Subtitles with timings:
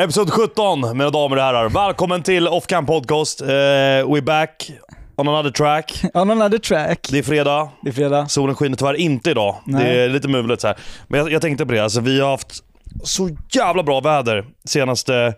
[0.00, 1.68] Episod 17, mina damer och herrar.
[1.68, 3.42] Välkommen till Off Cam Podcast.
[3.42, 4.70] Uh, we're back
[5.16, 6.04] on another track.
[6.14, 7.08] On another track.
[7.10, 7.68] Det är fredag.
[7.82, 8.28] Det är fredag.
[8.28, 9.56] Solen skiner tyvärr inte idag.
[9.64, 9.84] Nej.
[9.84, 10.76] Det är lite mulet så här.
[11.08, 12.64] Men jag, jag tänkte på det, alltså, vi har haft
[13.04, 15.34] så jävla bra väder senaste,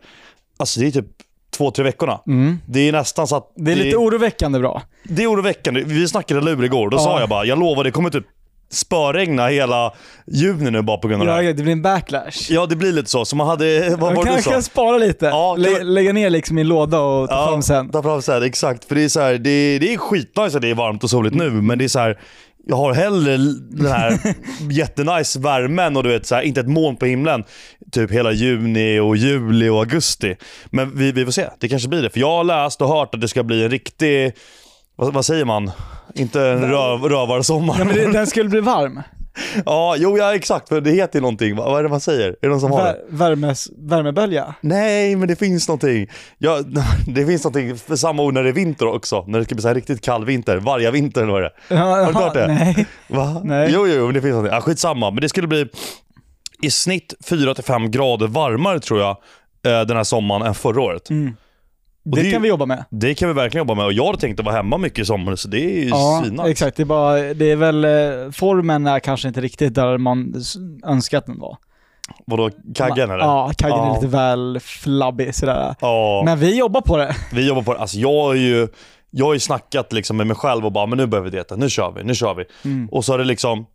[0.57, 1.07] alltså det är typ
[1.57, 2.21] två, tre veckorna.
[2.67, 3.57] Det är nästan så att...
[3.57, 3.65] Mm.
[3.65, 4.83] Det är lite oroväckande bra.
[5.05, 5.83] Det är oroväckande.
[5.87, 6.91] Vi snackade lur igår.
[6.91, 7.01] Då Ja.
[7.01, 8.27] sa jag bara, jag lovar det kommer typ
[8.73, 9.93] spöregna hela
[10.27, 11.53] juni nu bara på grund av det Ja, här.
[11.53, 12.47] det blir en backlash.
[12.51, 13.25] Ja, det blir lite så.
[13.25, 14.51] Så man hade, vad Man var det du kan, sa?
[14.51, 15.27] kan spara lite.
[15.27, 17.91] Ja, kan Lä, vi- Lägga ner liksom i en låda och ta fram sen.
[17.91, 18.85] Ta fram sen, exakt.
[18.85, 21.35] För det är så här, det, det är skitnice att det är varmt och soligt
[21.37, 22.19] nu, men det är så här.
[22.67, 23.37] Jag har hellre
[23.71, 24.19] den här
[24.71, 27.45] jättenice värmen och du vet så här, inte ett moln på himlen.
[27.93, 30.37] Typ hela juni och juli och augusti.
[30.71, 32.11] Men vi, vi får se, det kanske blir det.
[32.11, 34.33] För jag har läst och hört att det ska bli en riktig,
[34.97, 35.71] vad, vad säger man?
[36.15, 37.77] Inte en röv, rövarsommar.
[37.79, 39.03] Ja, men det, den skulle bli varm.
[39.67, 41.57] ja, jo ja exakt, för det heter ju någonting.
[41.57, 42.29] Vad, är det man säger?
[42.29, 42.99] Är det någon som har det?
[43.09, 44.55] Vär, värmes, värmebölja.
[44.61, 46.11] Nej, men det finns någonting.
[46.39, 46.61] Ja,
[47.07, 49.25] det finns någonting för samma ord när det är vinter också.
[49.27, 50.57] När det ska bli så här riktigt kall vinter.
[50.57, 51.75] Varje vinter eller vad är det?
[51.75, 52.47] Ja, Har du hört det?
[52.47, 52.87] Nej.
[53.09, 53.41] Va?
[53.45, 53.71] Nej.
[53.73, 54.55] Jo, jo, men det finns någonting.
[54.55, 55.11] Ja, skitsamma.
[55.11, 55.67] Men det skulle bli
[56.63, 59.11] i snitt 4-5 grader varmare tror jag
[59.67, 61.11] eh, den här sommaren än förra året.
[61.11, 61.37] Mm.
[62.05, 62.85] Det, det kan vi jobba med.
[62.91, 65.05] Det kan vi verkligen jobba med och jag hade tänkt att vara hemma mycket i
[65.05, 66.51] sommar så det är ju Ja, svinnice.
[66.51, 66.77] exakt.
[66.77, 70.55] Det är, bara, det är väl, eh, formen är kanske inte riktigt där man s-
[70.87, 71.57] önskat den var.
[72.27, 73.25] Vadå, kaggen eller?
[73.25, 73.91] Ja, kaggen Ja.
[73.91, 75.75] är lite väl flabbig sådär.
[75.81, 77.17] Ja, Men vi jobbar på det.
[77.33, 77.81] vi jobbar på det.
[77.81, 78.69] Alltså jag har ju,
[79.11, 81.57] jag har ju snackat liksom med mig själv och bara, men nu börjar vi dieta,
[81.57, 82.45] nu kör vi, nu kör vi.
[82.65, 82.89] Mm.
[82.93, 83.67] Och så är det liksom,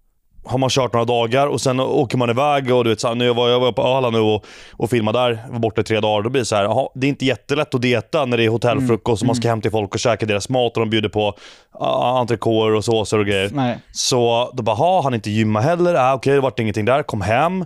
[0.47, 3.15] har man kört några dagar och sen åker man iväg och du vet, så här,
[3.15, 5.99] nu var jag var på Öland nu och, och filmade där, var borta i tre
[5.99, 6.23] dagar.
[6.23, 8.49] Då blir det så här, jaha, det är inte jättelätt att dieta när det är
[8.49, 11.27] hotellfrukost och man ska hem till folk och käka deras mat och de bjuder på
[11.27, 11.87] uh,
[12.21, 13.49] entrecôter och såser och grejer.
[13.53, 13.77] Nej.
[13.91, 15.95] Så då bara, ha, han inte gymma heller.
[15.95, 17.03] Ah, Okej, det vart ingenting där.
[17.03, 17.65] Kom hem.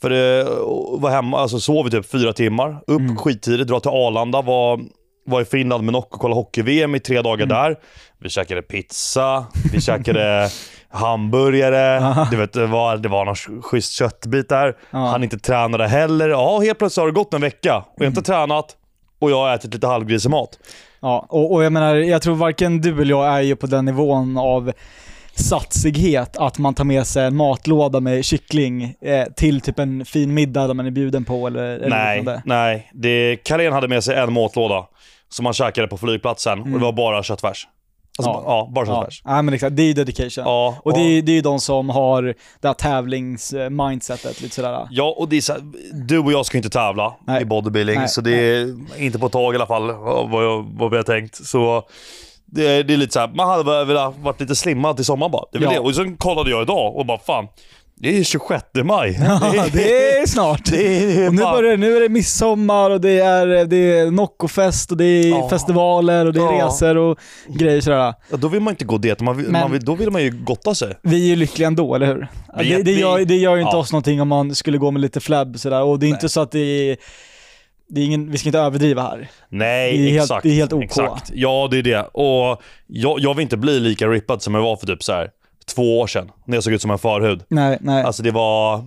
[0.00, 2.80] För det och var hemma, alltså sov i typ fyra timmar.
[2.86, 4.42] Upp skittidigt, dra till Arlanda.
[4.42, 4.80] Var,
[5.26, 7.76] var i Finland med Nock och kollade hockey-VM i tre dagar där.
[8.18, 10.50] Vi käkade pizza, vi käkade
[10.92, 12.26] hamburgare.
[12.30, 14.76] Du vet, det var, det var någon schysst köttbit där.
[14.90, 16.28] Han inte tränade heller.
[16.28, 18.76] Ja, helt plötsligt har det gått en vecka och jag har inte tränat.
[19.20, 20.58] Och jag har ätit lite halvgrisig mat.
[21.00, 23.84] Ja, och, och jag menar, jag tror varken du eller jag är ju på den
[23.84, 24.72] nivån av
[25.34, 30.34] satsighet att man tar med sig en matlåda med kyckling eh, till typ en fin
[30.34, 32.42] middag där man är bjuden på eller, eller Nej, liknande.
[32.44, 32.90] nej.
[32.94, 34.86] Det, Carlén hade med sig en matlåda
[35.28, 37.66] som han käkade på flygplatsen och det var bara köttfärs.
[38.28, 38.42] Alltså, Ja.
[38.46, 38.68] ja.
[38.74, 40.44] bara Ja, ja men exakt, det är ju dedication.
[40.44, 42.22] Ja, och det är, det är ju de som har
[42.60, 44.88] det här tävlingsmindsetet, lite sådär.
[44.90, 45.62] Ja, och det är så här,
[46.06, 47.42] du och jag ska ju inte tävla Nej.
[47.42, 49.92] i bodybuilding, Nej, så det är inte på ett tag i alla fall
[50.30, 51.46] vad, jag, vad vi har tänkt.
[51.46, 51.82] Så
[52.46, 55.04] det, är- det är lite så här, man hade väl velat varit lite slimmad till
[55.04, 55.44] sommar bara.
[55.52, 55.80] Det är väl Ja.
[55.80, 55.86] det.
[55.88, 57.48] Och sen kollade jag idag och bara fan,
[58.02, 59.18] det är 26 maj.
[59.54, 60.64] Ja, det är snart.
[60.70, 64.90] det är Och nu, börjar, nu är det midsommar och det är, det är Noccofest
[64.90, 65.48] och det är Ja.
[65.48, 66.66] festivaler och det är Ja.
[66.66, 67.18] resor och
[67.48, 68.14] grejer sådär.
[68.30, 70.22] Ja, då vill man inte gå dit, man vill, Men- man vill, då vill man
[70.22, 70.94] ju gotta sig.
[71.02, 72.28] Vi är ju lyckliga ändå, eller hur?
[72.58, 75.02] Vi- det, det, gör, det gör ju inte oss någonting om man skulle gå med
[75.02, 75.82] lite flabb sådär.
[75.82, 76.58] Och det är inte så att det
[76.90, 76.96] är,
[77.88, 79.28] det är ingen, vi ska inte överdriva här.
[79.48, 80.42] Nej, Det är helt- exakt.
[80.42, 80.84] det är helt OK.
[80.84, 81.30] Exakt.
[81.34, 82.02] Ja, det är det.
[82.02, 85.30] Och jag, jag vill inte bli lika rippad som jag var för typ så här
[85.74, 86.30] två år sedan.
[86.46, 87.42] När jag såg ut som en förhud.
[87.48, 88.02] Nej, nej.
[88.04, 88.84] Alltså det var...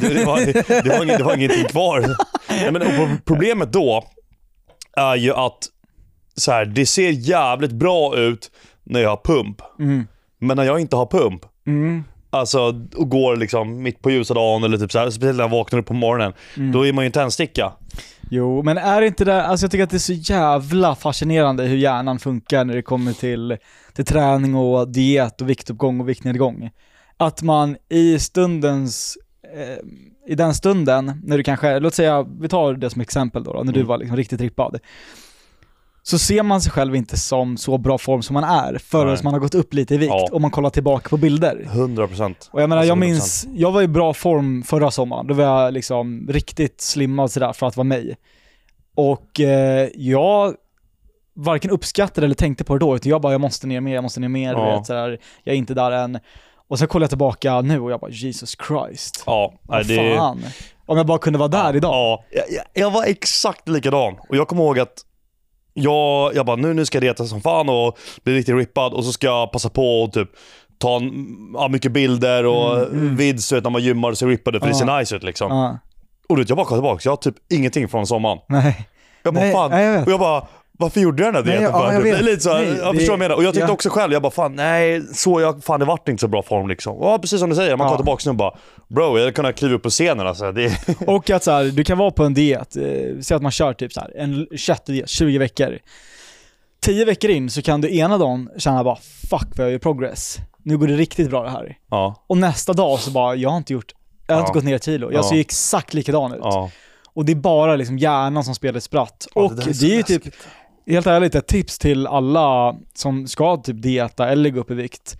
[0.00, 0.38] Det, det, var,
[0.82, 2.16] det, var, inget, det var ingenting kvar.
[2.48, 4.04] Nej, men, problemet då
[4.96, 5.58] är ju att
[6.36, 8.50] så här, det ser jävligt bra ut
[8.84, 9.56] när jag har pump.
[9.78, 10.06] Mm.
[10.40, 12.04] Men när jag inte har pump, Mm.
[12.30, 12.60] alltså
[12.96, 15.78] och går liksom mitt på ljusa dagen eller typ så här, speciellt när jag vaknar
[15.78, 16.72] upp på morgonen, Mm.
[16.72, 17.72] då är man ju en tändsticka.
[18.30, 21.64] Jo, men är det inte det, alltså jag tycker att det är så jävla fascinerande
[21.64, 23.56] hur hjärnan funkar när det kommer till,
[23.96, 26.70] till träning och diet och viktuppgång och viktnedgång.
[27.16, 29.18] Att man i stundens,
[29.56, 33.52] eh, i den stunden, när du kanske, låt säga, vi tar det som exempel då,
[33.52, 33.88] då när du Mm.
[33.88, 34.78] var liksom riktigt rippad.
[36.02, 39.20] Så ser man sig själv inte som så bra form som man är förrän Nej.
[39.24, 40.28] man har gått upp lite i vikt Ja.
[40.32, 41.66] och man kollar tillbaka på bilder.
[41.72, 42.48] 100%.
[42.52, 43.00] Och jag menar, Alltså, jag 100%.
[43.00, 45.26] minns, jag var i bra form förra sommaren.
[45.26, 48.16] Då var jag liksom riktigt slimmad sådär för att vara mig.
[48.94, 50.54] Och eh, jag
[51.36, 54.02] varken uppskattade eller tänkte på det då, utan jag bara, jag måste ner mer, jag
[54.02, 54.76] måste ner mer, Ja.
[54.78, 56.18] vet, sådär, jag är inte där än.
[56.68, 59.22] Och så kollar jag tillbaka nu och jag bara, Jesus Christ.
[59.26, 60.16] Ja, Vad det...
[60.16, 60.42] fan.
[60.86, 61.92] Om jag bara kunde vara där idag.
[61.92, 62.44] Ja, jag,
[62.74, 64.14] jag- var exakt likadan.
[64.28, 64.94] Och jag kommer ihåg att
[65.74, 69.04] jag, jag bara, nu, nu ska jag reta som fan och bli riktigt rippad och
[69.04, 70.28] så ska jag passa på och typ
[70.78, 71.12] ta en,
[71.54, 74.74] ja, mycket bilder och vids du vet, när man gymmar och ser rippade för det
[74.74, 74.94] Mm, Ja.
[74.94, 75.50] ser nice ut liksom.
[75.52, 75.78] Ja.
[76.28, 78.38] Och du vet, jag bara kollar tillbaka, jag har typ ingenting från sommaren.
[78.48, 78.88] Nej.
[79.22, 79.70] Jag bara, Nej, fan.
[79.70, 80.46] nej, jag och jag bara,
[80.78, 81.80] varför gjorde jag den här Nej, dieten?
[81.80, 82.02] ja, för?
[82.02, 82.24] Det är vet.
[82.24, 83.34] lite så, Nej, jag det- förstår vad jag menar.
[83.34, 83.72] Och jag tyckte ja.
[83.72, 86.68] också själv, jag bara fan nej, så jag, fan det vart inte så bra form
[86.68, 86.98] liksom.
[87.00, 87.88] Ja precis som du säger, man Ja.
[87.88, 88.54] kollar tillbaka nu och bara
[88.88, 90.52] Bro, jag hade kunnat kliva upp på scenen alltså.
[90.52, 90.72] Det,
[91.06, 92.82] Och att så här, du kan vara på en diet, eh,
[93.20, 95.78] säg att man kör typ så här, en köttdiet, 20 veckor.
[96.80, 98.96] 10 veckor in så kan du ena dagen känna bara
[99.30, 100.38] fuck vad jag gör progress.
[100.62, 101.76] Nu går det riktigt bra det här.
[101.90, 103.92] ja, Och nästa dag så bara, jag har inte gjort,
[104.26, 104.46] jag har Ja.
[104.46, 105.12] inte gått ner kilo.
[105.12, 105.28] Jag Ja.
[105.30, 106.38] ser exakt likadan ut.
[106.42, 106.70] ja.
[107.14, 109.26] Och det är bara liksom hjärnan som spelar ett spratt.
[109.34, 110.22] Ja, och det, så är ju typ.
[110.90, 115.18] Helt ärligt, ett tips till alla som ska typ dieta eller gå upp i vikt.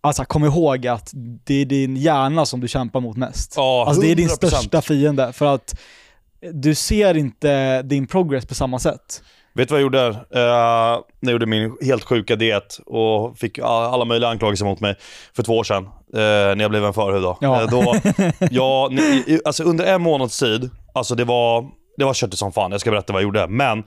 [0.00, 1.10] Alltså kom ihåg att
[1.44, 3.54] det är din hjärna som du kämpar mot mest.
[3.56, 4.30] Ja, Alltså det är din 100%.
[4.36, 5.78] största fiende för att
[6.52, 9.22] du ser inte din progress på samma sätt.
[9.54, 10.08] Vet du vad jag gjorde?
[10.08, 14.80] Uh, när jag gjorde min helt sjuka diet och fick all- alla möjliga anklagelser mot
[14.80, 14.94] mig
[15.36, 15.84] för två år sedan.
[16.14, 17.38] eh, när jag blev en förhud då.
[17.40, 17.62] Ja.
[17.62, 17.94] Eh, då
[18.50, 18.98] jag,
[19.44, 21.66] alltså under en månads tid, alltså det var,
[21.98, 22.70] det var köttigt som fan.
[22.70, 23.46] Jag ska berätta vad jag gjorde.
[23.48, 23.84] Men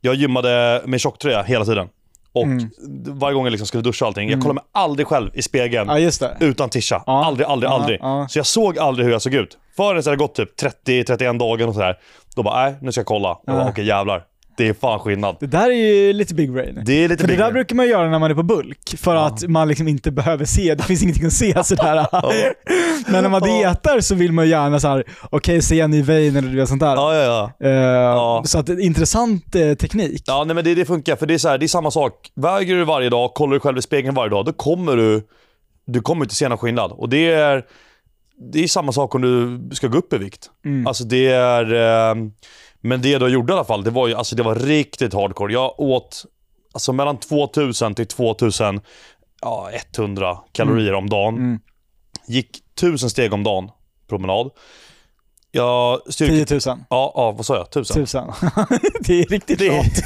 [0.00, 1.88] jag gymmade med tjocktröja hela tiden.
[2.32, 2.70] Och Mm.
[3.06, 5.88] varje gång jag liksom skulle duscha och allting, jag kollade mig aldrig själv i spegeln
[5.88, 6.10] Ja
[6.40, 7.02] utan tisha.
[7.06, 7.24] Ja.
[7.24, 8.00] Aldrig, aldrig, Ja, aldrig.
[8.30, 9.58] Så jag såg aldrig hur jag såg ut.
[9.76, 11.98] Förrän det hade gått typ 30-31 dagar och sådär.
[12.36, 13.38] Då bara, nej nu ska jag kolla.
[13.46, 13.68] Jag bara.
[13.68, 14.22] Okej jävlar.
[14.60, 15.36] Det är fan skillnad.
[15.40, 16.82] Det där är ju lite big brain.
[16.84, 17.52] Det är lite För det big där brain.
[17.54, 20.74] brukar man göra när man är på bulk, för att man liksom inte behöver se,
[20.74, 22.06] det finns ingenting att se sådär.
[23.12, 26.48] Men när man dietar så vill man gärna såhär, okej se en ny vein eller
[26.48, 26.94] du vet sånt där.
[26.94, 28.36] Ja, ja, ja.
[28.38, 30.22] Eh, Så att det intressant eh, teknik.
[30.26, 31.16] Ja, nej, men det, det funkar.
[31.16, 32.14] För det är, så här, det är samma sak.
[32.36, 35.22] Väger du varje dag, kollar du själv i spegeln varje dag, då kommer du,
[35.86, 36.92] du kommer inte se någon skillnad.
[36.92, 37.62] Och det är,
[38.52, 40.50] det är samma sak om du ska gå upp i vikt.
[40.64, 40.86] Mm.
[40.86, 41.74] Alltså det är...
[42.10, 42.14] Eh,
[42.80, 45.52] men det du gjorde i alla fall, det var ju alltså det var riktigt hardcore.
[45.52, 46.24] Jag åt
[46.72, 48.82] alltså mellan 2000 till 2100
[49.42, 51.34] ja, 100 kalorier om dagen.
[51.34, 51.58] Mm.
[52.28, 53.68] Gick 1000 steg om dagen,
[54.08, 54.50] promenad.
[55.52, 56.44] Jag styrke...
[56.44, 56.78] 10 000.
[56.90, 57.66] Ja, ja, vad sa jag?
[57.68, 57.96] 1000?
[58.02, 58.24] 1000.
[59.00, 60.00] det är riktigt Det- lågt.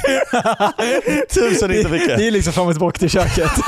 [1.33, 2.19] Tusen inte fick jag.
[2.19, 3.51] Det är liksom fram och tillbaka till köket.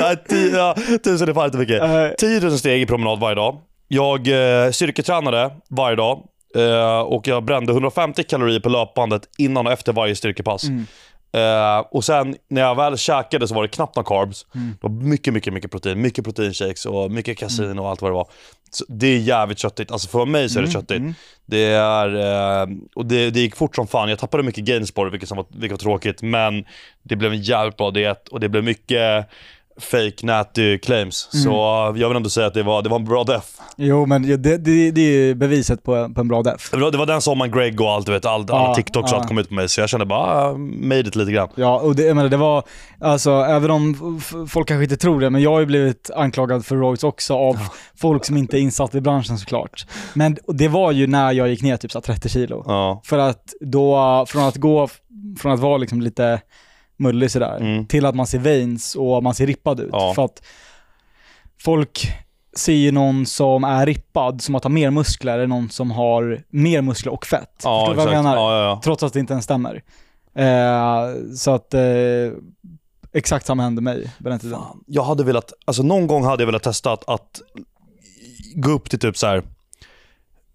[0.00, 1.82] Nej, tio, ja, tusen är fan inte mycket.
[1.82, 3.56] Eh, 10 000 steg i promenad varje dag.
[3.88, 4.28] Jag
[4.64, 6.22] eh, styrketränade varje dag
[6.56, 10.64] eh, och jag brände 150 kalorier på löpbandet innan och efter varje styrkepass.
[10.64, 10.86] Mm.
[11.34, 14.46] Eh, och sen när jag väl käkade så var det knappt några carbs.
[14.54, 14.68] Mm.
[14.80, 16.00] Det var mycket, mycket, mycket protein.
[16.00, 18.28] Mycket proteinshakes och mycket kasin och allt vad det var.
[18.70, 19.90] Så det är jävligt köttigt.
[19.90, 20.98] Alltså för mig så är det Mm, köttigt.
[20.98, 21.14] mm.
[21.46, 22.14] Det är,
[22.62, 24.08] eh, och det, det gick fort som fan.
[24.08, 26.22] Jag tappade mycket gains på det, vilket, som var, vilket var tråkigt.
[26.22, 26.64] Men
[27.02, 29.26] det blev en jävligt bra diet och det blev mycket
[29.80, 31.30] fake natty claims.
[31.32, 31.44] Mm.
[31.44, 31.50] Så
[31.96, 33.44] jag vill ändå säga att det var, det var en bra def.
[33.76, 36.70] Jo men det, det, det är ju beviset på, på en bra def.
[36.70, 39.12] Det var, det var den sommaren Greg och allt, du vet, all, alla Ja, TikToks
[39.12, 39.20] och ja.
[39.20, 39.68] allt kom ut på mig.
[39.68, 41.48] Så jag kände bara, ah, made it lite grann.
[41.54, 42.62] Ja, och det, jag menar, det var,
[43.00, 46.76] alltså även om folk kanske inte tror det, men jag har ju blivit anklagad för
[46.76, 47.58] roids också av
[47.96, 49.86] folk som inte är insatta i branschen såklart.
[50.14, 52.64] Men det var ju när jag gick ner typ så här 30 kilo.
[52.66, 53.00] Ja.
[53.04, 54.88] För att då, från att gå,
[55.38, 56.40] från att vara liksom lite
[56.96, 57.86] mullig sådär, Mm.
[57.86, 59.88] till att man ser veins och man ser rippad ut.
[59.92, 60.12] Ja.
[60.14, 60.42] För att
[61.60, 62.12] folk
[62.56, 66.42] ser ju någon som är rippad som att ha mer muskler än någon som har
[66.50, 67.60] mer muskler och fett.
[67.64, 68.36] Ja, Förstår du vad jag menar?
[68.36, 68.80] Ja, ja, ja.
[68.84, 69.82] Trots att det inte ens stämmer.
[70.34, 71.80] Eh, så att eh,
[73.12, 74.58] exakt samma hände mig på den tiden.
[74.58, 77.40] Fan, Jag hade velat, alltså någon gång hade jag velat testa att, att
[78.54, 79.42] gå upp till typ så här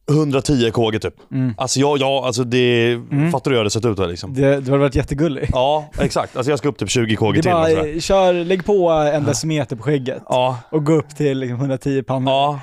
[0.09, 1.13] 110 kg typ.
[1.31, 1.53] Mm.
[1.57, 3.31] Alltså jag, jag alltså det, Mm.
[3.31, 4.33] fattar du hur jag hade sett ut då liksom?
[4.33, 5.49] Det, det har varit jättegullig.
[5.51, 6.37] Ja, exakt.
[6.37, 7.51] Alltså jag ska upp typ 20 kg till.
[7.51, 12.03] bara, kör, lägg på en decimeter på skägget Ja, och gå upp till liksom 110
[12.03, 12.33] pannor.
[12.33, 12.59] ja,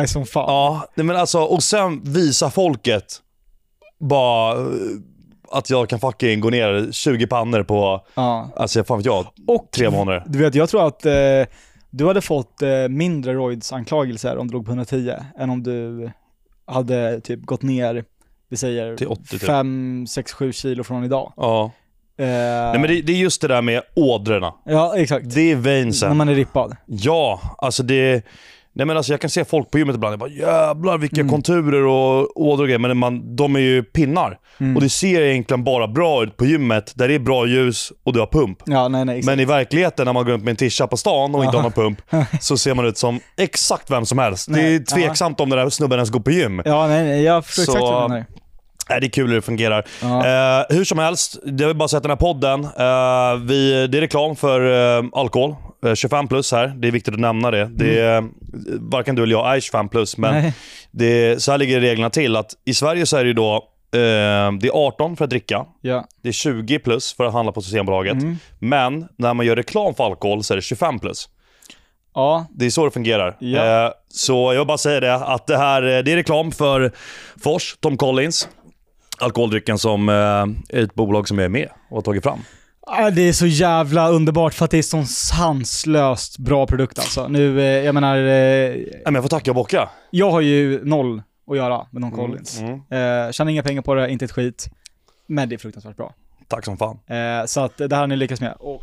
[0.00, 0.44] Nice som fan.
[0.48, 0.86] ja.
[0.94, 3.04] Nej, men alltså, och sen visa folket
[4.00, 4.66] bara eh,
[5.50, 8.50] att jag kan fucking gå ner 20 pannor på, Ja.
[8.56, 10.22] alltså fan vet jag, Och tre månader.
[10.26, 11.12] du vet, jag tror att eh,
[11.90, 16.10] du hade fått eh, mindre roids-anklagelser om du låg på 110 än om du
[16.72, 18.04] hade typ gått ner,
[18.48, 19.42] vi säger Till 80 typ.
[19.42, 21.32] 5, 6, 7 kilo från idag.
[21.36, 21.70] Ja.
[22.16, 24.54] Eh, Nej men det, det är just det där med ådrorna.
[24.64, 25.34] Ja, exakt.
[25.34, 26.08] Det är veinsen.
[26.08, 26.76] När man är rippad.
[26.86, 28.26] Ja, alltså det...
[28.74, 31.30] Nej men alltså jag kan se folk på gymmet ibland, jag bara jävlar vilka Mm.
[31.30, 32.78] konturer och ådror och grejer.
[32.78, 34.38] Men man, de är ju pinnar.
[34.60, 34.76] Mm.
[34.76, 38.12] Och det ser egentligen bara bra ut på gymmet där det är bra ljus och
[38.12, 38.58] du har pump.
[38.66, 39.22] Ja, nej, nej.
[39.24, 41.62] Men i verkligheten när man går runt med en tisha på stan och inte har
[41.62, 41.98] någon pump
[42.40, 44.46] så ser man ut som exakt vem som helst.
[44.48, 46.62] det Nej, är tveksamt om den där snubben ens går på gym.
[46.64, 47.22] Ja, nej, nej.
[47.22, 48.26] Jag förstår Så- exakt vad du menar.
[48.88, 49.84] Nej, det är kul hur det fungerar.
[50.02, 50.26] Ja.
[50.60, 53.98] Eh, hur som helst, det vill bara säga att den här podden, eh, vi, det
[53.98, 55.54] är reklam för eh, alkohol.
[55.86, 57.64] Eh, 25 plus här, det är viktigt att nämna det.
[57.74, 58.24] det är,
[58.90, 60.52] varken du eller jag är 25 plus, men
[60.90, 62.36] det, så här ligger reglerna till.
[62.36, 63.54] att I Sverige så är det då
[63.94, 66.04] eh, det är 18 för att dricka, Ja.
[66.22, 68.12] det är 20 plus för att handla på Systembolaget.
[68.12, 68.36] Mm.
[68.58, 71.28] Men när man gör reklam för alkohol så är det 25 plus.
[72.14, 72.46] Ja.
[72.54, 73.36] Det är så det fungerar.
[73.38, 73.84] Ja.
[73.86, 76.92] Eh, så jag vill bara säga det, att det här eh, det är reklam för
[77.44, 78.48] Fors, Tom Collins.
[79.18, 82.38] Alkoholdrycken som eh, ett bolag som är med och har tagit fram.
[82.86, 87.28] Ja, Det är så jävla underbart för att det är sån sanslöst bra produkt alltså.
[87.28, 89.88] Nu, eh, jag menar, eh, men jag får tacka och bocka.
[90.10, 92.60] jag har ju noll att göra med Don Collins.
[92.60, 92.72] Mm.
[92.72, 94.68] Eh, tjänar inga pengar på det, inte ett skit.
[95.26, 96.14] Men det är fruktansvärt bra.
[96.48, 96.98] Tack som fan.
[97.46, 98.54] Så att det här har ni lyckats med.
[98.58, 98.82] Och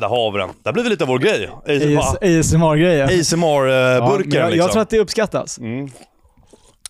[0.00, 0.50] Där har vi den.
[0.62, 1.50] Där blir det lite vår grej.
[2.20, 3.04] ASMR-grejer.
[3.04, 4.58] ASMR-burken jag, liksom.
[4.58, 5.58] jag tror att det uppskattas.
[5.58, 5.90] Mm.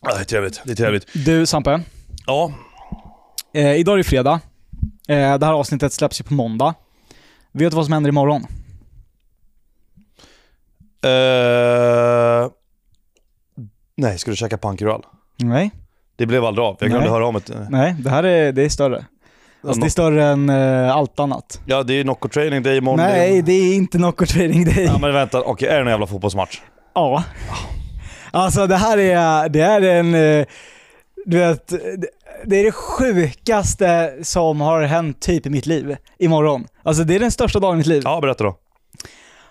[0.03, 0.61] Ja, det är trevligt.
[0.65, 1.07] Det är trevligt.
[1.13, 1.81] Du Sampe,
[2.29, 2.53] Ja,
[3.55, 4.41] eh, idag är det fredag.
[5.09, 6.75] Eh, det här avsnittet släpps ju på måndag.
[7.53, 8.47] Vet du vad som händer imorgon?
[11.05, 12.51] eh...
[13.97, 15.03] Nej, ska du käka pankrall?
[15.37, 15.71] Nej,
[16.17, 16.77] Det blev aldrig av.
[16.81, 17.15] Jag glömde Nej.
[17.15, 17.51] höra om ett...
[17.71, 19.05] nej, det här är, det är större.
[19.63, 21.61] Alltså det är större än eh, allt annat.
[21.67, 23.01] Ja, det är Nocco Training Day imorgon.
[23.01, 24.85] Nej, det är inte Knockout Trading Day.
[24.85, 25.41] Ja, men vänta.
[25.43, 26.61] Okej, är det någon jävla fotbollsmatch?
[26.95, 27.25] Ja.
[28.31, 30.47] Alltså det här är, det är en, eh,
[31.31, 32.09] du vet, det-
[32.45, 36.67] det är det sjukaste som har hänt typ i mitt liv imorgon.
[36.83, 38.03] Alltså det är den största dagen i mitt liv.
[38.05, 38.57] Ja, berätta då.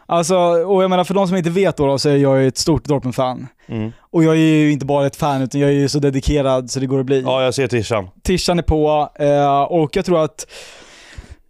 [0.05, 2.47] Alltså, och jag menar för de som inte vet då, då så är jag ju
[2.47, 3.47] ett stort Dortmund-fan.
[3.67, 3.91] Mm.
[3.99, 6.79] Och jag är ju inte bara ett fan utan jag är ju så dedikerad så
[6.79, 7.21] det går att bli.
[7.21, 8.09] Ja, jag ser tishan.
[8.23, 10.47] Tishan är på eh, och jag tror att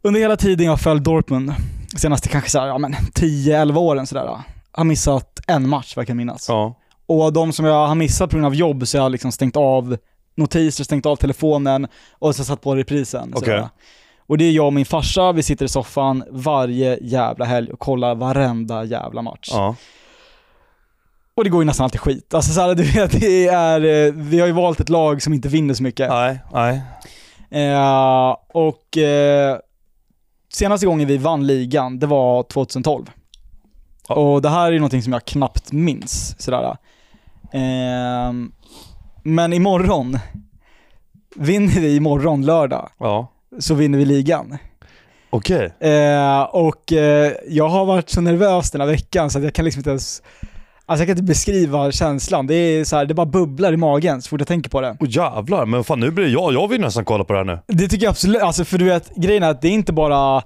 [0.02, 1.54] under hela tiden jag följt Dortmund,
[1.98, 4.30] senaste kanske så här, ja men 10-11 åren sådär,
[4.72, 6.46] har missat en match verkar jag minnas.
[6.50, 6.76] Ja.
[7.08, 9.58] Och de som jag har missat på grund av jobb så har jag liksom stängt
[9.58, 9.98] av
[10.38, 13.34] notiser, stängt av telefonen och så satt på reprisen.
[13.36, 13.70] Sådär.
[14.28, 17.80] Och det är jag och min farsa, vi sitter i soffan varje jävla helg och
[17.80, 19.50] kollar varenda jävla match.
[19.52, 19.76] Ja.
[21.36, 22.34] Och det går ju nästan alltid skit.
[22.34, 25.34] Alltså så här, du vet, det är, eh, vi har ju valt ett lag som
[25.34, 26.10] inte vinner så mycket.
[26.10, 26.82] Nej, nej.
[27.50, 29.58] Eh, och eh,
[30.54, 33.06] senaste gången vi vann ligan, det var 2012.
[34.08, 34.16] Ja.
[34.16, 36.36] Och det här är ju någonting som jag knappt minns.
[36.40, 36.78] Sådär.
[37.54, 38.32] Eh,
[39.28, 40.20] men imorgon,
[41.36, 43.32] vinner vi imorgon lördag, Ja.
[43.60, 44.58] så vinner vi ligan.
[45.30, 45.74] Okej.
[45.80, 49.66] Eh, och eh, jag har varit så nervös den här veckan så att jag kan
[49.66, 50.22] liksom inte ens,
[50.86, 52.48] alltså jag kan inte beskriva känslan.
[52.48, 54.98] Det är så här, det bara bubblar i magen så fort jag tänker på det.
[55.00, 56.54] Åh jävlar, men fan nu blir jag.
[56.54, 57.60] Jag vill nästan kolla på det här nu.
[57.68, 60.44] Det tycker jag absolut, alltså för du vet, grejen är att det är inte bara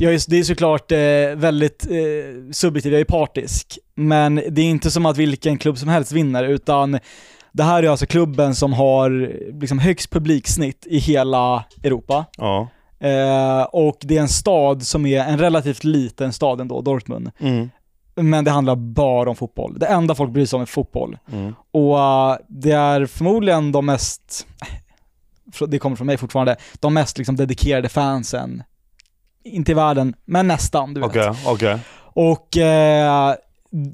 [0.00, 0.98] Jag är, det är såklart eh,
[1.36, 3.78] väldigt eh, subjektivt, jag är partisk.
[3.94, 6.98] Men det är inte som att vilken klubb som helst vinner, utan
[7.52, 9.10] det här är alltså klubben som har
[9.60, 12.24] liksom högst publiksnitt i hela Europa.
[12.36, 12.68] Ja.
[13.00, 17.30] Eh, och det är en stad som är en relativt liten stad ändå, Dortmund.
[17.38, 17.70] Mm.
[18.16, 19.78] Men det handlar bara om fotboll.
[19.78, 21.18] Det enda folk bryr sig om är fotboll.
[21.32, 21.54] Mm.
[21.70, 21.98] Och
[22.48, 24.46] det är förmodligen de mest,
[25.68, 28.62] det kommer från mig fortfarande, de mest liksom dedikerade fansen.
[29.44, 30.94] Inte i världen, men nästan.
[30.94, 31.10] Du vet.
[31.10, 31.78] Okej, okej.
[31.96, 33.34] Och eh,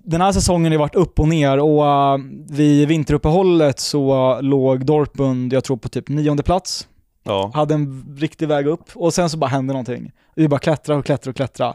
[0.04, 2.18] den här säsongen har varit upp och ner och eh,
[2.50, 6.88] vid vinteruppehållet så låg Dortmund, jag tror på typ nionde plats.
[7.22, 7.50] Ja.
[7.54, 10.12] Hade en riktig väg upp och sen så bara hände någonting.
[10.34, 11.74] Vi bara klättra och klättra och klättra.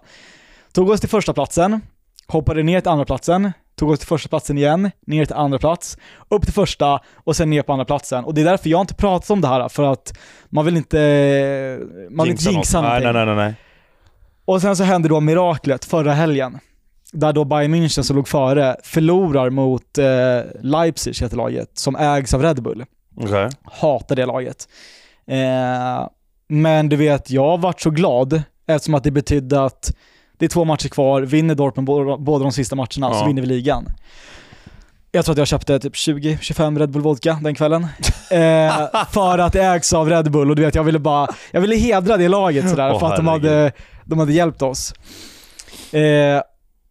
[0.74, 1.82] Tog oss till första platsen,
[2.28, 5.98] hoppade ner till andra platsen, tog oss till första platsen igen, ner till andra plats,
[6.30, 8.26] upp till första och sen ner på andra platsen.
[8.26, 10.18] Och det är därför jag inte pratat om det här, för att
[10.50, 11.80] man vill inte,
[12.10, 12.90] man vill inte jinxa något.
[12.90, 13.26] nej, någonting.
[13.26, 13.56] nej, nej, nej.
[14.46, 16.60] Och sen så hände då miraklet förra helgen.
[17.14, 20.06] Där då Bayern München som låg före förlorar mot eh,
[20.62, 22.86] Leipzig heter laget, som ägs av Red Bull.
[23.18, 23.50] Okej.
[23.64, 24.68] Hatar det laget.
[25.28, 26.08] Eh,
[26.48, 29.94] men du vet, jag har varit så glad eftersom att det betydde att
[30.38, 31.86] det är två matcher kvar, vinner Dortmund
[32.24, 33.26] båda, de sista matcherna så Ja.
[33.28, 33.86] vinner vi ligan.
[35.12, 37.84] Jag tror att jag köpte typ 20-25 Red Bull Vodka den kvällen.
[38.32, 41.62] Eh, för att det ägs av Red Bull och du vet, jag ville bara, jag
[41.62, 43.72] ville hedra det laget sådär Åh, för att de hade,
[44.06, 44.94] de hade hjälpt oss.
[45.92, 46.42] Eh,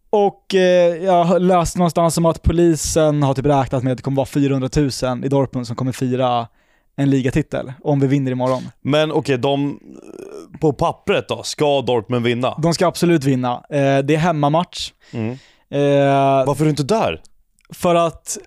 [0.09, 4.03] och eh, jag har läst någonstans om att polisen har typ räknat med att det
[4.03, 4.69] kommer vara 400
[5.03, 6.47] 000 i Dortmund som kommer fira
[6.97, 8.63] en ligatitel om vi vinner imorgon.
[8.81, 9.79] Men okej, de...
[10.61, 12.55] På pappret då, ska Dortmund vinna?
[12.61, 13.53] De ska absolut vinna.
[13.69, 14.91] Eh, det är hemmamatch.
[15.11, 15.31] Mm.
[15.69, 17.21] Eh, Varför är du inte där?
[17.69, 18.37] för att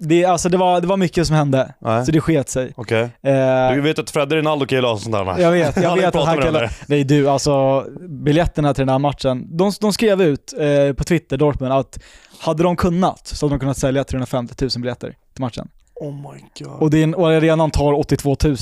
[0.00, 2.06] det, alltså det, var, det var mycket som hände, Nej.
[2.06, 2.72] så det sket sig.
[2.76, 3.02] Okej.
[3.22, 5.38] Eh, Du vet att Fredde Rinaldo kan ju lösa sånt där.
[5.38, 6.56] jag vet, jag vet att han kan...
[6.86, 11.36] Nej du, alltså biljetterna till den här matchen, de, de skrev ut eh, på Twitter,
[11.36, 11.98] Dortmund, att
[12.40, 15.68] hade de kunnat så hade de kunnat sälja 350 000 biljetter till matchen.
[15.94, 16.82] Oh my god.
[16.82, 18.56] Och, det är en, och arenan tar 82 000.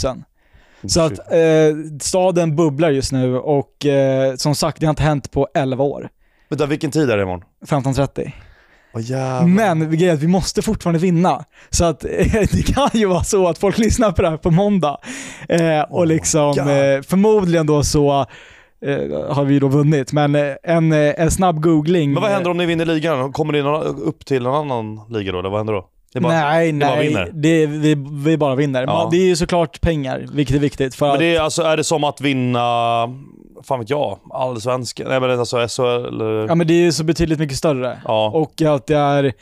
[0.87, 5.31] Så att eh, staden bubblar just nu och eh, som sagt, det har inte hänt
[5.31, 6.09] på 11 år.
[6.49, 7.45] Vänta, vilken tid är det imorgon?
[7.67, 8.33] 15.30.
[8.97, 9.47] Jävlar.
[9.47, 11.45] Men grejen är att vi måste fortfarande vinna.
[11.71, 12.01] Så att
[12.53, 14.99] det kan ju vara så att folk lyssnar på det här på måndag.
[15.49, 18.21] Eh, och Oh liksom eh, förmodligen då så
[18.85, 20.13] eh, har vi då vunnit.
[20.13, 22.13] Men eh, en, eh, en snabb googling.
[22.13, 23.33] Men vad händer om ni vinner ligan?
[23.33, 23.61] Kommer ni
[24.03, 25.89] upp till en annan liga då, eller vad händer då?
[26.15, 27.31] Bara, nej, nej.
[27.33, 28.83] Det, vi, vi bara vinner.
[28.87, 29.09] Ja.
[29.11, 30.95] Det är ju såklart pengar, vilket är viktigt.
[30.95, 32.61] För Men det är, alltså, är det som att vinna,
[33.65, 35.07] fan vet jag, allsvenskan?
[35.09, 37.99] Nej men alltså SHL ja, men det är ju så betydligt mycket större.
[38.05, 38.31] Ja.
[38.35, 39.33] Och att det är,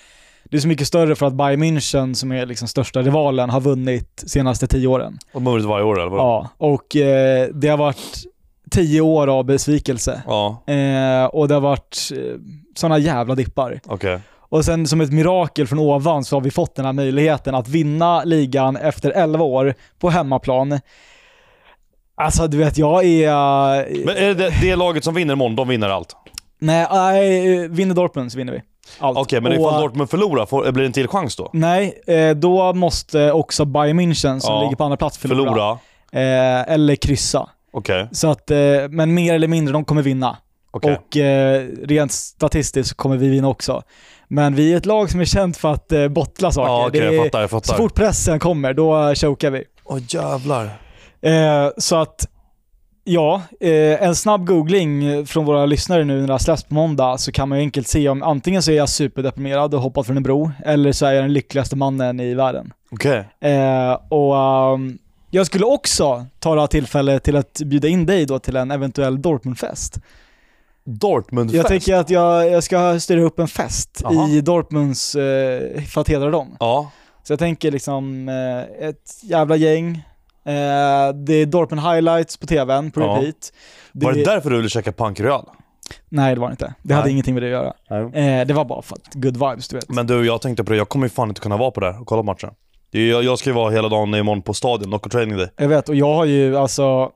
[0.45, 3.61] det är så mycket större för att Bayern München, som är liksom största rivalen, har
[3.61, 5.19] vunnit senaste tio åren.
[5.33, 6.11] Och vunnit varje år eller?
[6.11, 6.21] vad?
[6.21, 8.25] Ja, och eh, det har varit
[8.71, 10.23] tio år av besvikelse.
[10.27, 12.19] Ja, Eh, och det har varit eh,
[12.77, 13.81] sådana jävla dippar.
[13.87, 14.21] okej.
[14.49, 17.69] Och sen som ett mirakel från ovan så har vi fått den här möjligheten att
[17.69, 20.81] vinna ligan efter 11 år på hemmaplan.
[22.15, 23.29] Alltså du vet, jag är...
[23.79, 26.17] eh, Men är det det laget som vinner imorgon, de vinner allt?
[26.59, 28.63] Nej, nej, vinner Dortmund så vinner vi.
[28.99, 29.19] Allt.
[29.19, 31.51] Okej, men Och, ifall Dortmund förlorar, får, blir det en till chans då?
[31.53, 34.63] Nej, eh, då måste också Bayern München som Ja.
[34.63, 35.49] ligger på andra plats förlora.
[35.51, 35.79] Förlora?
[36.13, 37.49] Eh, eller kryssa.
[37.73, 38.57] Okej, Så att, eh,
[38.91, 40.37] men mer eller mindre, de kommer vinna.
[40.71, 40.93] okej.
[40.97, 43.83] Och eh, rent statistiskt så kommer vi vinna också.
[44.29, 46.73] Men vi är ett lag som är känt för att eh, bottla saker.
[46.73, 47.75] Ja Det är- jag fattar, jag så fattar.
[47.77, 49.65] fort pressen kommer, då chokar vi.
[49.85, 50.65] Åh jävlar.
[51.23, 52.29] Eh, så att,
[53.05, 57.19] ja, eh, en snabb googling från våra lyssnare nu när det har släppts på måndag
[57.19, 60.17] så kan man ju enkelt se om antingen så är jag superdeprimerad och hoppat från
[60.17, 62.73] en bro, eller så är jag den lyckligaste mannen i världen.
[62.91, 63.25] Okej.
[63.41, 64.99] Eh, och ehm,
[65.31, 68.71] jag skulle också ta det här tillfället till att bjuda in dig då till en
[68.71, 69.99] eventuell Dortmundfest.
[70.87, 71.57] Dortmund-fest?
[71.57, 74.29] Jag tänker att jag, jag ska styra upp en fest Jaha.
[74.29, 76.57] i Dortmunds, eh, för att hedra dem.
[76.61, 76.91] Ja.
[77.23, 79.91] Så jag tänker liksom eh, ett jävla gäng,
[80.45, 80.53] eh,
[81.15, 83.07] det är Dortmund highlights på tvn på Ja.
[83.17, 83.53] repeat.
[83.93, 85.45] Var det därför du ville käka pankreal?
[86.09, 86.75] Nej det var det inte.
[86.83, 87.13] Det hade Nej.
[87.13, 88.03] ingenting med det att göra.
[88.41, 89.89] Eh, det var bara för att good vibes du vet.
[89.89, 91.93] Men du, jag tänkte på det, jag kommer ju fan inte kunna vara på det
[91.93, 92.51] här och kolla matchen.
[92.91, 95.49] Jag, jag ska ju vara hela dagen imorgon på stadion, Knockout Training Day.
[95.57, 97.11] Jag vet, och jag har ju alltså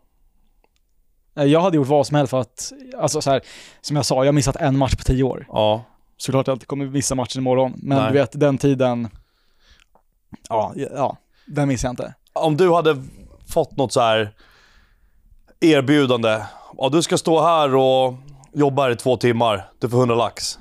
[1.34, 3.40] jag hade gjort vad som helst för att, alltså så här,
[3.80, 5.46] som jag sa, jag har missat en match på tio år.
[5.48, 5.84] Ja.
[6.16, 8.12] Såklart jag inte kommer missa matchen imorgon, men Nej.
[8.12, 9.08] du vet den tiden,
[10.48, 12.14] ja, ja, den missar jag inte.
[12.32, 12.96] Om du hade
[13.48, 14.32] fått något så här
[15.60, 16.40] erbjudande.
[16.78, 18.14] Ja, du ska stå här och
[18.52, 19.70] jobba här i två timmar.
[19.78, 20.58] Du får 100 lax.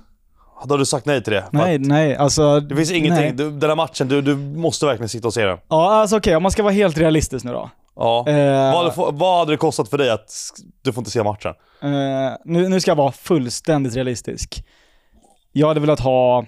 [0.60, 1.46] Hade du sagt nej till det?
[1.52, 2.60] Nej, att nej, alltså.
[2.60, 5.58] Det finns ingenting, du, den här matchen, du, du måste verkligen sitta och se den.
[5.68, 7.70] Ja, alltså okej, om man ska vara helt realistisk nu då.
[8.01, 8.25] Ja.
[8.27, 10.32] Eh, Vad, hade, vad hade det kostat för dig att
[10.81, 11.53] du får inte se matchen?
[11.81, 11.90] eh,
[12.46, 14.64] nu, nu ska jag vara fullständigt realistisk.
[15.51, 16.46] Jag hade velat ha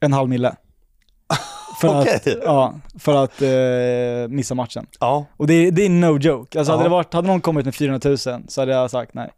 [0.00, 0.54] en halv mille.
[1.80, 2.40] För att, Okej.
[2.44, 4.86] ja, för att eh, missa matchen.
[5.00, 5.26] Ja.
[5.36, 6.58] Och det, det är no joke.
[6.58, 6.84] Alltså hade, Ja.
[6.84, 8.18] det varit, hade någon kommit med 400 000
[8.48, 9.30] så hade jag sagt nej.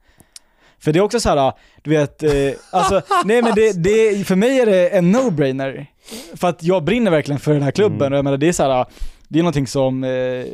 [0.78, 1.52] För det är också så här,
[1.83, 2.30] du vet, eh,
[2.70, 5.87] alltså, nej men det, det, för mig är det en no-brainer.
[6.37, 8.12] För att jag brinner verkligen för den här klubben Mm.
[8.12, 8.87] och jag menar det är så här,
[9.28, 10.10] det är någonting som eh,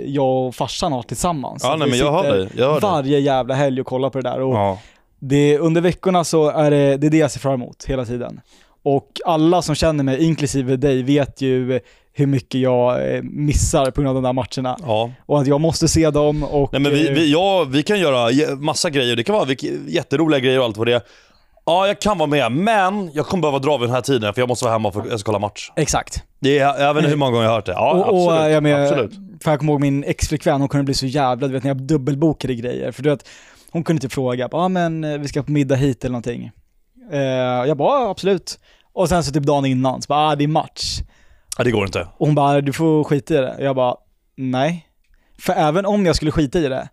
[0.06, 1.62] jag och farsan har tillsammans.
[1.64, 2.48] Ja, nej, men jag sitter dig.
[2.56, 2.80] Jag dig.
[2.80, 4.40] varje jävla helg och kollar på det där.
[4.40, 4.78] Och ja.
[5.18, 8.40] det, under veckorna så är det, det är det jag ser fram emot hela tiden.
[8.82, 11.80] Och alla som känner mig, inklusive dig, vet ju
[12.12, 14.76] hur mycket jag eh, missar på grund av de där matcherna.
[14.86, 15.10] ja.
[15.26, 16.72] Och att jag måste se dem och...
[16.72, 19.48] Nej men vi, eh, vi, ja, vi kan göra massa grejer, det kan vara
[19.86, 21.02] jätteroliga grejer och allt vad det är.
[21.70, 24.42] Ja, jag kan vara med, men jag kommer behöva dra vid den här tiden för
[24.42, 25.70] jag måste vara hemma för jag ska kolla match.
[25.76, 26.24] Exakt.
[26.40, 27.72] Det är, jag vet inte hur många gånger jag har hört det.
[27.72, 28.52] Ja, och, och absolut.
[28.52, 29.12] jag menar, absolut.
[29.42, 31.82] för jag kommer ihåg min exflickvän, hon kunde bli så jävla, du vet när jag
[31.82, 32.92] dubbelbokade grejer.
[32.92, 33.28] För du vet,
[33.70, 36.50] hon kunde typ fråga, ja ah, men eh, vi ska på middag hit eller någonting.
[37.12, 37.20] Eh,
[37.68, 38.58] jag bara, absolut.
[38.92, 41.00] Och sen så typ dagen innan, så bara, ah, det är match.
[41.58, 42.00] Ja, det går inte.
[42.00, 43.56] Och hon bara, du får skita i det.
[43.58, 43.94] Jag bara,
[44.36, 44.86] nej.
[45.38, 46.88] För även om jag skulle skita i det,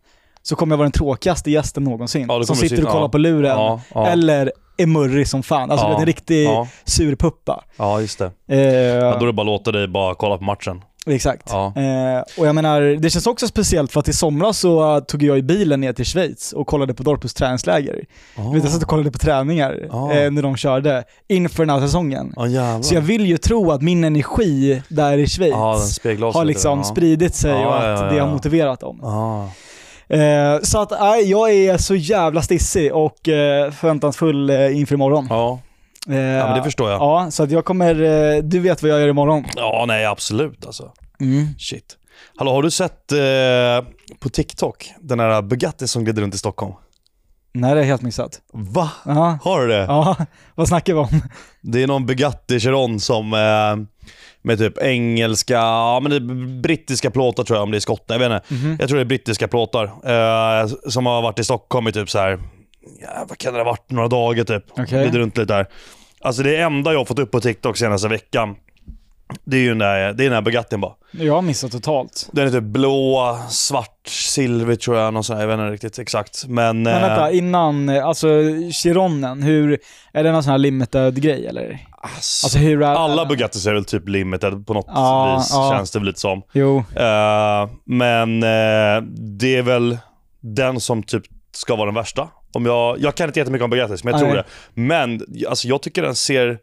[0.47, 2.25] så kommer jag vara den tråkigaste gästen någonsin.
[2.29, 3.09] Ja, det som sitter och kollar ja.
[3.09, 3.79] på luren.
[3.93, 4.07] Ja.
[4.07, 5.71] Eller är murrig som fan.
[5.71, 6.67] Alltså Ja, en riktig ja.
[6.85, 7.63] surpuppa.
[7.77, 8.31] Ja, just det.
[8.47, 8.59] Eh,
[8.95, 10.81] Ja, då är det bara att låta dig bara kolla på matchen.
[11.09, 11.51] Exakt.
[11.53, 11.59] Eh,
[12.37, 15.41] och jag menar, det känns också speciellt för att i somras så tog jag i
[15.41, 18.05] bilen ner till Schweiz och kollade på Dortmunds träningsläger.
[18.37, 18.53] Oh.
[18.53, 20.11] Vet, jag satt och kollade på träningar Ah.
[20.11, 22.33] eh, när de körde inför den här säsongen.
[22.37, 22.81] Jävlar.
[22.81, 25.53] Så jag vill ju tro att min energi där i Schweiz
[26.33, 26.83] har liksom ja.
[26.83, 28.99] spridit sig och att det har motiverat dem.
[30.09, 35.27] Eh, så att nej, jag är så jävla stissig och eh, förväntansfull eh, inför imorgon.
[35.29, 35.59] Ja.
[36.09, 37.01] Eh, ja, men det förstår jag.
[37.01, 38.03] Ja, så att jag kommer,
[38.35, 39.45] eh, du vet vad jag gör imorgon.
[39.55, 40.91] Ja, nej absolut alltså.
[41.19, 41.47] Mm.
[41.59, 41.97] Shit.
[42.37, 43.89] Hallå, har du sett eh,
[44.19, 46.73] på TikTok den här Bugatti som glider runt i Stockholm?
[47.53, 48.39] Nej, det är helt missat.
[48.53, 48.91] Va?
[49.05, 49.85] Ja, Har du det?
[49.87, 50.15] ja.
[50.55, 51.21] vad snackar vi om?
[51.61, 53.33] Det är någon Bugatti Chiron som
[54.47, 56.19] med typ engelska, ja men det
[56.61, 58.53] brittiska plåtar tror jag om det är skottar, jag vet inte.
[58.53, 58.77] Mhm.
[58.79, 59.83] Jag tror det är brittiska plåtar.
[59.85, 62.39] Eh, som har varit i Stockholm i typ så här,
[63.01, 64.63] ja, vad kan det ha varit, några dagar typ.
[64.69, 64.85] Okej.
[64.85, 65.65] Glider runt lite där.
[66.21, 68.55] Alltså det enda jag har fått upp på TikTok senaste veckan,
[69.43, 70.93] det är ju den där, det är den här Bugattin bara.
[71.11, 72.29] Jag har missat totalt.
[72.31, 75.99] Den är typ blå, svart, silver tror jag, någon sån här, jag vet inte riktigt
[75.99, 76.45] exakt.
[76.47, 78.27] Men, Men eh, vänta, innan, eh, alltså
[78.71, 79.79] Chironen, hur,
[80.13, 81.79] är det någon sån här limited grej eller?
[82.15, 85.73] Alltså hur är Alla Bugattis är väl typ limited på något Ja, vis, ja.
[85.77, 86.41] känns det väl lite som.
[86.53, 89.01] Jo, Eh, men eh,
[89.39, 89.97] det är väl
[90.41, 92.27] den som typ ska vara den värsta.
[92.53, 94.37] Om jag, jag kan inte jättemycket om Bugattis, men jag tror Nej.
[94.73, 94.81] det.
[94.81, 96.57] Men alltså, jag tycker den ser...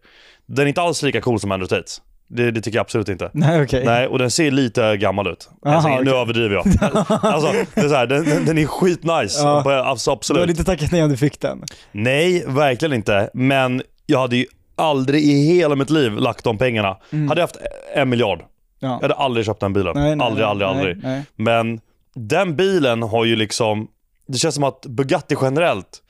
[0.46, 1.92] Den är inte alls lika cool som Andrew Tate.
[2.28, 3.30] Det, det tycker jag absolut inte.
[3.34, 3.84] nej okej.
[3.84, 5.48] Nej, och den ser lite gammal ut.
[5.66, 6.12] Aha, alltså, Nu okej.
[6.20, 6.66] överdriver jag.
[7.22, 9.40] alltså, det är så här, den, den, den är skitnice.
[9.42, 9.72] Ja.
[9.84, 10.46] Alltså, Du har absolut.
[10.48, 11.62] lite tackat nej om du fick den.
[11.92, 13.30] Nej, verkligen inte.
[13.34, 14.46] Men jag hade ju
[14.76, 16.88] aldrig i hela mitt liv lagt de pengarna.
[17.10, 17.56] Hade jag haft
[17.94, 18.38] en miljard,
[18.78, 18.88] Ja.
[18.88, 19.92] jag hade aldrig köpt den bilen.
[19.96, 21.00] Nej, nej, aldrig, aldrig, nej, aldrig.
[21.02, 21.22] Nej.
[21.36, 21.80] Men
[22.14, 23.88] den bilen har ju liksom,
[24.28, 26.02] det känns som att Bugatti generellt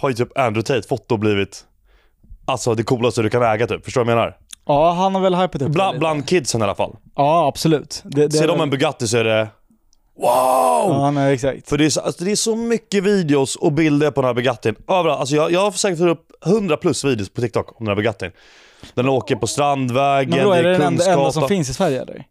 [0.00, 1.64] har ju typ Andrew Tate fått och blivit
[2.44, 4.36] Alltså det coolaste du kan äga typ, förstår du vad jag menar?
[4.66, 6.96] Ja, han har väl hypat upp det Bland, kidsen i alla fall.
[7.16, 8.02] Ja, absolut.
[8.04, 9.48] Det, det Ser de en Bugatti så är det
[10.20, 10.90] Wow!
[10.92, 11.68] Ja, nej exakt.
[11.68, 14.34] För det är, så, alltså, det är så mycket videos och bilder på den här
[14.34, 14.74] Bugattin.
[14.88, 15.20] Överallt.
[15.20, 18.30] Alltså, jag, jag har säkert upp 100 plus videos på TikTok om den här Bugattin.
[18.94, 22.24] Den åker på Strandvägen, Men då är det den enda, som finns i Sverige eller?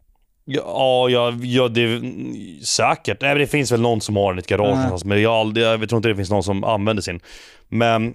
[0.44, 3.20] Ja, ja, ja det är säkert.
[3.20, 5.88] Nej, det finns väl någon som har den i ett garage någonstans, men jag, jag
[5.88, 7.20] tror inte det finns någon som använder sin.
[7.68, 8.14] Men,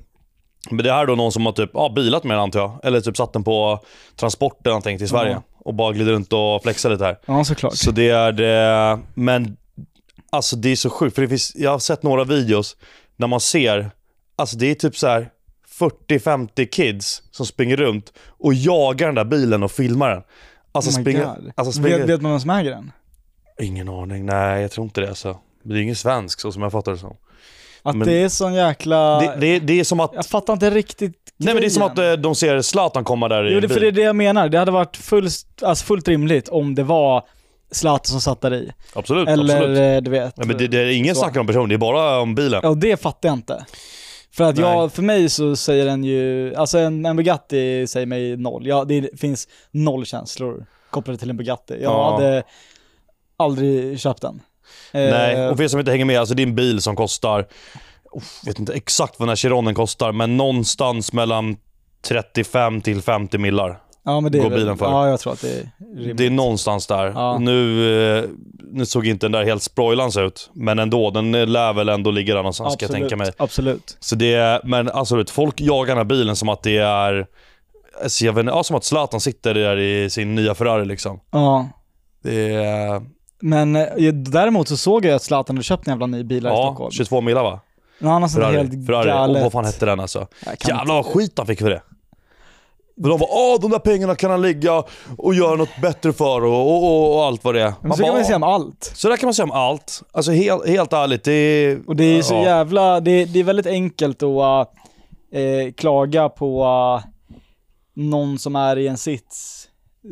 [0.70, 2.80] men det här är då någon som har typ, ja, bilat med den antar jag.
[2.84, 3.80] Eller typ satt den på
[4.16, 5.32] transport eller någonting till Sverige.
[5.32, 5.42] Ja.
[5.60, 7.18] Och bara glider runt och flexar lite här.
[7.26, 7.76] Ja, såklart.
[7.76, 9.58] Så det är det, men
[10.30, 11.16] alltså det är så sjukt.
[11.16, 12.78] För det finns, jag har sett några videos
[13.16, 13.92] när man ser,
[14.36, 15.30] alltså det är typ så här
[15.80, 20.22] 40-50 kids som springer runt och jagar den där bilen och filmar den.
[20.72, 22.92] Alltså oh springer, alltså springer, vet, vet man vem som äger den?
[23.62, 25.38] ingen aning, nej jag tror inte det alltså.
[25.64, 27.18] Det är ingen svensk så som jag fattar det som.
[27.84, 29.20] Att Men- det är sån jäkla...
[29.20, 31.84] Det, det, det är som att, Jag fattar inte riktigt nej men det är som
[31.84, 32.14] att grejen.
[32.14, 34.50] eh, de ser Zlatan komma där i Jo, det, för det är det jag menar.
[34.50, 35.30] Det hade varit full,
[35.62, 37.24] alltså fullt rimligt om det var
[37.72, 38.72] Zlatan som satt där i.
[38.94, 39.78] Absolut, Eller absolut.
[39.80, 40.34] eh, du vet.
[40.38, 41.22] Ja, men det, det är ingen så.
[41.22, 42.60] snackar om person, det är bara om bilen.
[42.64, 43.66] Ja, det fattar jag inte.
[44.32, 44.66] För att Nej.
[44.66, 48.68] jag, för mig så säger den ju, alltså en, en Bugatti säger mig noll.
[48.68, 51.74] Ja, det finns noll känslor kopplade till en Bugatti.
[51.74, 52.12] Jag Ja.
[52.14, 52.44] hade
[53.38, 54.42] aldrig köpt den.
[54.94, 56.96] Nej, Eh, och för er som inte hänger med, alltså det är en bil som
[56.96, 57.46] kostar,
[58.14, 61.58] jag vet inte exakt vad den här Chironen kostar, men någonstans mellan
[62.08, 63.80] 35 till 50 millar.
[64.06, 64.86] Ja, men det går bilen för?
[64.86, 66.18] Ja, jag tror att det är rimligt.
[66.18, 67.06] Det är någonstans där.
[67.06, 67.38] Ja.
[67.38, 68.24] Nu, eh,
[68.72, 72.34] nu såg inte den där helt sproilans ut, men ändå, den lär väl ändå ligga
[72.34, 73.32] där någonstans ska jag tänka mig.
[73.38, 73.98] Absolut.
[74.00, 77.28] Så det är, men absolut, folk jagar den här bilen som att det är,
[78.04, 81.20] alltså jag vet, ja, som att Zlatan sitter där i sin nya Ferrari liksom.
[81.32, 81.70] Ja.
[82.24, 83.02] Det är,
[83.42, 86.54] Men eh, däremot så såg jag att Zlatan hade köpt en jävla ny bil här
[86.54, 86.92] i ja, Stockholm.
[86.92, 87.60] 22 millar va?
[88.00, 89.36] Men han har sånt helt Ferrari.
[89.40, 90.28] Och vad fan hette den alltså?
[90.68, 91.82] Jävlar vad skit han fick för det.
[93.02, 94.84] För de bara de där pengarna kan han ligga
[95.18, 97.74] och göra något bättre för och, och, och, allt vad det är.
[97.82, 98.92] Men så kan bara, man säga om allt.
[98.96, 100.04] så där kan man säga om allt.
[100.12, 101.80] Alltså helt, helt ärligt, det är...
[101.88, 102.44] Och det är så ja.
[102.44, 104.74] jävla, det, det är väldigt enkelt att
[105.34, 107.10] eh, klaga på eh,
[107.96, 109.68] någon som är i en sits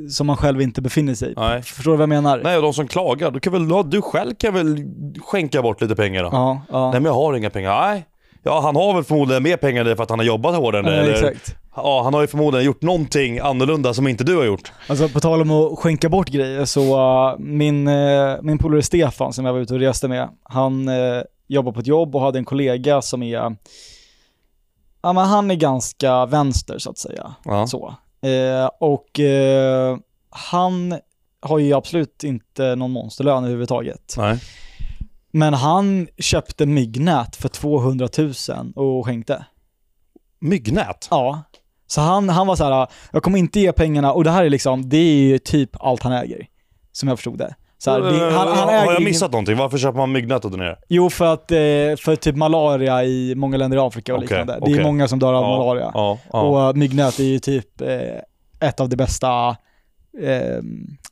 [0.09, 1.33] som man själv inte befinner sig i.
[1.37, 1.61] Nej.
[1.61, 2.41] Förstår du vad jag menar?
[2.43, 4.77] Nej, och de som klagar, du, kan väl, du själv kan väl
[5.19, 6.29] skänka bort lite pengar då?
[6.31, 6.91] Ja, ja.
[6.91, 7.81] Nej men jag har inga pengar.
[7.81, 8.05] Nej.
[8.43, 10.95] Ja, han har väl förmodligen mer pengar dig för att han har jobbat hårdare.
[10.95, 11.13] Ja, eller?
[11.13, 11.55] exakt.
[11.75, 14.71] Ja, han har ju förmodligen gjort någonting annorlunda som inte du har gjort.
[14.87, 16.97] Alltså på tal om att skänka bort grejer så
[17.31, 21.23] uh, min, uh, min polare Stefan som jag var ute och reste med, han uh,
[21.47, 23.55] jobbar på ett jobb och hade en kollega som är,
[25.01, 27.35] ja men han är ganska vänster så att säga.
[27.45, 27.67] Ja.
[27.67, 27.95] Så.
[28.23, 29.97] Eh, och eh,
[30.29, 30.99] han
[31.41, 34.15] har ju absolut inte någon monsterlön överhuvudtaget.
[34.17, 34.39] Nej.
[35.35, 38.33] Men han köpte myggnät för 200 000
[38.75, 39.45] och skänkte.
[40.39, 41.07] Myggnät?
[41.11, 41.43] Ja.
[41.87, 44.49] Så han, han var så här, jag kommer inte ge pengarna, och det här är
[44.49, 46.47] liksom, det är ju typ allt han äger.
[46.91, 47.55] Som jag förstod det.
[47.77, 49.57] Så här, det han, han äger har jag missat någonting?
[49.57, 50.79] Varför köper man myggnät och donerar?
[50.89, 51.57] Jo, för att, eh,
[51.97, 54.53] för typ malaria i många länder i Afrika och Okej, liknande.
[54.53, 54.77] Det okej.
[54.77, 55.91] är många som dör av malaria.
[55.93, 56.41] Ja, ja.
[56.41, 59.55] Och eh, myggnät är ju typ eh, ett av de bästa,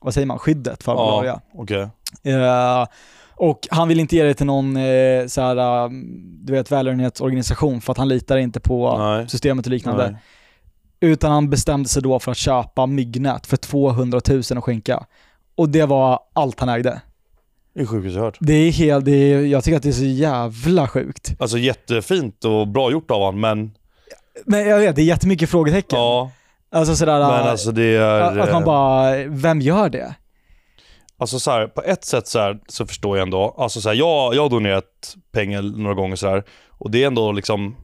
[0.02, 1.42] vad säger man, skyddet för malaria.
[1.68, 1.90] ja.
[2.24, 2.88] Eh,
[3.42, 5.90] och han vill inte ge det till någon eh, så här, eh,
[6.44, 9.30] du vet, välgörenhetsorganisation för att han litar inte på Nej.
[9.30, 10.12] systemet och liknande.
[10.12, 10.22] Nej.
[11.12, 15.06] Utan han bestämde sig då för att köpa myggnät för 200 000 och skänka.
[15.56, 17.02] Och det var allt han ägde.
[17.74, 18.38] Det är sjukt hört.
[18.40, 21.36] Det är helt, det är, jag tycker att det är så jävla sjukt.
[21.40, 23.72] Alltså jättefint och bra gjort av honom, men
[24.46, 26.00] Men jag vet, det är jättemycket frågetecken.
[26.00, 26.32] ja.
[26.72, 28.40] Alltså sådär, alltså är...
[28.40, 30.16] att man bara, vem gör det?
[31.22, 33.56] Alltså så här, på ett sätt så, här, så förstår jag ändå.
[33.58, 37.08] Alltså så här, jag, jag har donerat pengar några gånger så här, och det är
[37.08, 37.76] ändå liksom...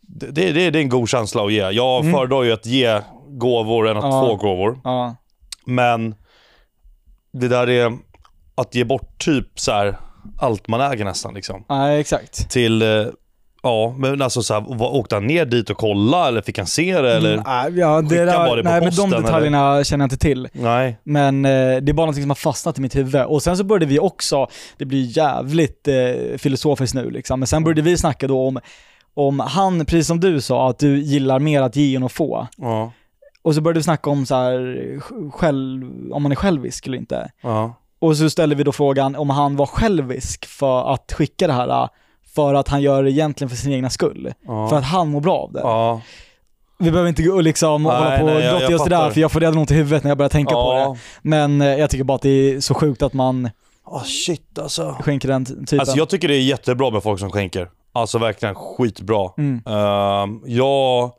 [0.00, 1.70] Det, det, det, är en god känsla att ge.
[1.70, 2.12] Jag Mm.
[2.12, 4.20] föredrar ju att ge gåvor än att Ja.
[4.20, 4.80] få gåvor.
[4.84, 5.16] Ja,
[5.66, 6.14] Men
[7.32, 7.92] det där är
[8.54, 9.96] att ge bort typ så här
[10.38, 11.64] allt man äger nästan liksom.
[11.68, 12.50] nej exakt.
[12.50, 13.06] Till, eh,
[13.64, 17.00] Ja, men alltså så här, åkte han ner dit och kolla eller fick han se
[17.00, 17.14] det?
[17.16, 17.32] Eller?
[17.32, 20.06] Mm, ja, det Skickar bara där, det på nej men posten, de detaljerna känner jag
[20.06, 20.48] inte till.
[20.52, 20.98] Nej.
[21.04, 23.22] Men eh, det är bara något som har fastnat i mitt huvud.
[23.24, 24.46] Och sen så började vi också,
[24.78, 28.60] det blir jävligt eh, filosofiskt nu liksom, men sen började vi snacka då om,
[29.14, 32.46] om han, precis som du sa, att du gillar mer att ge än att få.
[32.56, 32.92] Ja.
[33.42, 34.58] Och så började vi snacka om så här,
[35.00, 37.30] sj- själv, om man är självisk eller inte.
[37.42, 37.74] Ja.
[37.98, 41.88] Och så ställde vi då frågan om han var självisk för att skicka det här,
[42.34, 44.32] för att han gör det egentligen för sin egna skull.
[44.46, 44.68] Ja.
[44.68, 45.60] För att han mår bra av det.
[45.60, 46.00] Ja.
[46.78, 49.10] Vi behöver inte gå och liksom Nej, hålla på och grotta i oss det där,
[49.10, 50.78] för jag får redan ont i huvudet när jag börjar tänka på det.
[50.80, 50.96] ja.
[51.22, 53.50] Men eh, jag tycker bara att det är så sjukt att man
[53.86, 54.96] Ah, shit alltså.
[55.00, 55.80] skänker den typen.
[55.80, 57.70] Alltså jag tycker det är jättebra med folk som skänker.
[57.92, 59.30] Alltså verkligen skitbra.
[59.38, 59.62] Mm.
[59.66, 61.10] Ehm, jag...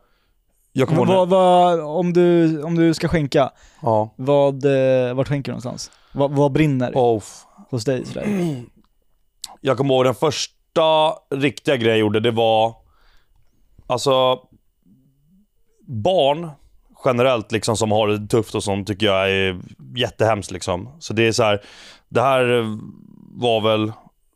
[0.74, 1.08] Jag kommer ihåg...
[1.08, 3.52] vad, vad, om, du, om du ska skänka,
[3.82, 4.14] Ja.
[4.16, 5.92] vad, eh, vart skänker du någonstans?
[6.14, 7.24] Vad, vad brinner Oh,
[7.70, 8.06] hos dig?
[8.06, 8.26] Sådär?
[9.62, 10.16] jag kommer ihåg den
[10.76, 12.76] första riktiga grejen jag gjorde, det var...
[13.88, 14.40] Alltså...
[15.88, 16.50] Barn
[17.06, 19.60] generellt liksom som har det tufft och sånt tycker jag är
[19.96, 20.90] jättehemskt liksom.
[21.00, 21.62] Så det är så här,
[22.10, 22.66] det här
[23.42, 23.92] var väl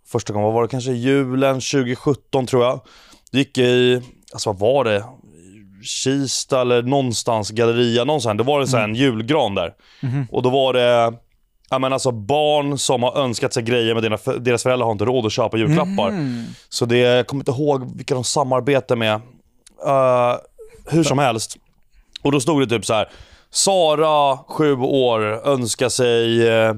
[0.08, 2.80] första gången, vad var det kanske julen 2017 tror jag.
[3.32, 4.02] Det gick i,
[4.34, 5.04] alltså vad var det?
[5.84, 8.38] Kista eller någonstans, Galleria, någonstans.
[8.38, 9.74] Det var det så här en julgran där.
[10.02, 10.28] Mhm.
[10.32, 11.14] Och då var det
[11.70, 14.04] Ja, men alltså barn som har önskat sig grejer men
[14.44, 16.12] deras, föräldrar har inte råd att köpa julklappar.
[16.12, 16.46] Mhm.
[16.70, 19.14] Så det, jag kommer inte ihåg vilka de samarbetar med.
[19.86, 20.36] Eh,
[20.86, 21.58] hur som helst.
[22.22, 23.10] Och då stod det typ så här.
[23.50, 26.74] Sara, sju år, önskar sig, eh,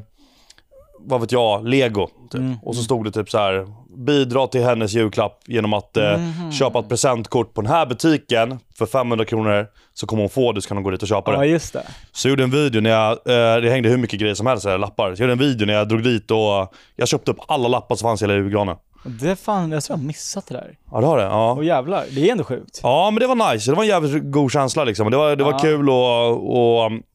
[0.99, 2.07] vad vet jag, lego.
[2.31, 2.39] Typ.
[2.39, 2.57] Mm.
[2.63, 3.67] Och så stod det typ så här.
[3.97, 6.51] Bidra till hennes julklapp genom att eh, Mhm.
[6.51, 9.67] köpa ett presentkort på den här butiken för 500 kronor.
[9.93, 11.37] Så kommer hon få det så kan hon gå dit och köpa det.
[11.37, 11.83] Ja, just det.
[12.11, 14.65] Så jag gjorde en video när jag, eh, det hängde hur mycket grejer som helst,
[14.65, 15.15] här, lappar.
[15.15, 17.95] Så jag gjorde en video när jag drog dit och jag köpte upp alla lappar
[17.95, 18.75] som fanns i hela julgranen.
[19.03, 20.77] Det fan, jag tror jag har missat det där.
[20.91, 21.23] Ja det har det.
[21.23, 21.51] Ja.
[21.51, 22.79] Och jävlar, det är ändå sjukt.
[22.83, 23.71] ja men det var nice.
[23.71, 25.11] Det var en jävligt god känsla liksom.
[25.11, 25.57] Det var, det var Ja.
[25.59, 27.05] kul att, att,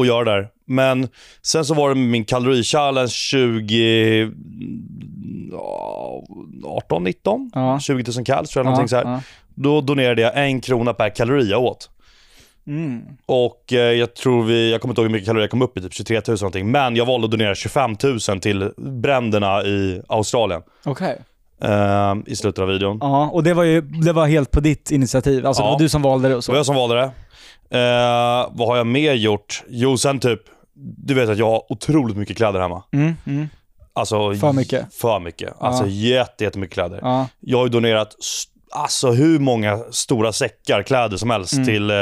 [0.00, 0.48] att göra där.
[0.66, 1.08] Men
[1.42, 4.30] sen så var det min kalori-challenge 20...
[5.52, 6.22] ja,
[6.64, 7.50] 18, 19?
[7.54, 7.80] Ja.
[7.80, 9.04] 20 000 kals tror jag, någonting så här.
[9.04, 9.20] ja.
[9.54, 11.90] Då donerade jag en krona per kalori jag åt.
[12.66, 13.02] Mm.
[13.26, 15.78] Och eh, jag tror vi, jag kommer inte ihåg hur mycket kalorier jag kom upp
[15.78, 16.70] i, typ 23 000 någonting.
[16.70, 17.96] Men jag valde att donera 25
[18.28, 20.62] 000 till bränderna i Australien.
[20.84, 21.18] Okej.
[21.62, 22.98] eh, I slutet av videon.
[23.00, 25.46] Ja, och det var ju, det var helt på ditt initiativ.
[25.46, 25.72] Alltså det Ja.
[25.72, 26.58] var du som valde det och Det var så.
[26.58, 27.10] jag som valde det.
[27.78, 29.62] Eh, vad har jag mer gjort?
[29.68, 30.40] Jo, sen typ,
[30.96, 32.82] du vet att jag har otroligt mycket kläder hemma.
[32.92, 33.48] Mm, mm.
[33.98, 34.94] Alltså, För mycket.
[34.94, 35.54] För mycket.
[35.60, 35.88] Alltså Ja.
[35.90, 36.98] jätte, jättemycket kläder.
[37.02, 37.26] Ja.
[37.40, 38.14] Jag har ju donerat
[38.70, 41.66] alltså, hur många stora säckar kläder som helst Mm.
[41.66, 41.96] till eh,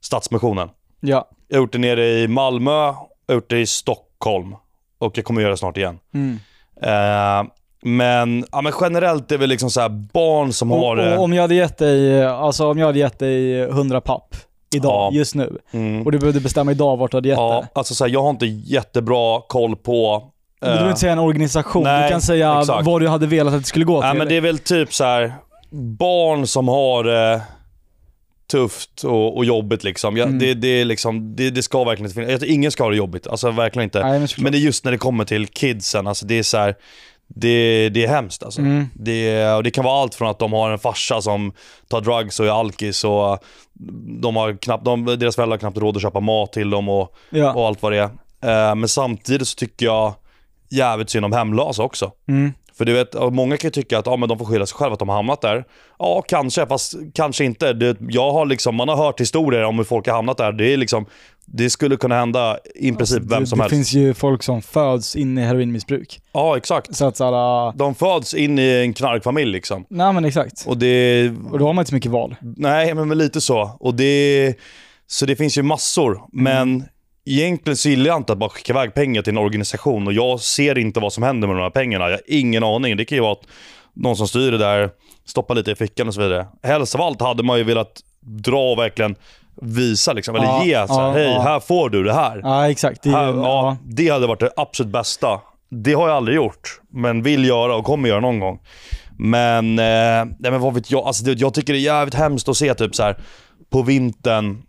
[0.00, 0.68] Stadsmissionen.
[1.00, 1.28] Ja.
[1.48, 2.92] Jag har gjort det nere i Malmö, jag
[3.28, 4.54] har gjort det i Stockholm
[4.98, 5.98] och jag kommer göra det snart igen.
[6.14, 6.38] Mm.
[6.82, 7.50] Eh,
[7.82, 11.16] men, ja, men generellt är det liksom så här barn som Och, har det.
[11.16, 14.36] och om jag hade gett dig, alltså om jag hade gett dig 100 papp
[14.74, 15.18] idag, Ja.
[15.18, 16.02] just nu, Mm.
[16.06, 17.78] och du behövde bestämma idag vart du hade gett Ja, det.
[17.78, 20.22] alltså så här, jag har inte jättebra koll på...
[20.60, 22.86] Du behöver eh, inte säga en organisation, nej, du kan säga exakt.
[22.86, 24.08] vad du hade velat att det skulle gå till.
[24.08, 25.34] Nej, men det är väl typ så här
[25.98, 27.42] barn som har det
[28.50, 30.16] tufft och, och jobbigt liksom.
[30.16, 30.38] Ja, Mm.
[30.38, 32.42] det, det, är liksom det, det ska verkligen inte finnas.
[32.42, 34.02] Jag Ingen ska ha det jobbigt, alltså verkligen inte.
[34.02, 34.28] Nej, men.
[34.38, 36.74] Men det är just när det kommer till kidsen, alltså det är så här,
[37.34, 38.60] det, det är hemskt alltså.
[38.60, 38.86] Mm.
[38.94, 41.52] Det, och det kan vara allt från att de har en farsa som
[41.88, 43.38] tar drugs och är alkis och
[44.22, 47.14] de har knappt, de, deras föräldrar har knappt råd att köpa mat till dem och,
[47.30, 47.52] Ja.
[47.52, 48.68] och allt vad det är.
[48.70, 50.12] Eh, men samtidigt så tycker jag
[50.70, 52.12] jävligt synd om hemlösa också.
[52.28, 52.52] Mm.
[52.80, 54.92] För du vet, många kan ju tycka att ja, men de får skylla sig själva
[54.92, 55.64] att de har hamnat där.
[55.98, 57.72] Ja, kanske, fast kanske inte.
[57.72, 60.52] Det, jag har liksom, man har hört historier om hur folk har hamnat där.
[60.52, 61.06] Det, är liksom,
[61.46, 63.74] det skulle kunna hända i princip vem det, som det helst.
[63.74, 66.20] finns ju folk som föds in i heroinmissbruk.
[66.32, 66.96] Ja, exakt.
[66.96, 69.84] Så att såhär, De föds in i en knarkfamilj liksom.
[69.88, 70.64] nej men exakt.
[70.66, 71.30] Och det...
[71.50, 72.36] Och då har man inte så mycket val.
[72.40, 73.76] Nej, men lite så.
[73.80, 74.54] Och det...
[75.06, 76.20] Så det finns ju massor.
[76.32, 76.84] Men
[77.30, 80.40] egentligen så gillar jag inte att bara skicka iväg pengar till en organisation och jag
[80.40, 82.04] ser inte vad som händer med de här pengarna.
[82.04, 82.96] Jag har ingen aning.
[82.96, 83.46] Det kan ju vara att
[83.94, 84.90] någon som styr det där
[85.26, 86.46] stoppar lite i fickan och så vidare.
[86.62, 89.16] Helst av allt hade man ju velat dra och verkligen
[89.62, 91.40] visa liksom, eller Ja, ge så här, ja, hej, ja.
[91.40, 92.40] här får du det här.
[92.44, 93.02] Ja exakt.
[93.02, 95.40] Det är, här ja, det hade varit det absolut bästa.
[95.70, 98.60] Det har jag aldrig gjort, men vill göra och kommer göra någon gång.
[99.18, 102.48] Men, eh, nej, men vad vet jag, alltså, det, jag tycker det är jävligt hemskt
[102.48, 103.16] att se typ så här
[103.70, 104.62] på vintern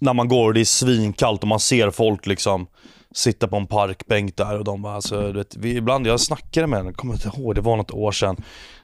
[0.00, 2.66] när man går och det är svinkallt och man ser folk liksom
[3.14, 6.80] sitta på en parkbänk där och de bara, alltså, vet, vi, ibland, jag snackade med
[6.80, 8.36] en, jag kommer inte ihåg, det var något år sedan.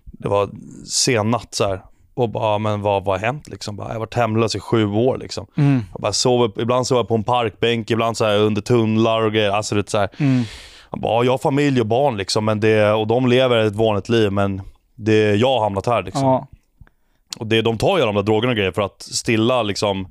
[0.05, 0.51] Det var
[0.87, 1.81] sen natt så här.
[2.15, 3.77] Och bara, men vad, vad har hänt liksom?
[3.77, 5.47] Bara, jag har varit hemlös i sju år liksom.
[5.57, 5.81] Mm.
[5.93, 9.33] Jag bara sover, ibland sover jag på en parkbänk, ibland så här under tunnlar och
[9.33, 9.51] grejer.
[9.51, 10.43] Alltså, det så här, Mm.
[10.91, 13.75] han bara, ja, jag har familj och barn liksom, men det, och de lever ett
[13.75, 14.63] vanligt liv, men
[14.95, 16.23] det är jag har hamnat här liksom.
[16.25, 16.47] Ja.
[17.39, 20.09] Och det, de tar ju de där drogerna och grejer för att stilla liksom,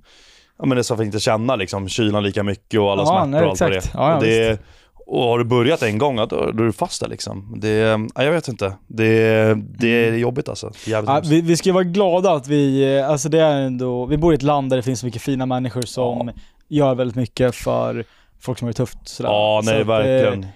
[0.60, 3.08] ja men det är så att inte känna liksom kylan lika mycket och alla Ja,
[3.08, 3.92] smärtor nej, och allt vad det.
[3.94, 4.60] Ja, ja, det
[5.08, 7.56] och har du börjat en gång, ja, då, då är du fast där liksom.
[7.58, 7.70] Det,
[8.16, 8.74] ja, jag vet inte.
[8.88, 10.72] Det, det är jobbigt alltså.
[10.86, 14.06] Jävligt Ja, vi, vi ska ju vara glada att vi, eh, alltså det är ändå,
[14.06, 16.32] vi bor i ett land där det finns så mycket fina människor som
[16.68, 18.06] gör väldigt mycket för
[18.40, 18.98] folk som har det tufft.
[19.04, 19.30] Sådär.
[19.30, 20.44] Ja, Så nej att, verkligen.
[20.44, 20.50] Eh,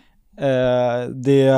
[1.09, 1.51] det,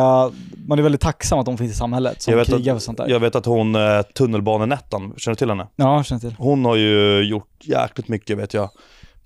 [0.67, 2.97] man är väldigt tacksam att de finns i samhället som Jag vet, krigar att, sånt
[2.97, 3.07] där.
[3.07, 5.67] jag vet att hon, eh, tunnelbanenettan, känner du till henne?
[5.75, 6.35] Ja, jag känner till.
[6.37, 8.69] Hon har ju gjort jäkligt mycket vet jag,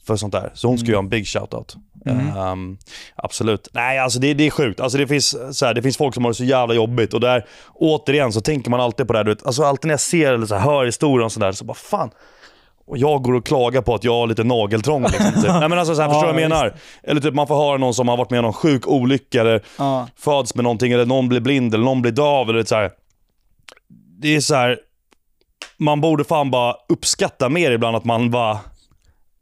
[0.07, 0.51] för sånt där.
[0.53, 1.75] Så hon ska ju ha en big shoutout.
[2.05, 2.37] Mm.
[2.37, 2.77] Ehm,
[3.15, 3.67] absolut.
[3.73, 4.79] Nej, alltså det, det är sjukt.
[4.79, 7.19] Alltså det, finns, så här, det finns folk som har det så jävla jobbigt och
[7.19, 9.23] där, återigen så tänker man alltid på det här.
[9.23, 11.65] Du vet, alltså alltid när jag ser eller så här, hör historier och sådär så
[11.65, 12.09] bara fan.
[12.87, 15.03] Och jag går och klagar på att jag har lite nageltrång.
[15.03, 15.43] Liksom, typ.
[15.47, 16.73] Nej, men alltså, så här, förstår du vad jag Ja, menar?
[17.03, 19.61] Eller typ man får höra någon som har varit med om någon sjuk olycka eller
[19.77, 20.07] Ja.
[20.17, 22.91] föds med någonting eller någon blir blind eller någon blir döv eller så här.
[24.21, 24.77] Det är så här.
[25.77, 28.59] Man borde fan bara uppskatta mer ibland att man bara...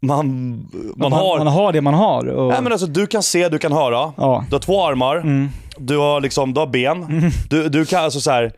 [0.02, 1.38] Man, man, man, har...
[1.38, 2.26] man har det man har.
[2.28, 4.14] Och, Nej men alltså du kan se, du kan höra.
[4.18, 4.46] ja.
[4.50, 5.16] Du har två armar.
[5.18, 5.50] Mm.
[5.78, 7.32] Du har liksom, du har ben.
[7.50, 8.54] Du, du kan alltså så här.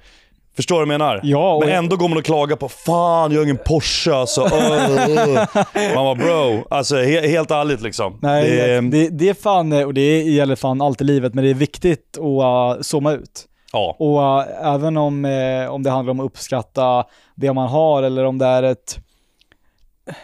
[0.56, 1.20] Förstår du vad jag menar?
[1.24, 4.42] Ja, och- Men ändå går man och klagar på Fan, jag har ingen Porsche alltså.
[4.54, 8.20] Öh, öh." Man bara bro, alltså he, helt ärligt liksom.
[8.22, 11.50] Nej, det, det, det, är fan, och det gäller fan allt i livet, men det
[11.50, 13.46] är viktigt att uh, zooma ut.
[13.74, 13.96] ja.
[14.00, 17.04] Och uh, även om, eh, om det handlar om att uppskatta
[17.36, 18.98] det man har eller om det är ett...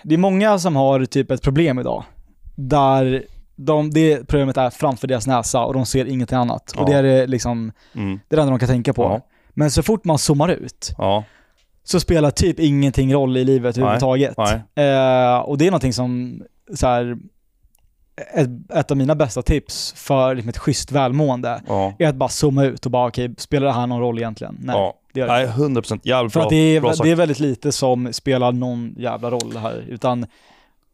[0.04, 2.04] Det är många som har typ ett problem idag.
[2.56, 3.24] Där
[3.56, 6.72] de, det problemet är framför deras näsa och de ser ingenting annat.
[6.78, 6.86] Och Ja.
[6.86, 9.04] det är det liksom, Mm, det är det enda de kan tänka på.
[9.04, 9.22] Ja.
[9.53, 11.23] Men så fort man zoomar ut ja.
[11.83, 14.37] så spelar typ ingenting roll i livet Nej, överhuvudtaget.
[14.37, 14.87] nej.
[14.87, 16.41] Eh, och det är någonting som,
[16.75, 17.17] så här,
[18.33, 21.93] ett, ett av mina bästa tips för liksom ett schysst välmående ja.
[21.99, 24.57] är att bara zooma ut och bara okej, spelar det här någon roll egentligen?
[24.61, 24.93] Nej, ja.
[25.13, 25.81] det gör det Nej, inte.
[25.81, 28.95] 100% jävligt För bra, att det är, bra det är väldigt lite som spelar någon
[28.97, 30.25] jävla roll här, utan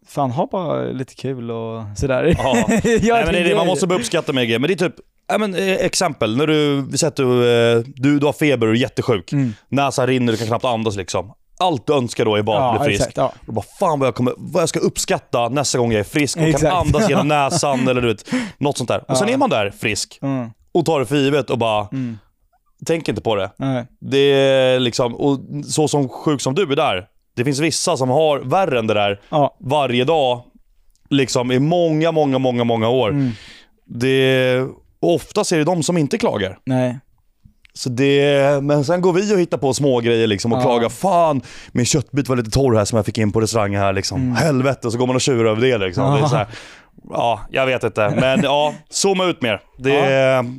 [0.07, 2.35] fan ha bara lite kul och sådär.
[2.37, 2.53] Ja.
[2.69, 4.59] Nej, men det är det, man måste börja uppskatta med grejer.
[4.59, 4.95] Men det är typ,
[5.27, 6.81] ja, men, eh, exempel, när du,
[7.15, 9.31] du, eh, du, du har feber och är jättesjuk.
[9.33, 9.53] Mm.
[9.69, 11.33] Näsan rinner, du kan knappt andas liksom.
[11.59, 13.01] Allt du önskar då är bara att Ja, bli frisk.
[13.01, 13.33] exakt, ja.
[13.47, 16.37] Och bara, fan vad jag, kommer, vad jag ska uppskatta nästa gång jag är frisk
[16.37, 16.63] och Exakt.
[16.63, 18.25] kan andas genom näsan eller du vet,
[18.57, 19.03] något sånt där.
[19.11, 22.17] Och sen är man där frisk Mm, och tar det för givet och bara, mm,
[22.85, 23.51] tänker inte på det.
[23.57, 23.85] nej.
[23.99, 28.09] Det är liksom, och så som sjuk som du är där, det finns vissa som
[28.09, 29.57] har värre än det där Ja.
[29.59, 30.43] varje dag,
[31.09, 33.09] liksom i många, många, många, många år.
[33.09, 33.31] Mm,
[33.85, 34.65] Det,
[34.99, 36.57] och oftast är det de som inte klagar.
[36.65, 36.99] nej.
[37.73, 40.63] Så det, men sen går vi och hittar på små grejer liksom och Ja.
[40.63, 40.89] klagar.
[40.89, 44.35] Fan, min köttbit var lite torr här som jag fick in på restaurangen här liksom.
[44.35, 46.03] Helvete, så går man och tjurar över det liksom.
[46.03, 46.21] Det är Mm.
[46.21, 46.29] Ja.
[46.29, 46.47] så här,
[47.09, 48.13] ja, jag vet inte.
[48.19, 49.61] Men ja, zooma ut mer.
[49.77, 49.91] Det,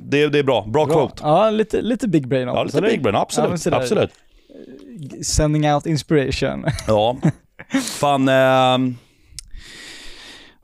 [0.02, 0.64] det, det är bra.
[0.68, 0.94] Bra, Bra.
[0.94, 1.22] quote.
[1.22, 2.88] Ja, lite, lite big brain Ja, också, lite eller?
[2.88, 3.14] big brain.
[3.14, 3.60] Ja, Absolut.
[3.60, 3.76] sådär.
[3.76, 4.10] absolut.
[5.22, 6.64] Sending out inspiration.
[6.86, 7.16] Ja.
[8.00, 8.78] Fan, eh,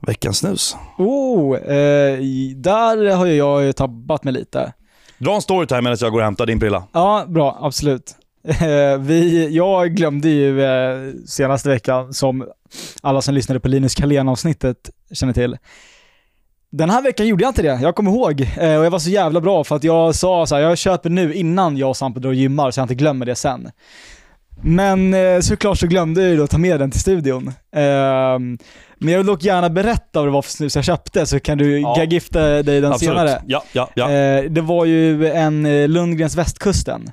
[0.05, 0.75] veckans snus.
[0.97, 2.19] Oh, eh,
[2.55, 4.73] där har ju jag ju tabbat mig lite.
[5.17, 6.83] Dra en storytime medan jag går och hämtar din prilla.
[6.91, 8.15] Ja, bra, absolut.
[8.47, 12.45] Eh, vi, jag glömde ju eh, senaste veckan, som
[13.01, 15.57] alla som lyssnade på Linus Carlén-avsnittet känner till.
[16.69, 18.41] Den här veckan gjorde jag inte det, jag kommer ihåg.
[18.41, 21.09] Eh, och jag var så jävla bra för att jag sa så här, jag köper
[21.09, 23.71] nu innan jag och Sampe drar och gymmar så jag inte glömmer det sen.
[24.61, 27.47] Men eh, såklart så glömde jag ju då ta med den till studion.
[27.75, 28.57] Ehm,
[28.97, 31.57] men jag vill dock gärna berätta vad det var för snus jag köpte så kan
[31.57, 32.03] du Ja.
[32.03, 33.15] gifta dig den Absolut.
[33.17, 33.41] senare.
[33.47, 34.11] Ja, ja, ja.
[34.11, 37.11] Eh, det var ju en eh, Lundgrens västkusten.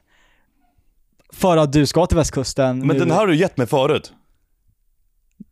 [1.33, 2.98] För att du ska till västkusten Men nu.
[2.98, 4.12] den här har du gett mig förut.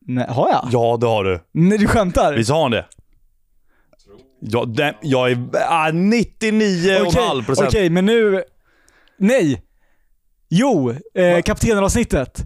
[0.07, 0.69] Nej, har jag?
[0.73, 1.41] Ja, det har du.
[1.53, 2.35] Nej, du skämtar?
[2.35, 2.87] Visst har han det?
[4.41, 8.43] Ja, den, jag är ah, 99,5% Okej, okej, men nu...
[9.19, 9.63] Nej!
[10.51, 12.45] Jo, eh, kaptenavsnittet.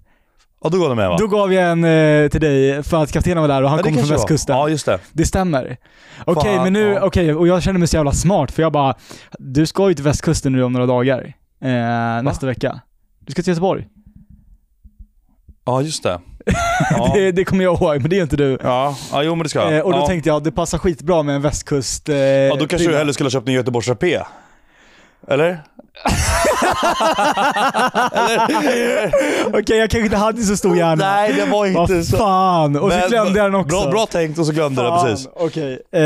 [0.62, 1.16] Ja, då går det med va?
[1.18, 3.98] Då gav jag en eh, till dig för att kaptenen var där och han kommer
[3.98, 4.56] från västkusten.
[4.56, 4.98] Ja, just det.
[5.12, 5.76] Det stämmer.
[6.24, 7.00] Okej, Fan, men nu, ja.
[7.02, 8.94] okej, och jag känner mig så jävla smart för jag bara,
[9.38, 11.32] du ska ju till västkusten nu om några dagar.
[11.64, 12.80] Eh, nästa vecka.
[13.20, 13.86] Du ska till Göteborg.
[15.64, 16.20] Ja, just det.
[16.90, 18.58] Ja, Det, det kommer jag ihåg, men det är inte du.
[18.62, 18.96] ja.
[19.12, 19.76] ja jo men det ska jag.
[19.76, 20.06] Eh, och då ja.
[20.06, 22.08] tänkte jag, det passar skitbra med en västkust...
[22.08, 24.20] Eh, Ja, då kanske du hellre skulle ha köpt en Göteborgs Rapé.
[25.28, 25.62] Eller?
[29.46, 31.04] Okej, jag kanske inte hade så stor hjärna.
[31.14, 32.16] Nej, det var inte Vad så.
[32.16, 32.76] fan!
[32.76, 33.80] Och så Men- glömde jag den också.
[33.82, 35.28] Bra, bra tänkt och så glömde du det Fan, precis.
[35.36, 35.78] Okej.
[35.92, 36.02] Eh,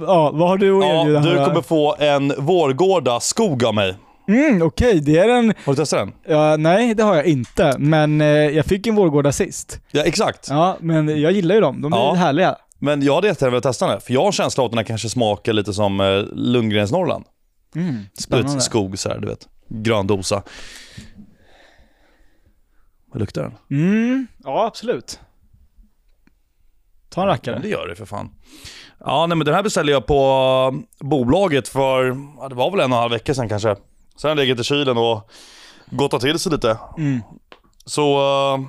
[0.00, 1.20] ja, vad har du att Ja, erbjuda?
[1.20, 1.46] du här?
[1.46, 3.94] kommer få en Vårgårda skog av mig.
[4.28, 5.54] Mm, okej, det är en...
[5.64, 6.12] Har du testat den?
[6.36, 7.74] Ja, nej, det har jag inte.
[7.78, 9.80] Men eh, jag fick en Vårgårda sist.
[9.90, 10.46] Ja, exakt.
[10.50, 11.82] Ja, men jag gillar ju dem.
[11.82, 12.14] De är Ja.
[12.14, 12.56] härliga.
[12.78, 14.00] Men jag hade jättegärna velat testa den.
[14.00, 16.92] För jag har en känsla av att den här kanske smakar lite som eh, Lundgrens
[16.92, 17.24] Norrland.
[17.74, 18.52] Mm, spännande.
[18.52, 19.48] vet, skog så här, du vet.
[19.68, 20.42] grön dosa.
[23.12, 23.80] Vad luktar den?
[23.80, 25.20] Mm, ja absolut.
[27.08, 27.58] Ta en Ja, rackare.
[27.62, 28.30] det gör det för fan.
[29.04, 32.04] Ja, nej, men den här beställde jag på bolaget för,
[32.38, 33.76] ja, det var väl en och en halv vecka sedan kanske.
[34.16, 35.30] Sen den legat i kylen och
[35.90, 36.78] gottat till sig lite.
[36.98, 37.20] Mm.
[37.84, 38.12] Så,
[38.54, 38.60] eh,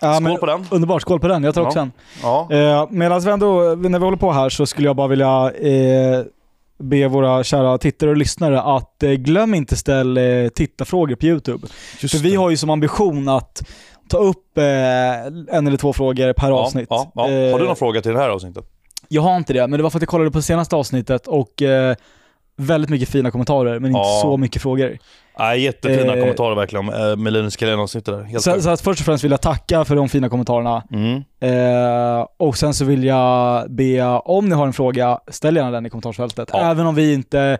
[0.00, 0.66] Ja, skål men, på den.
[0.70, 1.42] Underbart, skål på den.
[1.44, 1.66] Jag tar Ja.
[1.66, 1.92] också en.
[2.22, 2.48] Ja.
[2.52, 6.24] Eh, Medan vi ändå, när vi håller på här så skulle jag bara vilja eh,
[6.78, 11.66] be våra kära tittare och lyssnare att eh, glöm inte ställ eh, tittarfrågor på YouTube.
[12.00, 13.62] Just För vi har ju som ambition att
[14.08, 14.64] ta upp eh,
[15.56, 16.86] en eller två frågor per ja, avsnitt.
[16.90, 17.22] Ja, ja.
[17.22, 18.64] Har du någon fråga till det här avsnittet?
[19.08, 21.62] Jag har inte det, men det var för att jag kollade på senaste avsnittet och
[22.58, 24.18] väldigt mycket fina kommentarer, men inte Ja.
[24.22, 24.98] så mycket frågor.
[25.38, 28.22] Nej, jättefina Eh, kommentarer verkligen eh, med Linus Karlén avsnittet där.
[28.24, 30.82] Helt Så, så att först och främst vill jag tacka för de fina kommentarerna.
[30.92, 31.24] Mm.
[31.40, 35.86] Eh, och sen så vill jag be, om ni har en fråga, ställ gärna den
[35.86, 36.48] i kommentarsfältet.
[36.52, 36.70] Ja.
[36.70, 37.58] Även om vi inte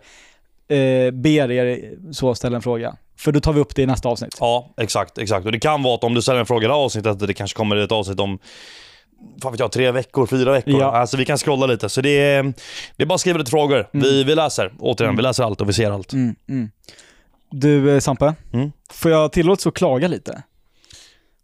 [0.69, 2.95] eh, ber er så ställa en fråga.
[3.17, 4.37] För då tar vi upp det i nästa avsnitt.
[4.39, 5.45] Ja, exakt, exakt.
[5.45, 7.33] Och det kan vara att om du ställer en fråga i det här avsnittet, det
[7.33, 8.39] kanske kommer ett avsnitt om
[9.41, 10.79] fan vet jag, tre veckor, fyra veckor.
[10.81, 10.91] Ja.
[10.97, 11.89] Alltså vi kan scrolla lite.
[11.89, 12.43] Så det är,
[12.95, 13.87] det är bara att skriva lite frågor.
[13.91, 14.71] Vi, vi läser.
[14.79, 16.13] Återigen, vi läser allt och vi ser allt.
[16.13, 16.69] Mm, mm.
[17.51, 18.71] Du eh, Sampe, Mm.
[18.93, 20.43] får jag tillåtelse att klaga lite?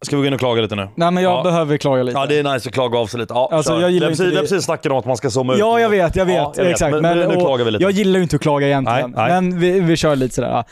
[0.01, 0.88] Ska vi gå in och klaga lite nu?
[0.95, 1.43] Nej men jag Ja.
[1.43, 2.17] behöver klaga lite.
[2.17, 3.34] Ja, det är nice att klaga av sig lite.
[3.34, 3.82] Ja, Alltså, kör.
[3.82, 5.59] jag gillar är inte precis, det- precis snacket om att man ska zooma ut.
[5.59, 6.36] Ja, jag vet, jag vet.
[6.36, 6.67] Ja, jag.
[6.71, 6.91] Exakt.
[6.91, 7.84] Men- Men, men nu och klagar vi lite.
[7.84, 9.41] Jag gillar ju inte att klaga egentligen, Nej, nej.
[9.41, 10.63] men vi, vi kör lite sådär.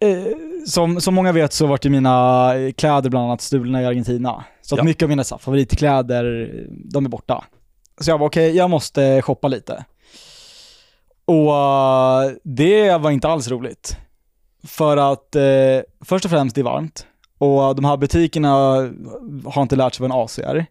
[0.00, 0.24] Eh,
[0.66, 4.44] som, som många vet så vart ju mina kläder bland annat stulna i Argentina.
[4.62, 4.84] Så att Ja.
[4.84, 7.44] mycket av mina så favoritkläder, de är borta.
[8.00, 9.84] Så jag var okej, jag måste shoppa lite.
[11.24, 13.96] Och eh, det var inte alls roligt.
[14.66, 15.42] För att eh,
[16.04, 17.06] först och främst det är varmt.
[17.38, 18.48] Och de här butikerna
[19.44, 20.66] har inte lärt sig vad en AC är.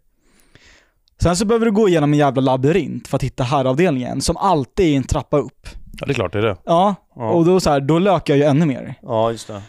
[1.22, 4.94] Sen så behöver du gå igenom en jävla labyrint för att hitta herravdelningen, som alltid
[4.94, 5.68] är en trappa upp.
[6.00, 6.58] Ja, det är klart det är det.
[6.66, 8.96] Ja, Ja, och då, så här, då lökar jag ju ännu mer.
[9.02, 9.62] ja just det.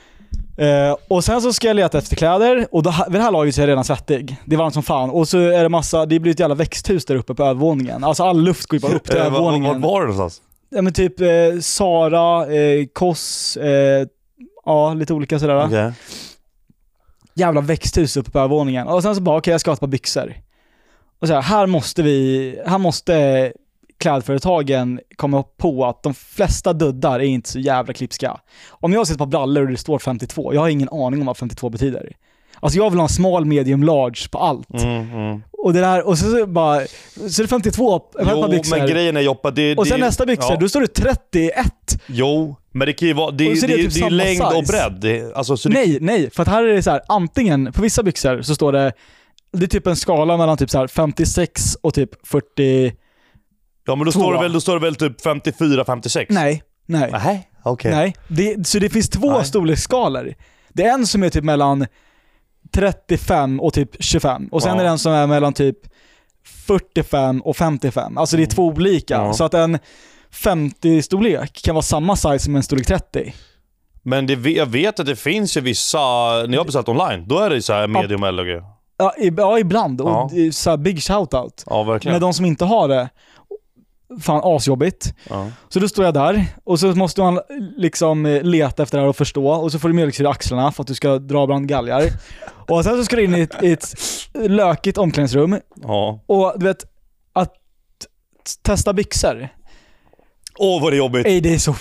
[0.88, 3.54] Eh, och sen så ska jag leta efter kläder och då, vid det här laget
[3.54, 4.36] så är jag redan svettig.
[4.44, 5.10] Det är varmt som fan.
[5.10, 8.04] Och så är det massa, det blir ett jävla växthus där uppe på övervåningen.
[8.04, 9.80] Alltså all luft går ju bara upp till Eh, vad- övervåningen.
[9.80, 10.42] Var det någonstans?
[10.70, 11.26] Ja men typ eh,
[11.60, 14.06] Sara, eh, Koss, eh,
[14.64, 15.66] ja lite olika sådär.
[15.66, 15.92] Okej.
[17.34, 18.86] Jävla växthus uppe på övervåningen.
[18.88, 20.34] Och sen så bara, okej jag ska ha ett par byxor.
[21.20, 23.52] Och så här, här måste vi, här måste
[24.00, 28.40] klädföretagen komma på att de flesta duddar är inte så jävla klipska.
[28.70, 31.36] Om jag ett par brallor och det står 52, jag har ingen aning om vad
[31.36, 32.12] 52 betyder.
[32.60, 34.70] Alltså jag vill ha en small, medium, large på allt.
[34.82, 35.42] Mm, mm.
[35.52, 36.80] Och det där, och så, så bara,
[37.30, 38.76] så är det 52 på ett par Jo, byxor.
[38.78, 40.56] men grejen är Joppa, det, och sen det, nästa byxor, ja.
[40.60, 41.66] då står det 31.
[42.06, 44.10] Jo, men det kan ju vara, det, Och det, så det, det det, typ är
[44.10, 44.72] längd och size.
[44.72, 45.00] bredd.
[45.00, 48.02] Det, alltså, så Nej, nej, för att här är det så här, antingen på vissa
[48.02, 48.92] byxor så står det,
[49.52, 52.92] det är typ en skala mellan typ så här 56 och typ 40,
[53.88, 56.26] ja men då står, det väl, då står det väl typ 54, 56?
[56.34, 57.90] nej, nej, Nej, okej.
[57.90, 58.16] nej.
[58.28, 59.44] Det, så det finns två Nej.
[59.44, 60.34] storleksskalor.
[60.68, 61.86] Det är en som är typ mellan
[62.74, 64.80] 35 och typ 25 och sen Ja.
[64.80, 65.78] är det en som är mellan typ
[66.66, 68.18] 45 och 55.
[68.18, 69.14] Alltså det är två olika.
[69.16, 69.26] Mm.
[69.26, 69.32] Ja.
[69.32, 69.78] Så att en
[70.32, 73.34] 50-storlek kan vara samma size som en storlek 30.
[74.02, 77.38] Men det, jag vet att det finns ju vissa, när jag har beställt online, då
[77.38, 78.62] är det så här medium L och grejer.
[78.98, 80.00] Ja, i, ja ibland.
[80.00, 80.30] Och Ja.
[80.32, 81.62] det är så här big shout-out.
[81.66, 82.12] Ja, verkligen.
[82.14, 83.08] Men de som inte har det,
[84.20, 85.14] fan asjobbigt.
[85.30, 85.50] Ja.
[85.68, 87.40] Så då står jag där och så måste man
[87.76, 90.72] liksom eh, leta efter det här och förstå och så får du mjölksyra i axlarna
[90.72, 92.02] för att du ska dra bland galgar.
[92.68, 93.94] Och sen så ska du in i ett, i ett
[94.34, 96.20] lökigt omklädningsrum ja.
[96.26, 96.84] och du vet,
[97.32, 97.54] att
[98.62, 99.48] testa byxor,
[100.58, 101.26] Åh vad det är jobbigt.
[101.26, 101.74] ej det är så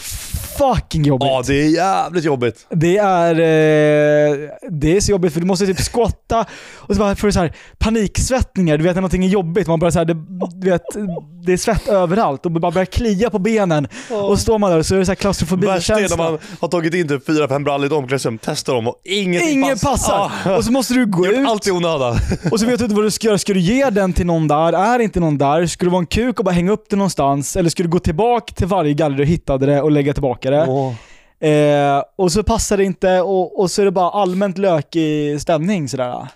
[0.58, 1.28] fucking jobbigt.
[1.28, 2.66] Ja, det är jävligt jobbigt.
[2.70, 6.46] Det är, eh, det är så jobbigt för du måste typ skotta
[6.76, 8.78] och så bara får du så här paniksvettningar.
[8.78, 10.18] Du vet när någonting är jobbigt, man bara så här, det,
[10.56, 10.82] du vet,
[11.46, 13.88] det är svett överallt och bara börjar klia på benen.
[14.10, 16.18] Och så står man där och så är det så här Värst är när klaustrofobikänsla.
[16.18, 19.78] man har tagit in typ 4-5 brallor i ett omklädningsrum, testar dem och ingenting Ingen
[19.78, 20.32] passar!
[20.46, 20.58] Ja.
[20.58, 22.18] Och så måste du gå Gjort ut allt i onödan.
[22.52, 23.38] och så vet du inte vad du ska göra.
[23.38, 24.74] Ska du ge den till någon där?
[24.74, 25.66] Är det inte någon där?
[25.66, 27.56] Ska du vara en kuk och bara hänga upp det någonstans?
[27.56, 30.96] Eller ska du gå tillbaka till varje galler du hittade det och lägga tillbaka det?
[31.40, 35.90] Eh, och så passar det inte och, och så är det bara allmänt lökig stämning
[35.90, 36.28] sådär.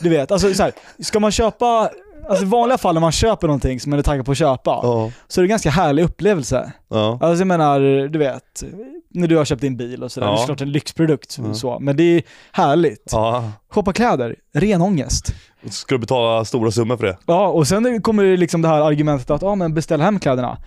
[0.00, 1.90] Du vet, alltså så här, ska man köpa,
[2.28, 4.80] alltså i vanliga fall när man köper någonting som man är taggad på att köpa,
[4.82, 5.10] Ja.
[5.28, 6.72] så är det en ganska härlig upplevelse.
[6.90, 7.18] Ja.
[7.20, 8.64] Alltså jag menar, du vet,
[9.10, 10.32] när du har köpt din bil och sådär, Ja.
[10.36, 11.54] det är klart en lyxprodukt Ja.
[11.54, 13.08] så, men det är härligt.
[13.12, 13.50] ja.
[13.70, 15.34] Shoppa kläder, ren ångest.
[15.70, 17.16] Ska du betala stora summor för det?
[17.26, 20.58] Ja, och sen kommer det liksom det här argumentet att ja men beställ hem kläderna.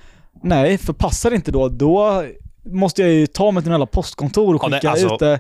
[0.44, 2.24] Nej, för passar det inte då, då
[2.72, 5.40] måste jag ju ta mig till några postkontor och Ja, skicka nej, alltså- ut det.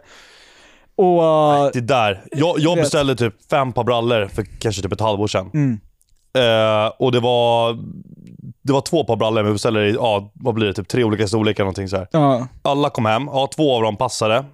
[0.95, 1.21] Och...
[1.65, 2.23] uh, Det där.
[2.31, 5.49] Jag, jag beställde typ fem par brallor för kanske typ ett halvår sedan.
[5.53, 5.79] mm,
[6.33, 7.77] Eh, och det var,
[8.63, 11.03] det var två par brallor, men vi beställde i, ja, vad blir det, typ tre
[11.03, 12.05] olika storlekar någonting så.
[12.11, 12.47] Ja.
[12.61, 14.45] Alla kom hem, ja, två av dem passade.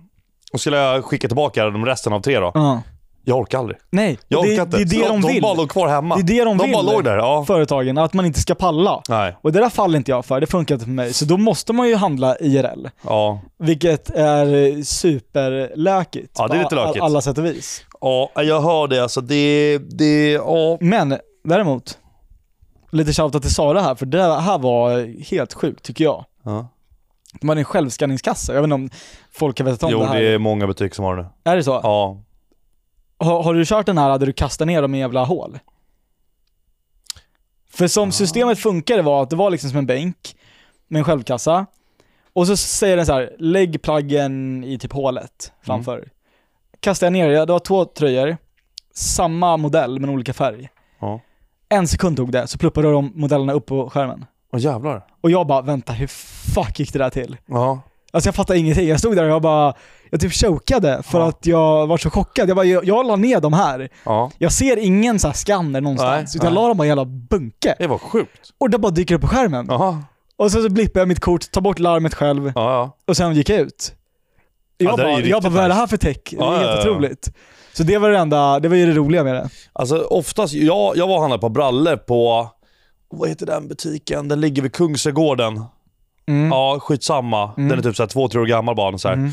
[0.53, 2.51] Och skulle jag skicka tillbaka de resten av tre då.
[2.53, 2.81] ja.
[3.25, 3.77] Jag orkar aldrig.
[3.89, 4.77] Nej, Jag och det, orkar inte.
[4.77, 5.41] det är det de, de vill.
[5.41, 6.15] bara låg kvar hemma.
[6.15, 6.73] Det är det de de vill.
[6.73, 7.17] bara låg där.
[7.17, 7.45] Ja.
[7.47, 9.01] Företagen, att man inte ska palla.
[9.09, 9.37] Nej.
[9.41, 11.13] Och det där faller inte jag för, det funkar inte för mig.
[11.13, 12.87] Så då måste man ju handla IRL.
[13.05, 13.39] Ja.
[13.59, 16.35] Vilket är superlökigt.
[16.37, 17.03] Ja, det är lite på lökigt.
[17.03, 17.83] alla sätt och vis.
[18.01, 19.03] ja, jag hör det.
[19.03, 20.77] Alltså det, det, ja.
[20.81, 21.97] Men däremot,
[22.91, 26.25] lite shoutout till Sara här, för det här var helt sjukt tycker jag.
[26.43, 26.67] ja.
[27.41, 28.89] De hade en självskanningskassa, jag vet inte om
[29.33, 30.21] folk har vetat om Jo, det här.
[30.21, 31.25] det är många butiker som har det.
[31.51, 31.79] Är det så?
[31.83, 32.17] Ja.
[33.17, 35.59] Har, har du kört den här där du kastar ner dem i jävla hål?
[37.69, 40.35] För som systemet funkade var att det var liksom som en bänk
[40.87, 41.65] med en självkassa.
[42.33, 46.09] Och så säger den så här: lägg plaggen i typ hålet framför.
[46.79, 48.37] Kastar jag ner det, det var två tröjor,
[48.93, 50.69] samma modell men olika färg.
[50.99, 51.19] Ja.
[51.69, 54.25] En sekund tog det, så pluppade de modellerna upp på skärmen.
[54.53, 55.05] Åh jävlar.
[55.21, 56.07] Och jag bara, vänta hur
[56.53, 57.37] fuck gick det där till?
[57.45, 57.81] Ja.
[58.13, 58.87] Alltså jag fattade ingenting.
[58.87, 59.73] Jag stod där och jag bara,
[60.09, 61.27] jag typ chokade för Ja.
[61.29, 62.49] att jag var så chockad.
[62.49, 63.89] Jag bara, jag, jag la ner de här.
[64.03, 64.31] Ja.
[64.37, 66.61] Jag ser ingen så här skanner någonstans, Nej, utan jag nej.
[66.63, 67.75] la dem bara i en jävla bunke.
[67.79, 68.49] Det var sjukt.
[68.57, 69.65] Och det bara dyker upp på skärmen.
[69.69, 70.03] Jaha.
[70.37, 73.49] Och så, så blippar jag mitt kort, tar bort larmet själv Ja, och sen gick
[73.49, 73.93] jag ut.
[74.77, 76.17] Ja, Jag bara, jag bara vad är det här för tech?
[76.31, 77.31] Det är helt otroligt.
[77.73, 79.49] Så det var det enda, det var ju det roliga med det.
[79.73, 82.49] Alltså oftast, jag, jag var och handlade på brallor på,
[83.09, 84.27] vad heter den butiken?
[84.27, 85.63] Den ligger vid Kungsträdgården.
[86.27, 86.49] Mm.
[86.49, 87.51] Ja, skitsamma.
[87.55, 88.97] Den är typ så här två, tre år gammal bara.
[88.97, 89.15] Så här.
[89.15, 89.31] Mm.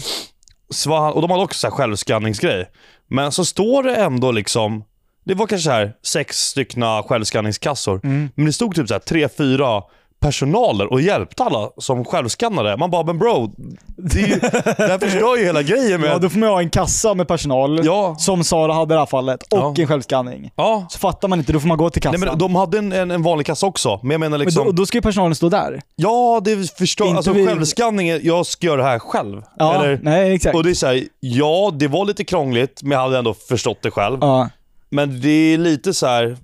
[0.70, 2.70] Så han, och de hade också så här självskanningsgrej.
[3.09, 4.84] Men så står det ändå liksom,
[5.24, 8.01] det var kanske så här sex styckna självskanningskassor.
[8.05, 8.28] Mm.
[8.34, 9.82] Men det stod typ så här tre, fyra
[10.21, 12.77] personaler och hjälpte alla som självskannade.
[12.77, 13.55] Man bara, men bro,
[13.97, 14.39] det, är ju,
[14.77, 16.11] det här förstör ju hela grejen med...
[16.11, 18.14] Ja, då får man ju ha en kassa med personal, Ja.
[18.18, 19.75] som Sara hade i det här fallet, och Ja.
[19.79, 20.51] en självskanning.
[20.57, 20.87] ja.
[20.91, 22.21] Så fattar man inte, då får man gå till kassan.
[22.21, 24.66] Nej, men de hade en, en, en vanlig kassa också, men jag menar Men liksom...
[24.66, 25.81] då, då ska ju personalen stå där.
[25.97, 29.43] Ja, det förstår Inte Alltså vi- självskanning, jag ska göra det här själv.
[29.59, 30.57] Ja, Eller, nej exakt.
[30.57, 33.91] och det är såhär, ja det var lite krångligt, men jag hade ändå förstått det
[33.91, 34.18] själv.
[34.21, 34.49] Ja.
[34.91, 36.37] Men det är lite så här.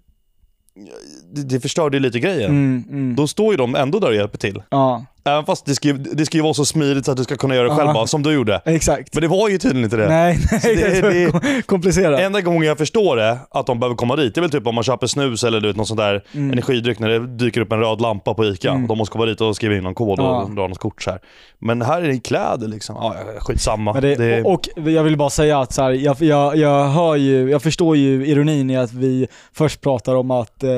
[1.33, 2.51] Det, det förstörde ju lite grejen.
[2.51, 3.17] Mm, mm.
[3.17, 4.63] Då står ju de ändå där och hjälper till.
[4.69, 7.25] Ja, Även fast det ska, ju- det ska ju vara så smidigt så att du
[7.25, 8.61] ska kunna göra det själv bara, som du gjorde.
[8.65, 9.15] exakt.
[9.15, 10.09] Men det var ju tydligen inte det.
[10.09, 12.21] Nej, nej Så det- det, är komplicerat.
[12.21, 14.75] Enda gången jag förstår det, att de behöver komma dit, det är väl typ om
[14.75, 16.51] man köper snus eller du vet, någon sån där Mm.
[16.53, 18.73] energidryck när det dyker upp en röd lampa på ICA.
[18.73, 20.49] Och de måste komma dit och skriva in någon kod och Ja.
[20.57, 21.21] dra något kort så här.
[21.59, 22.97] Men här är det kläder liksom.
[23.01, 23.93] Ja, skitsamma.
[23.93, 26.85] Men det, det, och, och jag vill bara säga att så här, jag, jag, jag
[26.89, 30.71] hör ju, jag förstår ju ironin i att vi först pratar om att eh,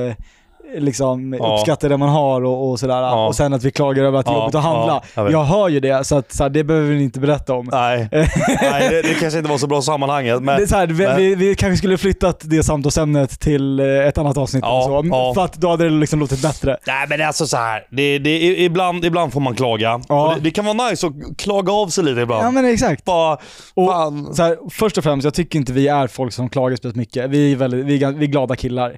[0.77, 1.55] liksom Ja.
[1.55, 2.95] uppskatta det man har och, och sådär.
[3.01, 3.27] Ja.
[3.27, 5.03] Och sen att vi klagar över att det är Ja, jobbigt att handla.
[5.15, 7.55] ja, jag jag, hör ju det, så, att, så här, det behöver vi inte berätta
[7.55, 7.69] om.
[7.73, 10.43] nej, nej det, det kanske inte var så bra sammanhanget.
[10.43, 13.81] Men, det är så här, vi, men- vi, vi kanske skulle flyttat det samtalsämnet till
[13.81, 16.77] eh, ett annat avsnitt Ja, så, för att då hade det liksom låtit bättre.
[16.87, 17.87] Nej men alltså så här.
[17.91, 20.01] Det, det, ibland, ibland får man klaga.
[20.09, 20.33] Ja.
[20.37, 22.47] Det, det kan vara nice att klaga av sig lite ibland.
[22.47, 23.05] Ja men exakt.
[23.05, 23.39] Bara,
[23.75, 23.93] Och
[24.39, 27.31] här, först och främst, jag tycker inte vi är folk som klagar speciellt mycket.
[27.31, 28.97] Vi är, väldigt, vi är, vi är glada killar.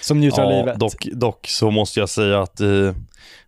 [0.00, 0.78] Som njuter av Ja, livet.
[0.78, 2.94] dock, dock så måste jag säga att i,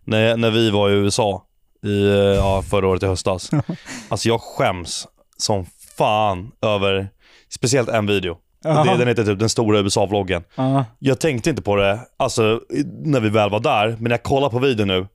[0.03, 1.43] när, när vi var i USA
[1.85, 3.49] i, eh, ja, förra året i höstas.
[4.09, 5.07] alltså jag skäms
[5.37, 5.65] som
[5.97, 7.09] fan över
[7.49, 8.37] speciellt en video.
[8.63, 8.83] Jaha.
[8.83, 10.43] Det, den heter typ den stora USA-vloggen.
[10.55, 10.85] Ja.
[10.99, 12.61] Jag tänkte inte på det alltså,
[13.03, 15.07] när vi väl var där, men när jag kollar på videon nu.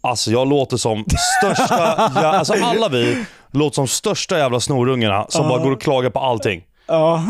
[0.00, 1.04] Alltså jag låter som
[1.40, 1.74] största,
[2.14, 5.48] ja, alltså alla vi låter som största jävla snorungarna som Ja.
[5.48, 6.62] bara går och klagar på allting.
[6.86, 7.24] Ja.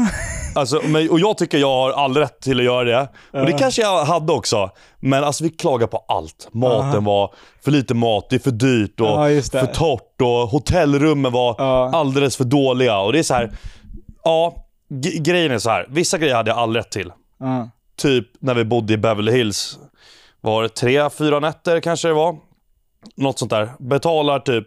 [0.56, 0.76] Alltså,
[1.10, 3.08] och jag tycker jag har all rätt till att göra det.
[3.40, 4.70] Och det kanske jag hade också.
[5.00, 6.48] Men alltså vi klagar på allt.
[6.52, 7.34] Maten var
[7.64, 9.50] för lite mat, det är för dyrt och det.
[9.50, 11.90] för torrt och hotellrummen var Ja.
[11.94, 12.98] alldeles för dåliga.
[12.98, 13.50] Och det är så här.
[14.24, 15.86] ja, g- grejen är så här.
[15.90, 17.12] Vissa grejer hade jag all rätt till.
[17.96, 19.78] Typ när vi bodde i Beverly Hills.
[20.40, 22.36] Var det tre, fyra nätter kanske det var?
[23.16, 23.68] Något sånt där.
[23.78, 24.66] Betalar typ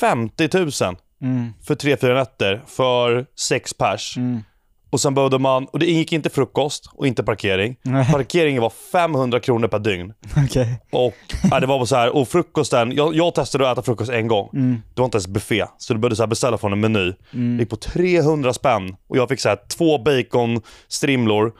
[0.00, 0.48] 50
[0.84, 1.52] 000 Mm.
[1.66, 4.16] för tre, fyra nätter för sex pers.
[4.16, 4.42] Mm.
[4.90, 7.76] Och sen behövde man, och det ingick inte frukost och inte parkering.
[7.82, 8.12] Nej.
[8.12, 10.12] Parkeringen var 500 kronor per dygn.
[10.46, 10.80] Okej.
[10.92, 11.14] Och
[11.50, 14.50] ja, det var så här, och frukosten, jag, jag testade att äta frukost en gång.
[14.52, 14.82] Mm.
[14.94, 17.12] Det var inte ens buffé, så du behövde så beställa från en meny.
[17.30, 21.52] Det gick på 300 spänn och jag fick så här två baconstrimlor,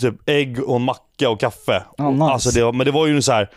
[0.00, 1.82] typ ägg och en macka och kaffe.
[1.98, 2.24] Och, nice.
[2.24, 3.50] alltså det men det var ju så här,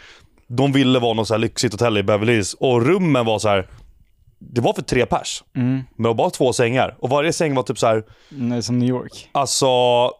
[0.48, 3.50] de ville vara något så här lyxigt hotell i Beverly Hills och rummen var så
[3.50, 3.68] här.
[4.40, 5.70] Det var för tre pers, Mm.
[5.74, 6.96] men det var bara två sängar.
[7.00, 9.30] Och varje säng var typ så här Nej, som New York.
[9.32, 9.68] Alltså,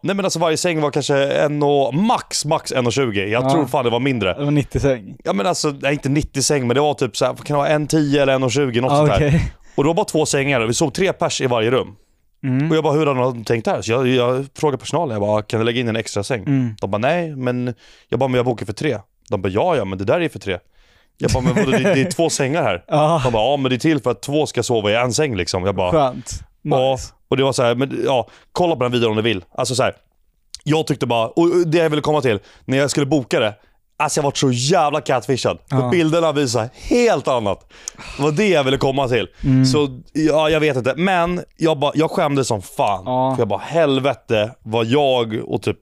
[0.02, 3.26] nej men alltså varje säng var kanske en och, max, max 1,20.
[3.26, 3.50] Jag Ja.
[3.50, 4.34] tror fan det var mindre.
[4.34, 5.16] Det var 90 säng.
[5.24, 7.52] Ja men alltså, nej inte 90 säng, men det var typ så här, kan det
[7.54, 9.16] vara, 1,10 eller 1,20 något Ah, sånt där.
[9.16, 9.52] okej.
[9.74, 11.96] Och det var bara två sängar och vi sov tre pers i varje rum.
[12.44, 12.70] Mm.
[12.70, 13.82] Och jag bara, hur har de tänkt här?
[13.82, 16.42] Så jag, jag frågade personalen, jag bara, kan vi lägga in en extra säng?
[16.42, 16.74] Mm.
[16.80, 17.74] De bara, nej, men
[18.08, 18.98] jag bara, men jag bokar för tre.
[19.30, 20.58] De bara, ja, ja, men det där är för tre.
[21.18, 22.84] Jag bara, men vadå, det, det är två sängar här.
[22.88, 25.12] Ja, De bara, ja men det är till för att två ska sova i en
[25.12, 25.64] säng liksom.
[25.66, 26.30] Jag bara, skönt.
[26.62, 26.90] ja.
[26.92, 27.12] Nice.
[27.30, 29.44] Och det var så här, men ja, kolla på den videon om ni vill.
[29.54, 29.94] Alltså så här,
[30.64, 33.54] jag tyckte bara, och det jag ville komma till, när jag skulle boka det,
[33.98, 35.58] alltså jag varit så jävla catfishad.
[35.70, 35.88] För Ja.
[35.88, 37.72] bilderna visar helt annat.
[38.16, 39.28] Det var det jag ville komma till.
[39.44, 39.64] Mm.
[39.66, 40.94] Så ja, jag vet inte.
[40.96, 43.02] Men jag, bara, jag skämdes som fan.
[43.06, 43.34] Ja.
[43.34, 45.76] För jag bara, helvete vad jag och typ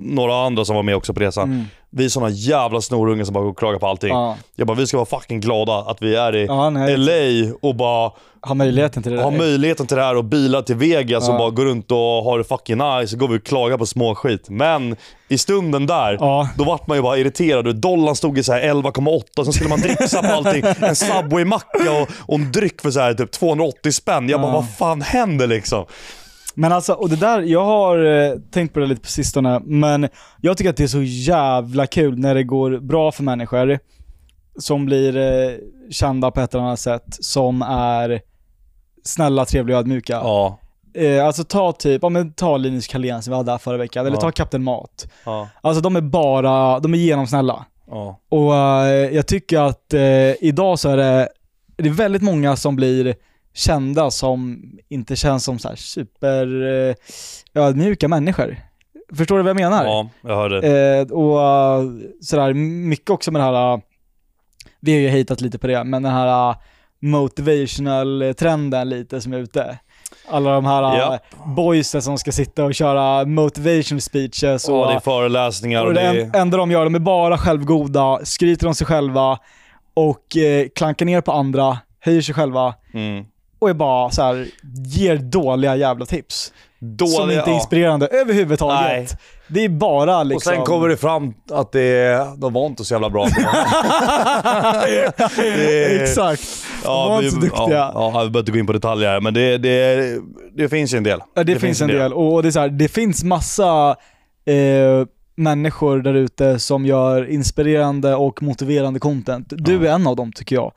[0.00, 1.64] några andra som var med också på resan, Mm.
[1.94, 4.10] Vi är såna jävla snorungar som bara går och klagar på allting.
[4.10, 4.36] Ja.
[4.56, 6.96] Jag bara, vi ska vara fucking glada att vi är i Ja, nej.
[6.96, 8.10] LA och bara
[8.46, 11.32] Ha möjligheten till det har möjligheten till det här och bilar till Vegas Ja.
[11.32, 13.08] och bara går runt och har det fucking nice.
[13.08, 14.48] Så går vi och klagar på småskit.
[14.48, 14.96] Men
[15.28, 16.48] i stunden där, Ja.
[16.56, 17.76] då vart man ju bara irriterad.
[17.76, 20.62] Dollarn stod i så här 11,8 sen skulle man dricksa på allting.
[20.80, 24.28] En Subway-macka och, och en dryck för så här typ 280 spänn.
[24.28, 24.54] Jag bara, Ja.
[24.54, 25.84] vad fan händer liksom?
[26.54, 30.08] Men alltså, och det där, jag har eh, tänkt på det lite på sistone, men
[30.40, 33.78] jag tycker att det är så jävla kul när det går bra för människor
[34.58, 35.54] som blir eh,
[35.90, 38.20] kända på ett eller annat sätt, som är
[39.04, 40.12] snälla, trevliga och ödmjuka.
[40.12, 40.58] Ja.
[40.94, 44.06] Eh, alltså ta typ, ja men ta Linus Karlén som vi hade här förra veckan,
[44.06, 44.20] eller Ja.
[44.20, 45.06] ta Kapten Mat.
[45.24, 45.48] Ja.
[45.60, 47.66] Alltså de är bara, de är genomsnälla.
[47.90, 48.18] Ja.
[48.28, 51.28] Och eh, jag tycker att eh, idag så är det,
[51.76, 53.14] det är väldigt många som blir
[53.54, 56.94] kända som inte känns som så här super eh,
[57.62, 58.56] ödmjuka människor.
[59.16, 59.84] Förstår du vad jag menar?
[59.84, 60.68] ja, jag hörde.
[61.00, 61.82] Eh, och eh,
[62.20, 63.80] sådär, mycket också med det här, eh,
[64.80, 66.54] vi har ju hatat lite på det, men den här
[67.00, 69.78] motivational-trenden lite som är ute.
[70.30, 71.18] Alla de här Ja.
[71.56, 76.00] boysen som ska sitta och köra motivational speeches och Ja, det är föreläsningar och det
[76.00, 79.38] en- enda de gör, de är bara självgoda, skryter om sig själva
[79.94, 83.24] och eh, klankar ner på andra, höjer sig själva mm.
[83.62, 84.46] Och är bara så här,
[84.86, 86.52] ger dåliga jävla tips.
[86.78, 87.54] Dåliga, som inte är ja.
[87.54, 88.82] inspirerande överhuvudtaget.
[88.88, 89.08] Nej.
[89.48, 90.52] Det är bara Och liksom...
[90.54, 93.26] sen kommer det fram att det, de var inte så jävla bra.
[95.36, 96.42] Det- Exakt.
[96.82, 97.76] de var vi, inte så duktiga.
[97.76, 100.18] Ja, ja, vi behöver inte gå in på detaljer här, men det, det,
[100.56, 101.20] det finns ju en del.
[101.34, 102.12] Ja, det, finns en del.
[102.12, 103.96] Och det, är så här, det finns massa
[104.44, 105.06] eh,
[105.36, 109.46] människor där ute som gör inspirerande och motiverande content.
[109.50, 109.90] Du Ja.
[109.90, 110.72] är en av dem tycker jag.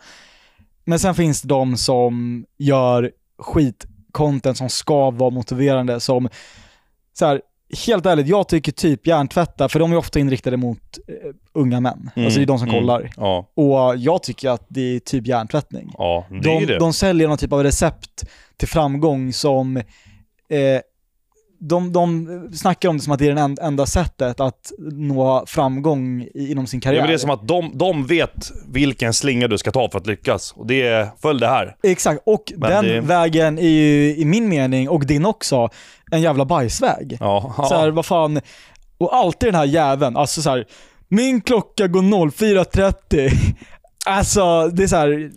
[0.85, 6.29] Men sen finns det de som gör skit-content som ska vara motiverande, som
[7.13, 7.41] så här,
[7.87, 11.13] helt ärligt, jag tycker typ hjärntvätta, för de är ofta inriktade mot eh,
[11.53, 12.09] unga män.
[12.15, 12.81] Mm, Alltså det är de som mm.
[12.81, 13.11] kollar.
[13.17, 15.91] Ja, Och jag tycker att det är typ hjärntvättning.
[15.97, 16.79] ja det De, det.
[16.79, 18.25] de säljer någon typ av recept
[18.57, 19.83] till framgång som eh,
[21.59, 25.43] de, de snackar om det som att det är det en- enda sättet att nå
[25.47, 27.01] framgång inom sin Ja, karriär.
[27.01, 30.07] men det är som att de, de vet vilken slinga du ska ta för att
[30.07, 30.51] lyckas.
[30.51, 31.75] Och det är, följ det här.
[31.83, 35.69] Exakt, och Men den det- vägen är ju i min mening, och din också,
[36.11, 37.17] en jävla bajsväg.
[37.19, 37.65] Ja, ja.
[37.65, 38.41] Så här, vad fan,
[38.97, 40.65] och alltid den här jäveln, alltså så här,
[41.07, 43.31] min klocka går 04.30.
[44.07, 45.31] Alltså, det är så här,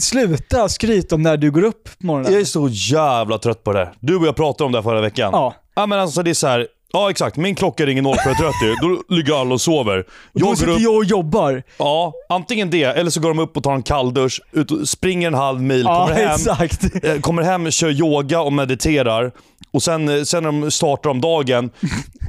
[0.00, 2.32] sluta skryta om när du går upp på morgonen.
[2.32, 3.92] Jag är så jävla trött på det.
[4.00, 5.30] Du och jag pratade om det här förra veckan.
[5.32, 5.54] Ja.
[5.74, 6.66] Ja men alltså det är så här.
[6.92, 8.12] Ja exakt, min klocka ringer 04.30,
[9.08, 9.96] då ligger alla och sover.
[9.96, 11.62] Då Jag går sitter upp, jag och jobbar.
[11.78, 15.26] ja, antingen det, eller så går de upp och tar en kalldusch, ut och springer
[15.28, 17.04] en halv mil, Ja, kommer hem, exakt.
[17.04, 19.32] eh, kommer hem, kör yoga och mediterar.
[19.72, 21.70] Och sen, eh, sen när de startar om dagen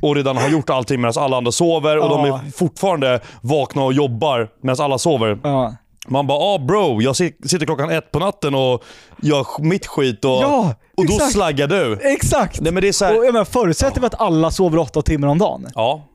[0.01, 2.39] och redan har gjort allting medan alla andra sover och de Ja.
[2.45, 5.39] är fortfarande vakna och jobbar medan alla sover.
[5.43, 5.75] Ja.
[6.07, 8.83] Man bara ah bro, jag sit- sitter klockan ett på natten och
[9.21, 11.99] gör mitt skit och, Ja, och då slaggar du.
[12.01, 12.61] Exakt!
[12.61, 15.01] Nej men det är så här, Och jag menar, förutsätter vi att alla sover åtta
[15.01, 15.67] timmar om dagen.
[15.75, 16.07] ja.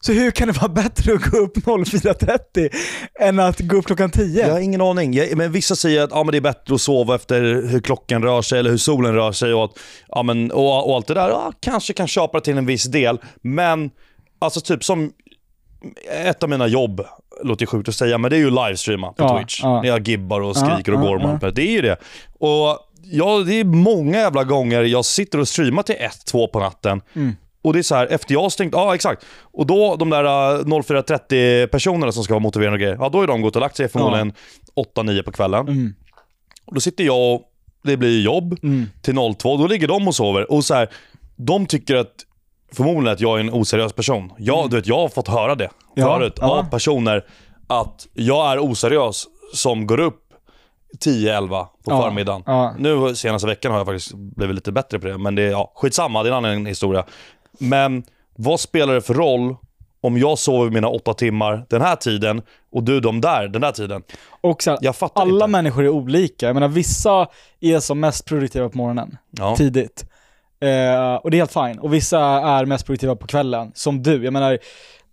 [0.00, 2.70] Så hur kan det vara bättre att gå upp 04.30
[3.20, 4.46] än att gå upp klockan 10?
[4.46, 5.12] Jag har ingen aning.
[5.14, 8.22] Jag, men vissa säger att ja, men det är bättre att sova efter hur klockan
[8.22, 9.70] rör sig eller hur solen rör sig och, att,
[10.08, 11.28] ja, men, och, och allt det där.
[11.28, 13.18] Ja, kanske kan köpa det till en viss del.
[13.42, 13.90] Men
[14.38, 15.12] alltså typ som
[16.26, 17.00] ett av mina jobb,
[17.44, 19.60] låter ju sjukt att säga, men det är ju livestreama på Ja, Twitch.
[19.62, 19.80] ja.
[19.82, 21.38] När jag gibbar och skriker och Ja, ja, gormar.
[21.42, 21.50] ja.
[21.50, 21.96] Det är ju det.
[22.38, 27.00] Och ja, det är många jävla gånger jag sitter och streamar till 1-2 på natten.
[27.14, 27.36] Mm.
[27.62, 29.24] Och det är så här, efter jag har stängt, ja exakt.
[29.40, 33.22] Och då de där uh, 04.30 personerna som ska vara motiverande och grejer, ja då
[33.22, 34.32] är de gått och lagt sig förmodligen
[34.96, 35.68] 8-9 på kvällen.
[35.68, 35.94] Mm.
[36.64, 37.42] Och då sitter jag och
[37.84, 38.86] det blir jobb Mm.
[39.02, 40.52] till 02, då ligger de och sover.
[40.52, 40.88] Och så här,
[41.36, 42.14] de tycker att
[42.72, 44.32] förmodligen att jag är en oseriös person.
[44.38, 45.64] Jag, du vet, jag har fått höra det
[45.96, 46.08] Mm.
[46.08, 46.46] Ja, förut ja.
[46.58, 47.24] av personer
[47.66, 50.22] att jag är oseriös som går upp
[51.04, 52.42] 10-11 på Ja, förmiddagen.
[52.46, 52.74] ja.
[52.78, 55.72] Nu senaste veckan har jag faktiskt blivit lite bättre på det, men det är ja,
[55.74, 57.04] skitsamma, det är en annan historia.
[57.58, 58.04] Men
[58.36, 59.56] vad spelar det för roll
[60.00, 62.42] om jag sover mina åtta timmar den här tiden
[62.72, 64.02] och du de där den där tiden?
[64.40, 65.46] Och så här, Jag fattar alla inte.
[65.46, 66.46] människor är olika.
[66.46, 67.26] Jag menar, vissa
[67.60, 69.56] är som mest produktiva på morgonen, Ja.
[69.56, 70.04] tidigt.
[70.60, 71.78] Eh, och det är helt fine.
[71.78, 74.24] Och vissa är mest produktiva på kvällen, som du.
[74.24, 74.58] Jag menar,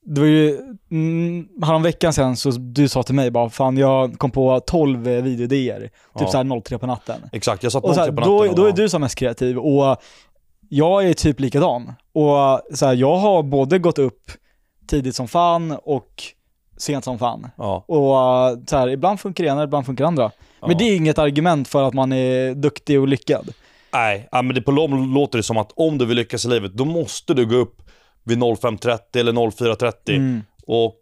[0.05, 0.59] det var ju,
[0.91, 5.23] mm, veckan sen så du sa till mig bara, fan jag kom på 12 eh,
[5.23, 6.27] videoidéer, typ Ja.
[6.27, 7.21] såhär 03 på natten.
[7.31, 9.57] Exakt, jag satt Och så här, på natten då, då är du som mest kreativ
[9.57, 9.97] och
[10.69, 11.93] jag är typ likadan.
[12.13, 14.31] Och så här, jag har både gått upp
[14.87, 16.23] tidigt som fan och
[16.77, 17.47] sent som fan.
[17.57, 20.31] Ja, Och så här, ibland funkar det ena, ibland funkar det andra.
[20.61, 20.67] Ja.
[20.67, 23.53] Men det är inget argument för att man är duktig och lyckad.
[23.93, 26.73] Nej, men det på lång låter det som att om du vill lyckas i livet,
[26.73, 27.75] då måste du gå upp
[28.25, 30.41] vid 05.30 eller 04.30 Mm.
[30.67, 30.95] och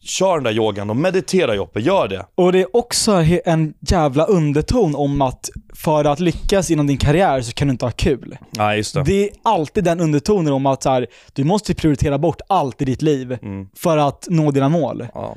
[0.00, 2.26] kör den där yogan och meditera Joppe, gör det.
[2.34, 3.12] Och det är också
[3.44, 7.84] en jävla underton om att för att lyckas inom din karriär så kan du inte
[7.84, 8.36] ha kul.
[8.50, 9.02] Nej, just det.
[9.02, 12.84] Det är alltid den undertonen om att så här, du måste prioritera bort allt i
[12.84, 13.68] ditt liv Mm.
[13.76, 15.06] för att nå dina mål.
[15.14, 15.36] Ja.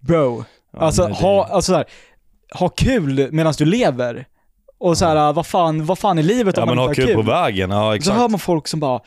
[0.00, 0.44] Bro.
[0.72, 1.86] Ja, alltså, det- ha, alltså så här,
[2.58, 4.26] ha kul medan du lever.
[4.78, 7.06] Och så här, vad, fan, vad fan är livet Ja om men man inte har
[7.06, 7.24] kul kul?
[7.24, 8.16] på vägen, ja så exakt.
[8.18, 9.00] hör man folk som bara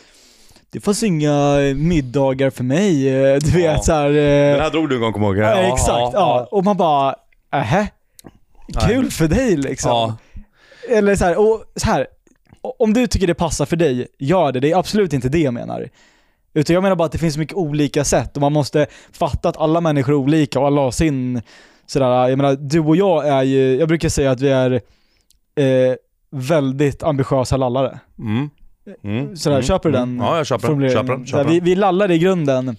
[0.72, 3.82] det fanns inga middagar för mig, eh, du vet Ja.
[3.82, 5.45] så här, Den eh, här drog du en gång, kommer jag ihåg.
[5.69, 7.15] ja, Exakt, ja, Och man bara,
[7.53, 7.88] ähä?
[8.88, 9.91] Kul för dig liksom.
[9.91, 10.17] Ja.
[10.89, 12.07] Eller så här, och så här,
[12.80, 14.59] om du tycker det passar för dig, gör det.
[14.59, 15.89] Det är absolut inte det jag menar.
[16.53, 19.57] Utan jag menar bara att det finns mycket olika sätt och man måste fatta att
[19.57, 21.41] alla människor är olika och alla har sin
[21.86, 24.82] sådär, jag menar du och jag är ju, jag brukar säga att vi är
[25.55, 25.95] eh,
[26.31, 27.99] väldigt ambitiösa lallare.
[28.19, 28.49] Mm.
[29.03, 29.35] Mm.
[29.35, 29.67] Sådär, mm.
[29.67, 30.17] köper du mm.
[30.17, 30.89] den Ja, jag köper den.
[30.91, 31.25] Köper den.
[31.25, 31.65] Köper vi, den.
[31.65, 32.77] vi lallar i grunden,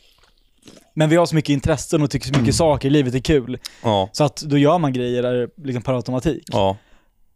[0.95, 2.53] men vi har så mycket intressen och tycker så mycket Mm.
[2.53, 3.59] saker, livet är kul.
[3.83, 4.09] Ja.
[4.13, 6.43] Så att då gör man grejer där, liksom per automatik.
[6.47, 6.77] ja.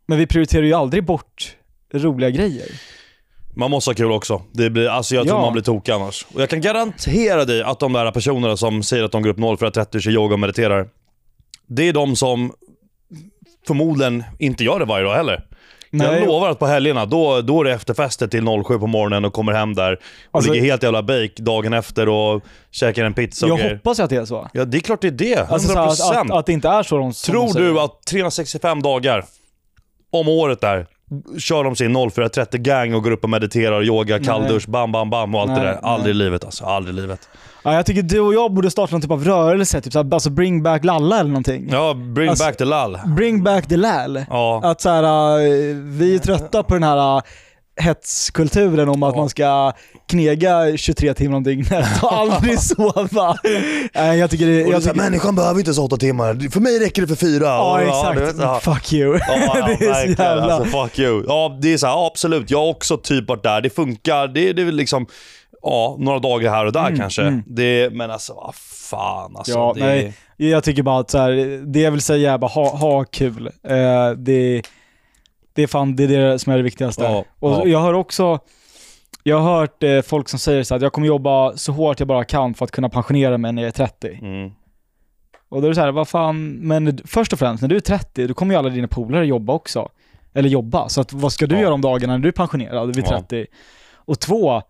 [0.08, 1.56] Men vi prioriterar ju aldrig bort
[1.94, 2.66] roliga grejer.
[3.56, 4.42] Man måste ha kul också.
[4.52, 5.42] Det blir, alltså jag tror Ja.
[5.44, 6.26] man blir tokig annars.
[6.34, 9.38] Och jag kan garantera dig att de där personerna som säger att de går upp
[9.38, 10.88] 04.30 kör yoga och mediterar.
[11.66, 12.52] Det är de som
[13.66, 15.44] förmodligen inte gör det varje dag heller.
[15.90, 16.06] Nej.
[16.18, 19.32] Jag lovar att på helgerna, då, då är det efterfester till 07 på morgonen och
[19.32, 19.98] kommer hem där och
[20.30, 23.74] Alltså- ligger helt jävla bake dagen efter och käkar en pizza och Jag grejer.
[23.74, 24.48] hoppas att det är så.
[24.52, 25.36] Ja, det är klart det är det.
[25.48, 25.76] 100%.
[25.78, 29.24] Alltså att, att, att det inte är så de Tror du att 365 dagar
[30.12, 30.86] om året där
[31.38, 35.34] kör de sin 04.30 gang och går upp och mediterar, yoga, kalldusch, bam, bam, bam
[35.34, 35.78] och allt Nej, det där.
[35.82, 36.64] Aldrig i livet alltså.
[36.64, 37.28] Aldrig i livet.
[37.64, 40.30] Ja, jag tycker du och jag borde starta någon typ av rörelse, typ såhär, alltså
[40.30, 41.68] bring back lalla eller någonting.
[41.72, 42.98] Ja, bring Alltså- back the lall.
[43.16, 44.24] Bring back the lal.
[44.30, 44.60] Ja.
[44.64, 45.02] Att så här,
[45.38, 47.22] äh, vi är trötta på den här äh,
[47.80, 49.20] hetskulturen om att Ja.
[49.20, 49.72] man ska
[50.08, 51.70] knega 23 timmar om dygnet
[52.02, 53.36] och aldrig sova.
[53.94, 54.60] Nej, jag tycker det...
[54.60, 56.50] Jag tycker, människan behöver inte så åtta timmar.
[56.50, 57.44] För mig räcker det för fyra.
[57.46, 58.20] ja, Och- exakt.
[58.20, 58.60] vet, ja.
[58.62, 59.18] Fuck you.
[59.28, 60.42] Ja, det är så jävla...
[60.54, 61.24] Alltså, fuck you.
[61.28, 62.50] Ja, det är så här, absolut.
[62.50, 63.60] Jag har också typ varit där.
[63.60, 64.28] Det funkar.
[64.28, 65.06] Det, det är liksom,
[65.62, 67.22] ja, några dagar här och där Mm, kanske.
[67.22, 67.42] mm.
[67.46, 68.54] Det, men alltså, vad
[68.90, 69.52] fan alltså.
[69.52, 70.12] Ja, det, nej.
[70.36, 73.46] Jag tycker bara att så här, det jag vill säga är bara ha, ha kul.
[73.68, 74.62] Eh, det,
[75.56, 77.02] det är fan det, är det som är det viktigaste.
[77.04, 77.66] Ja, och ja.
[77.66, 78.38] jag hör också,
[79.22, 82.08] jag har hört eh, folk som säger så att jag kommer jobba så hårt jag
[82.08, 84.18] bara kan för att kunna pensionera mig när jag är 30.
[84.22, 84.50] Mm.
[85.48, 87.80] Och då är det så här, vad fan, men först och främst när du är
[87.80, 89.88] 30, då kommer ju alla dina polare jobba också.
[90.34, 91.60] Eller jobba, så att, vad ska du Ja.
[91.60, 93.22] göra om dagarna när du är pensionerad vid Ja.
[93.28, 93.46] 30?
[93.94, 94.62] Och två,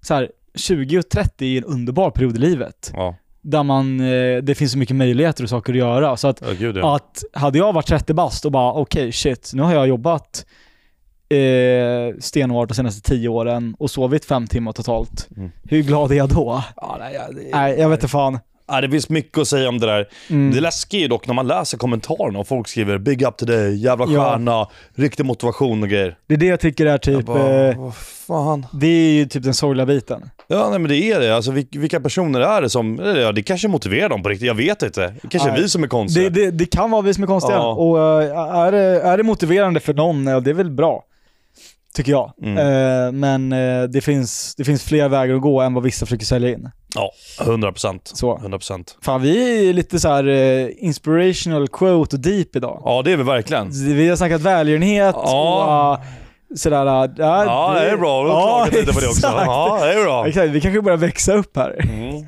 [0.00, 2.92] så här, 20 och 30 är en underbar period i livet.
[2.94, 3.14] Ja,
[3.44, 6.16] Där man, eh, det finns så mycket möjligheter och saker att göra.
[6.16, 6.96] Så att ja gud ja.
[6.96, 10.46] att hade jag varit 30 bast och bara okej shit, nu har jag jobbat
[11.28, 15.28] eh, stenhårt de senaste 10 åren och sovit fem timmar totalt.
[15.36, 15.50] Mm.
[15.64, 16.62] Hur glad är jag då?
[16.76, 18.38] Ja, nej, ja, det, Nej, jag vet inte fan.
[18.68, 20.08] Ja, det finns mycket att säga om det där.
[20.30, 20.54] Mm.
[20.54, 23.46] Det läskiga är ju dock när man läser kommentarerna och folk skriver “Big up to
[23.46, 24.24] dig, jävla Ja.
[24.24, 26.16] stjärna, riktig motivation och grejer”.
[26.26, 28.66] Det är det jag tycker är typ, bara, eh, vad fan.
[28.72, 30.30] det är ju typ den sorgliga biten.
[30.48, 31.36] Ja, nej men det är det.
[31.36, 34.54] Alltså vil- vilka personer är det som, ja, det kanske motiverar dem på riktigt, jag
[34.54, 35.14] vet inte.
[35.22, 35.62] Det kanske är Nej.
[35.62, 36.30] vi som är konstiga.
[36.30, 37.56] Det, det, det kan vara vi som är konstiga.
[37.56, 37.72] Ja.
[37.72, 41.04] Och eh, är, det, är det motiverande för någon, ja, det är väl bra.
[41.94, 42.32] Tycker jag.
[42.42, 42.58] Mm.
[42.58, 46.24] Eh, men eh, det, finns, det finns fler vägar att gå än vad vissa försöker
[46.26, 46.70] sälja in.
[46.94, 48.10] Ja, 100 procent.
[48.14, 48.36] Så.
[48.38, 48.98] 100 procent.
[49.02, 52.82] Fan, vi är lite så här eh, inspirational quote och deep idag.
[52.84, 53.70] Ja, det är vi verkligen.
[53.96, 56.00] Vi har snackat välgörenhet Ja.
[56.50, 56.86] och sådär.
[56.86, 58.24] Uh, Ja, det är bra.
[58.24, 59.26] Du har Ja, lite på det också.
[59.26, 60.26] Ja, det är bra.
[60.28, 61.76] Exakt, vi kanske börjar växa upp här.
[61.82, 62.24] Mm.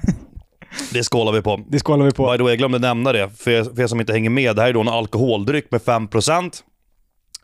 [0.93, 1.61] Det skålar vi på.
[1.69, 2.31] Det skålar vi på.
[2.31, 4.57] By the way, jag glömde nämna det, för er, för er som inte hänger med.
[4.57, 6.51] Det här är då en alkoholdryck med 5%.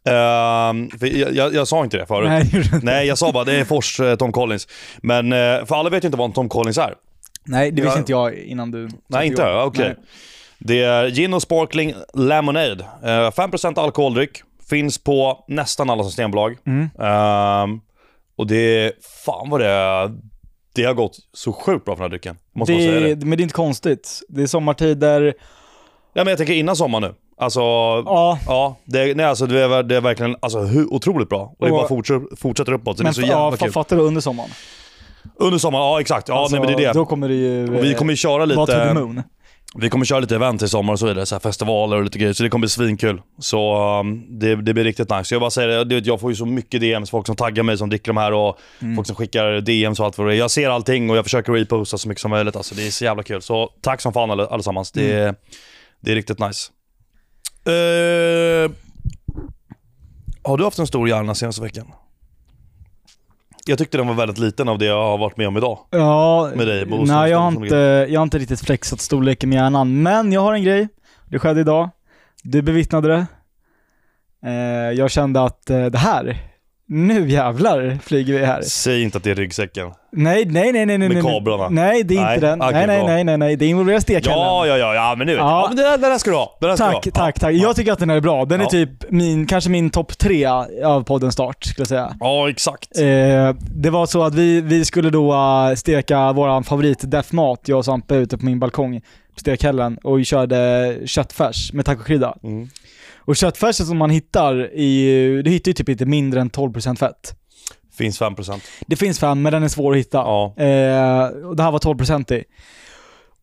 [0.04, 2.28] För jag, jag, jag sa inte det förut.
[2.28, 2.80] Nej, det.
[2.82, 4.68] Nej, jag sa bara det är Fors eh, Tom Collins.
[5.02, 6.94] Men, eh, för alla vet ju inte vad en Tom Collins är.
[7.44, 9.66] Nej, det visste inte jag innan du Nej, inte jag.
[9.66, 9.96] Okej.
[10.58, 12.84] Det är Gin och Sparkling Lemonade.
[13.02, 14.42] Eh, 5% alkoholdryck.
[14.70, 16.56] Finns på nästan alla systembolag.
[16.66, 16.90] Mm.
[17.00, 17.80] Ehm,
[18.36, 18.92] och det är,
[19.24, 20.12] fan vad det
[20.74, 22.36] det har gått så sjukt bra för den här drycken.
[22.54, 23.26] Måste man säga Det, det.
[23.26, 24.20] men det är inte konstigt.
[24.28, 25.34] Det är sommartider.
[26.14, 27.14] Ja, men jag tänker innan sommaren nu.
[27.42, 28.76] Alltså, Ja, ja.
[28.84, 31.54] Det, nej, alltså, det, är, det är verkligen alltså, hur, otroligt bra.
[31.58, 32.96] Och det Och- bara fortsätter, fortsätter uppåt.
[32.96, 33.72] Så det är men så jävla ja, kul.
[33.72, 34.50] fattar du under sommaren?
[35.38, 36.28] Under sommaren, ja exakt.
[36.28, 36.92] Ja, nej, men det är det.
[36.92, 39.22] Då kommer det ju Och vi kommer ju köra vara to the lite, moon.
[39.78, 41.26] vi kommer köra lite event i sommar och så vidare.
[41.26, 42.32] Så festivaler och lite grejer.
[42.32, 43.22] Så det kommer bli svinkul.
[43.38, 45.34] Så um, det, det blir riktigt nice.
[45.34, 47.10] Jag bara säger det, jag får ju så mycket DMs.
[47.10, 48.96] Folk som taggar mig som dricker de här och Mm.
[48.96, 50.38] folk som skickar DMs och allt vad det är.
[50.38, 52.56] Jag ser allting och jag försöker reposta så mycket som möjligt.
[52.56, 53.42] Alltså, det är så jävla kul.
[53.42, 54.92] Så tack som fan alle- allesammans.
[54.92, 55.34] Det, Mm.
[56.00, 56.70] det är riktigt nice.
[57.66, 58.70] Eh,
[60.44, 61.86] har du haft en stor hjärna senaste veckan?
[63.66, 65.78] Jag tyckte den var väldigt liten av det jag har varit med om idag.
[65.90, 67.76] Ja, Med dig, som nej jag har, inte,
[68.10, 70.88] jag har inte riktigt flexat storleken med hjärnan, men jag har en grej.
[71.28, 71.90] Det skedde idag.
[72.42, 73.26] Du bevittnade det.
[74.50, 76.36] Eh, jag kände att eh, det här,
[76.86, 78.62] nu jävlar flyger vi här.
[78.62, 79.92] Säg inte att det är ryggsäcken.
[80.16, 81.08] Nej, nej, nej, nej, nej.
[81.08, 81.32] Med nej.
[81.34, 81.68] kablarna?
[81.68, 82.62] Nej, det är Nej, inte den.
[82.62, 83.06] okej, nej, nej, bra.
[83.08, 83.56] nej, nej, nej.
[83.56, 84.38] Det involverar stekhällen.
[84.38, 85.50] Ja, ja, ja, ja, men nu vet Ja.
[85.50, 85.62] jag.
[85.62, 86.56] Ja, men det där, det där ska du ha.
[86.60, 87.14] Det där ska Tack, du ha.
[87.26, 87.54] tack, tack.
[87.54, 88.44] Jag tycker att den här är bra.
[88.44, 88.70] Den är Ja.
[88.70, 90.44] typ min, kanske min topp tre
[90.84, 92.16] av podden start, skulle jag säga.
[92.20, 92.98] Ja, exakt.
[92.98, 93.04] Eh,
[93.74, 97.84] det var så att vi, vi skulle då eh, steka våran favorit deathmat, jag och
[97.84, 99.00] Sampe ute på min balkong
[99.34, 102.34] på stekhällen och vi körde köttfärs med tacokrydda.
[102.42, 102.68] Mm.
[103.24, 107.36] Och köttfärsen som man hittar, i, du hittar ju typ inte mindre än 12% fett.
[107.94, 108.60] Finns 5%.
[108.86, 110.18] Det finns fem, men den är svår att hitta.
[110.18, 110.54] Ja.
[110.56, 112.44] Eh, och det här var 12% i.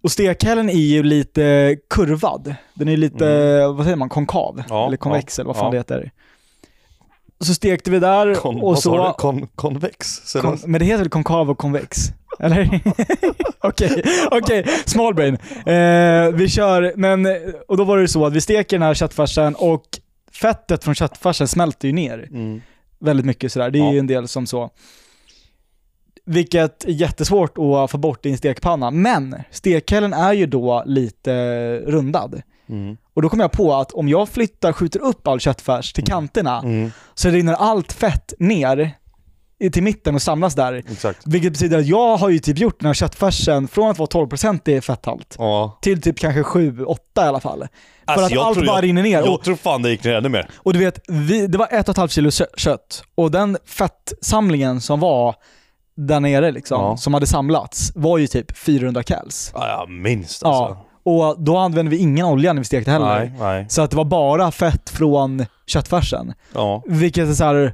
[0.01, 2.55] Och stekhällen är ju lite kurvad.
[2.73, 4.53] Den är lite, vad säger man, konkav?
[4.53, 4.65] Mm.
[4.69, 5.71] Ja, eller konvex ja, eller vad fan ja.
[5.71, 6.11] det heter.
[7.41, 9.13] Så stekte vi där Kon, och vad sa så...
[9.17, 10.33] Kon, konvex?
[10.41, 11.97] Kon, men det heter väl konkav och konvex?
[12.39, 12.79] Eller?
[13.59, 15.37] Okej, okej, small brain.
[15.65, 17.27] Eh, vi kör, men,
[17.67, 19.83] och då var det så att vi steker den här köttfärsen och
[20.31, 22.61] fettet från köttfärsen smälter ju ner Mm.
[22.99, 23.71] Väldigt mycket sådär.
[23.71, 23.93] Det är Ja.
[23.93, 24.69] ju en del som så.
[26.25, 28.91] Vilket är jättesvårt att få bort i en stekpanna.
[28.91, 31.33] Men stekhällen är ju då lite
[31.79, 32.41] rundad.
[32.69, 32.97] Mm.
[33.13, 36.59] Och då kom jag på att om jag flyttar, skjuter upp all köttfärs till kanterna
[36.63, 36.91] Mm.
[37.13, 38.91] så rinner allt fett ner
[39.73, 40.73] till mitten och samlas där.
[40.73, 41.19] Exakt.
[41.25, 44.69] Vilket betyder att jag har ju typ gjort den här köttfärsen från att vara 12%
[44.69, 45.79] i fetthalt Ja.
[45.81, 47.59] till typ kanske 7-8 i alla fall.
[47.59, 49.19] För Alltså, att jag allt bara jag- rinner ner.
[49.23, 50.49] Jag Och, tror fan det gick ner ännu mer.
[50.57, 53.57] och du vet, vi, det var ett och ett halvt kilo kö- kött och den
[53.65, 55.35] fettsamlingen som var
[55.97, 56.97] där nere liksom, Ja.
[56.97, 59.51] som hade samlats, var ju typ 400 cals.
[59.53, 60.63] Ja, ja minst alltså.
[60.63, 60.85] Ja.
[61.03, 63.19] Och då använde vi ingen olja när vi stekte heller.
[63.19, 63.65] Nej, nej.
[63.69, 66.33] Så att det var bara fett från köttfärsen.
[66.53, 66.83] Ja.
[66.87, 67.73] Vilket är så här.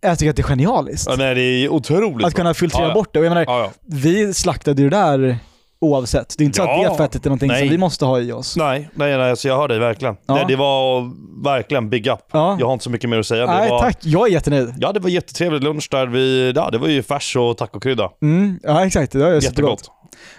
[0.00, 1.06] Jag tycker att det är genialiskt.
[1.10, 2.94] ja nej, det är otroligt Att kunna filtrera Ja, ja.
[2.94, 3.18] bort det.
[3.18, 5.38] Och jag menar, Ja, vi slaktade ju det där
[5.80, 6.34] oavsett.
[6.38, 7.60] Det är inte så att det fettet är någonting Nej.
[7.60, 8.56] som vi måste ha i oss.
[8.56, 10.16] Nej, nej, nej alltså jag hör dig verkligen.
[10.28, 11.10] Nej, det var
[11.44, 12.18] verkligen big up.
[12.32, 12.56] Ja.
[12.60, 13.46] Jag har inte så mycket mer att säga.
[13.46, 14.74] Det Nej var, tack, jag är jättenöjd.
[14.78, 16.06] Ja, det var jättetrevlig lunch där.
[16.06, 18.10] Vi, ja, det var ju färs och tacokrydda.
[18.22, 19.70] Mm, ja exakt, det var ju supergott.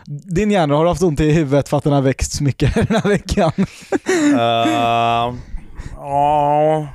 [0.05, 0.36] Jättegott.
[0.36, 2.74] Din hjärna, har du haft ont i huvudet för att den har växt så mycket
[2.88, 3.51] den här veckan?
[4.38, 5.36] Eh,
[5.95, 6.88] Ja...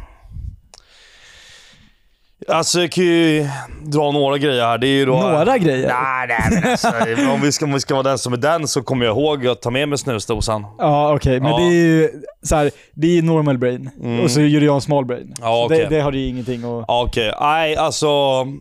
[2.49, 3.49] Alltså jag kan ju
[3.82, 4.78] dra några grejer här.
[4.78, 5.12] Det är ju då...
[5.12, 5.88] Några grejer?
[5.88, 6.88] Nej, nej men alltså,
[7.34, 9.47] om, vi ska, om vi ska vara den som är den så kommer jag ihåg
[9.47, 10.66] att ta med mig snusdosan.
[10.78, 11.59] Ja okej, men Ja.
[11.59, 12.11] det är ju
[12.42, 13.90] så här, det är ju normal brain.
[14.03, 14.20] Mm.
[14.24, 15.34] Och så gjorde jag en small brain.
[15.40, 15.78] Ja, okej.
[15.78, 16.84] det, det har ju ingenting att...
[16.88, 18.07] Okej, nej alltså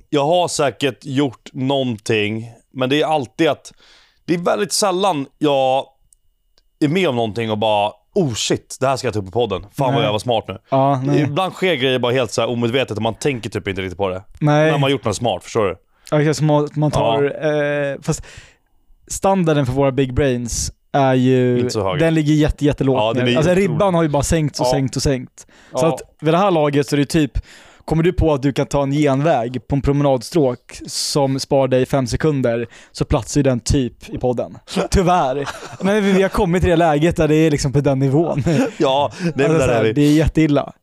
[0.09, 3.73] jag har säkert gjort någonting, men det är alltid att
[4.25, 5.86] det är väldigt sällan jag
[6.79, 9.32] är med om någonting och bara oh shit, det här ska jag ta upp i
[9.32, 9.61] podden.
[9.72, 9.95] Fan Nej.
[9.95, 10.57] vad jag var smart nu.
[10.70, 11.01] Ja.
[11.18, 14.09] Ibland sker grejer bara helt så här omedvetet och man tänker typ inte riktigt på
[14.09, 14.24] det.
[14.39, 14.66] nej.
[14.66, 15.76] När man har gjort något smart, förstår du?
[16.11, 17.24] Okej, så man, man tar...
[17.45, 18.26] Eh, fast
[19.07, 21.70] standarden för våra big brains är ju...
[21.99, 24.72] Den ligger jätte, jättelågt Ja, är Alltså ribban har ju bara sänkts och Ja.
[24.72, 25.47] sänkt och sänkt.
[25.72, 25.93] Så Ja.
[25.93, 27.32] att vid det här laget så är det typ,
[27.86, 31.86] kommer du på att du kan ta en genväg på en promenadstråk som sparar dig
[31.86, 34.57] fem sekunder, så platsar ju den typ i podden.
[34.91, 35.47] Tyvärr.
[35.84, 38.43] Men vi har kommit till det läget där det är liksom på den nivån.
[38.77, 39.93] Ja, det är Alltså, där här, är vi.
[39.93, 40.73] det är jätteilla.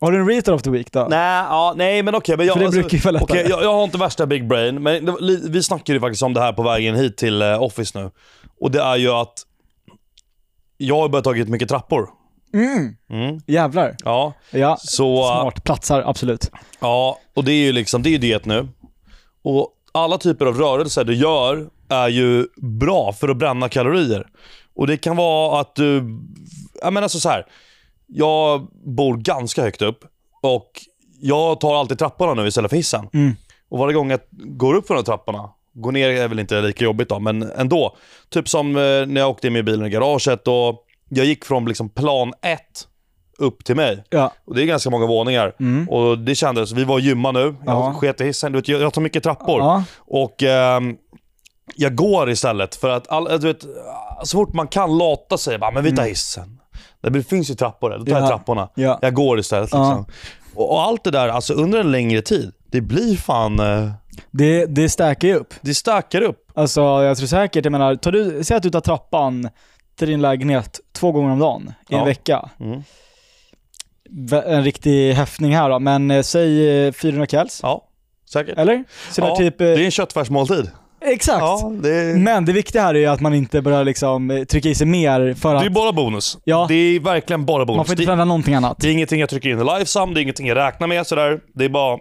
[0.00, 1.06] Har du en retard of the week då?
[1.10, 2.36] Nej, ja, nej men okej.
[2.36, 3.40] men jag, För det alltså, brukar ju vara lättare.
[3.40, 5.16] okej, jag, jag har inte värsta big brain, men det,
[5.48, 8.10] vi snackade ju faktiskt om det här på vägen hit till eh, Office nu.
[8.60, 9.32] Och det är ju att
[10.76, 12.08] jag har börjat tagit mycket trappor.
[12.54, 12.96] Mm.
[13.10, 13.96] Mm, Jävlar.
[14.04, 15.24] ja, Ja, så...
[15.24, 15.64] smart.
[15.64, 16.50] Platsar, absolut.
[16.80, 18.68] Ja, och det är ju liksom, det är ju diet nu.
[19.42, 24.26] Och alla typer av rörelser du gör är ju bra för att bränna kalorier.
[24.74, 25.94] Och det kan vara att du,
[26.82, 27.46] jag menar alltså så här.
[28.06, 30.04] Jag bor ganska högt upp
[30.42, 30.70] och
[31.20, 33.08] jag tar alltid trapporna nu istället för hissen.
[33.12, 33.36] Mm.
[33.68, 36.84] Och varje gång jag går upp för de trapporna, går ner är väl inte lika
[36.84, 37.96] jobbigt då, men ändå.
[38.30, 41.64] Typ som eh, när jag åkte in med bilen i garaget och jag gick från
[41.64, 42.88] liksom plan ett
[43.38, 44.04] upp till mig.
[44.10, 44.32] Ja.
[44.46, 45.52] Och det är ganska många våningar.
[45.60, 45.88] Mm.
[45.88, 47.94] Och det kändes, vi var och gymma nu, jag Ja.
[48.00, 49.58] sket i hissen, du vet, jag, jag tar mycket trappor.
[49.60, 49.84] Ja.
[49.98, 50.96] Och ehm,
[51.76, 53.62] jag går istället för att, all, du vet,
[54.22, 56.08] så fort man kan lata sig, bara, men vi tar Mm.
[56.08, 56.60] hissen.
[57.00, 57.98] Det finns ju trappor där.
[57.98, 58.28] Då tar jag Ja.
[58.28, 58.68] trapporna.
[58.74, 58.98] Ja.
[59.02, 60.06] Jag går istället liksom.
[60.54, 63.60] Och, och allt det där, alltså under en längre tid, det blir fan...
[63.60, 63.90] eh,
[64.30, 65.54] Det, det stärker upp.
[65.60, 66.38] Det stackar upp.
[66.54, 69.48] Alltså jag tror säkert, jag menar, tar du, säg att du tar trappan
[69.96, 72.04] till din lägenhet två gånger om dagen i en Ja.
[72.04, 72.48] vecka.
[72.60, 72.82] Mm.
[74.46, 77.60] En riktig häftning här då, men eh, säg eh, 400 kals.
[77.62, 77.88] Ja,
[78.32, 78.58] säkert.
[78.58, 78.84] Eller?
[79.10, 79.60] Så det ja, typ...
[79.60, 80.70] eh, det är en köttfärsmåltid.
[81.00, 81.38] Exakt!
[81.40, 84.74] Ja, det Men det viktiga här är att man inte börjar liksom eh, trycka i
[84.74, 86.38] sig mer för det att är bara bonus.
[86.44, 86.66] Ja.
[86.68, 87.76] Det är verkligen bara bonus.
[87.76, 88.76] man får inte det, förändra någonting annat.
[88.80, 91.40] det är ingenting jag trycker in i Lifesum, det är ingenting jag räknar med sådär.
[91.54, 91.98] Det är bara,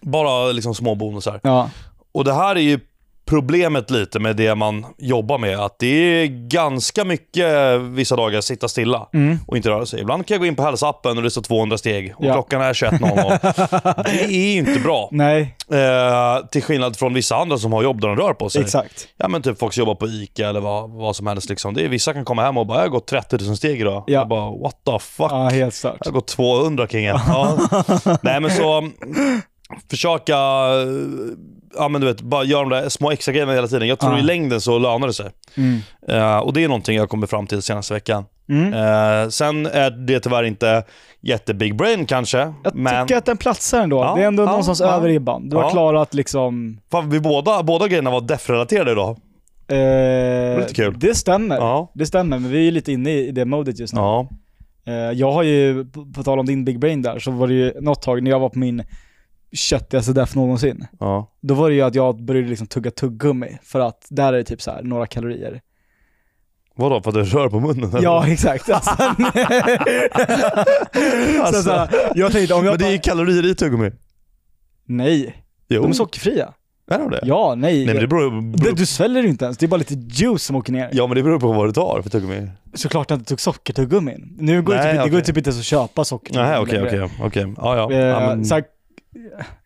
[0.00, 1.40] bara liksom små bonusar.
[1.42, 1.70] Ja.
[2.12, 2.80] Och det här är ju
[3.26, 5.58] problemet lite med det man jobbar med.
[5.60, 9.38] Att det är ganska mycket vissa dagar sitta stilla Mm.
[9.46, 10.00] och inte röra sig.
[10.00, 12.32] Ibland kan jag gå in på hälsoappen och det står 200 steg och Ja.
[12.32, 14.04] klockan är 21.00.
[14.04, 15.08] det är inte bra.
[15.12, 18.62] Nej, Eh, till skillnad från vissa andra som har jobb där de rör på sig.
[18.62, 19.08] exakt.
[19.16, 21.74] Ja men typ folk som jobbar på ICA eller vad, vad som helst liksom.
[21.74, 24.04] Det är, vissa kan komma hem och bara “jag har gått 30 000 steg idag”.
[24.06, 24.12] Ja.
[24.12, 25.96] Jag bara “what the fuck?” Ja, helt stört.
[26.00, 27.16] Jag har gått 200 kingen.
[27.26, 27.58] Ja.
[28.22, 28.88] Nej men så,
[29.90, 30.88] försöka, eh,
[31.76, 33.88] ja men du vet, bara göra de där små extra grejerna hela tiden.
[33.88, 34.18] Jag tror Ja.
[34.18, 35.30] i längden så lönar det sig.
[35.56, 35.78] Mm.
[36.08, 38.24] Eh, och det är någonting jag kommer fram till senaste veckan.
[38.48, 38.72] Mm.
[38.74, 40.84] Eh, sen är det tyvärr inte
[41.20, 43.96] jättebig brain kanske, Jag men tycker att den platsar ändå.
[43.96, 44.86] Ja, det är ändå ja, någonstans ja.
[44.96, 45.48] över ribban.
[45.48, 45.70] Du har Ja.
[45.70, 46.80] klarat liksom...
[46.90, 49.16] fan, vi båda, båda grejerna var def-relaterade idag.
[49.68, 50.94] Eh, Lite kul.
[50.98, 51.56] Det stämmer.
[51.56, 51.90] Ja.
[51.94, 54.00] Det stämmer, men vi är lite inne i det modet just nu.
[54.00, 54.28] Ja.
[55.14, 58.02] Jag har ju, på tal om din big brain där, så var det ju något
[58.02, 58.84] tag när jag var på min
[59.54, 60.86] köttigaste def någonsin.
[61.00, 61.30] ja.
[61.40, 64.44] Då var det ju att jag började liksom tugga tuggummi, för att där är det
[64.44, 65.60] typ så här några kalorier.
[66.76, 67.90] Vadå, för att du rör på munnen?
[67.90, 68.02] eller?
[68.02, 68.68] Ja, exakt.
[68.68, 68.90] Alltså,
[71.42, 71.62] Alltså.
[71.62, 73.90] så, här, jag tänkte om jag Men det är ju kalorier i tuggummi.
[74.86, 75.82] Nej, Jo.
[75.82, 76.52] de är sockerfria.
[76.90, 77.20] Är de det?
[77.22, 77.76] Ja, nej.
[77.76, 79.94] Nej men det beror, Det- beror Du sväljer ju inte ens, det är bara lite
[79.94, 80.88] juice som åker ner.
[80.92, 82.48] Ja men det beror på vad du tar för tuggummi.
[82.74, 84.36] Såklart jag inte tog sockertuggummin.
[84.38, 87.08] Nu går det, Nej, typ, det går typ inte ens att köpa sockertuggummi Nej okej
[87.20, 87.54] okej.
[87.56, 87.92] Ja ja.
[87.92, 88.64] Eh, ja men, så här,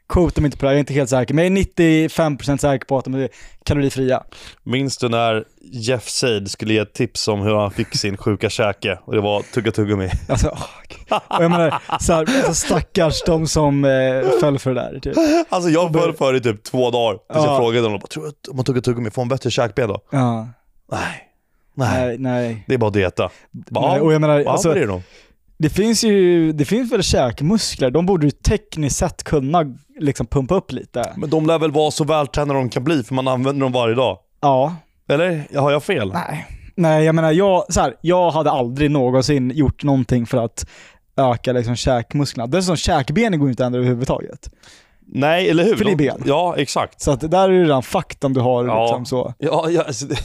[0.09, 1.34] quote mig inte på det här, jag är inte helt säker.
[1.34, 3.28] Men jag är 95% säker på att de är
[3.64, 4.22] kalorifria.
[4.62, 8.99] minns du när Jeff Seid skulle ge tips om hur han fick sin sjuka käke?
[9.05, 10.11] Och det var tugga tuggummi.
[10.28, 10.49] Alltså,
[11.11, 13.90] åh, och jag menar, så här, alltså stackars de som eh,
[14.40, 15.01] föll för det där.
[15.01, 15.14] Typ.
[15.49, 17.12] Alltså jag föll för det i typ två dagar.
[17.12, 17.46] Tills Ja.
[17.46, 20.01] jag frågade honom, tror du att om man tuggar tuggummi får man bättre käkben då?
[20.11, 20.49] Ja,
[20.92, 21.01] Nej.
[21.74, 22.07] Nej.
[22.09, 22.64] nej, nej.
[22.68, 23.30] Det är bara att dieta.
[23.51, 24.01] Bara, nej.
[24.01, 25.03] Och jag menar, ja, alltså, är det då?
[25.59, 29.65] Det finns ju, det finns väl käkmuskler, de borde ju tekniskt sett kunna
[29.99, 31.13] liksom pumpa upp lite.
[31.17, 33.95] Men de lär väl vara så vältränade de kan bli för man använder dem varje
[33.95, 34.19] dag?
[34.41, 34.77] Ja,
[35.09, 35.59] Eller?
[35.61, 36.13] Har jag fel?
[36.13, 36.47] Nej.
[36.75, 40.67] Nej, jag menar jag, så här, jag hade aldrig någonsin gjort någonting för att
[41.17, 42.47] öka liksom käkmusklerna.
[42.47, 44.51] Dessutom käkbenen går ju inte att ändra överhuvudtaget.
[45.07, 45.77] Nej, eller hur?
[45.77, 46.23] För det är ben.
[46.27, 47.01] Ja, exakt.
[47.01, 48.83] Så att där är det redan fakt om du har Ja.
[48.85, 49.35] liksom så.
[49.39, 50.19] Ja, ja, alltså, det-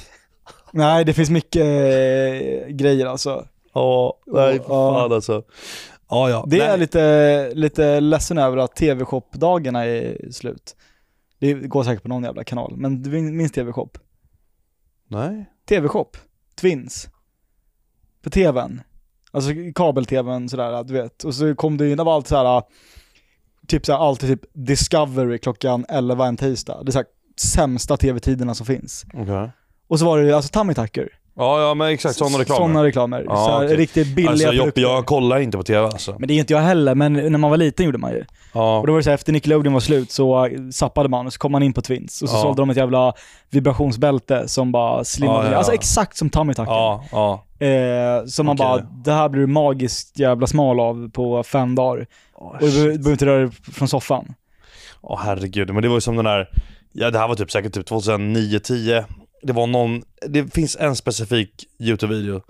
[0.72, 3.46] Nej, det finns mycket eh, grejer alltså.
[3.74, 5.44] Ja nej fan alltså.
[6.10, 6.46] Ja, ja.
[6.48, 6.70] Det är nej.
[6.70, 10.76] jag lite, lite ledsen över att TV-shop-dagarna är slut.
[11.40, 13.90] Det går säkert på någon jävla kanal, men du minns TV-shop?
[15.08, 15.46] Nej.
[15.70, 16.10] TV-shop,
[16.62, 17.10] Twins.
[18.24, 18.82] På TVn.
[19.32, 21.24] Alltså kabel-TVn sådär, du vet.
[21.24, 22.64] Och så kom det in, var allt såhär,
[23.68, 26.84] typ såhär, alltid typ Discovery klockan 11 en tisdag.
[26.84, 27.08] Det är såhär
[27.38, 29.06] sämsta TV-tiderna som finns.
[29.14, 29.52] Okej.
[29.88, 31.10] Och så var det alltså Tummy Tucker.
[31.36, 32.60] Ja, ja men exakt sådana reklamer.
[32.62, 33.26] Sådana reklamer.
[33.28, 33.78] Ja, så okej.
[33.78, 36.16] riktigt billiga alltså, jag, jag kollar inte på TV alltså.
[36.20, 38.26] Men det är inte jag heller, men när man var liten gjorde man ju.
[38.54, 38.80] Ja.
[38.80, 41.40] Och då var det så här, efter Nickelodeon var slut så zappade man och så
[41.40, 42.42] kom man in på Twins och så Ja.
[42.42, 43.14] sålde de ett jävla
[43.50, 45.58] vibrationsbälte som bara slimmade Ja, ja.
[45.58, 46.72] Alltså exakt som Tummy Tucker.
[46.72, 47.44] Ja, ja.
[47.68, 48.66] Eh, så man Okej.
[48.66, 52.06] bara, det här blir du magiskt jävla smal av på fem dagar.
[52.36, 54.34] Åh, Och du behöver inte röra dig från soffan.
[55.02, 56.50] Åh herregud, men det var ju som den där,
[56.92, 59.04] ja det här var typ säkert typ 2009-10.
[59.44, 62.42] Det var någon, det finns en specifik YouTube-video.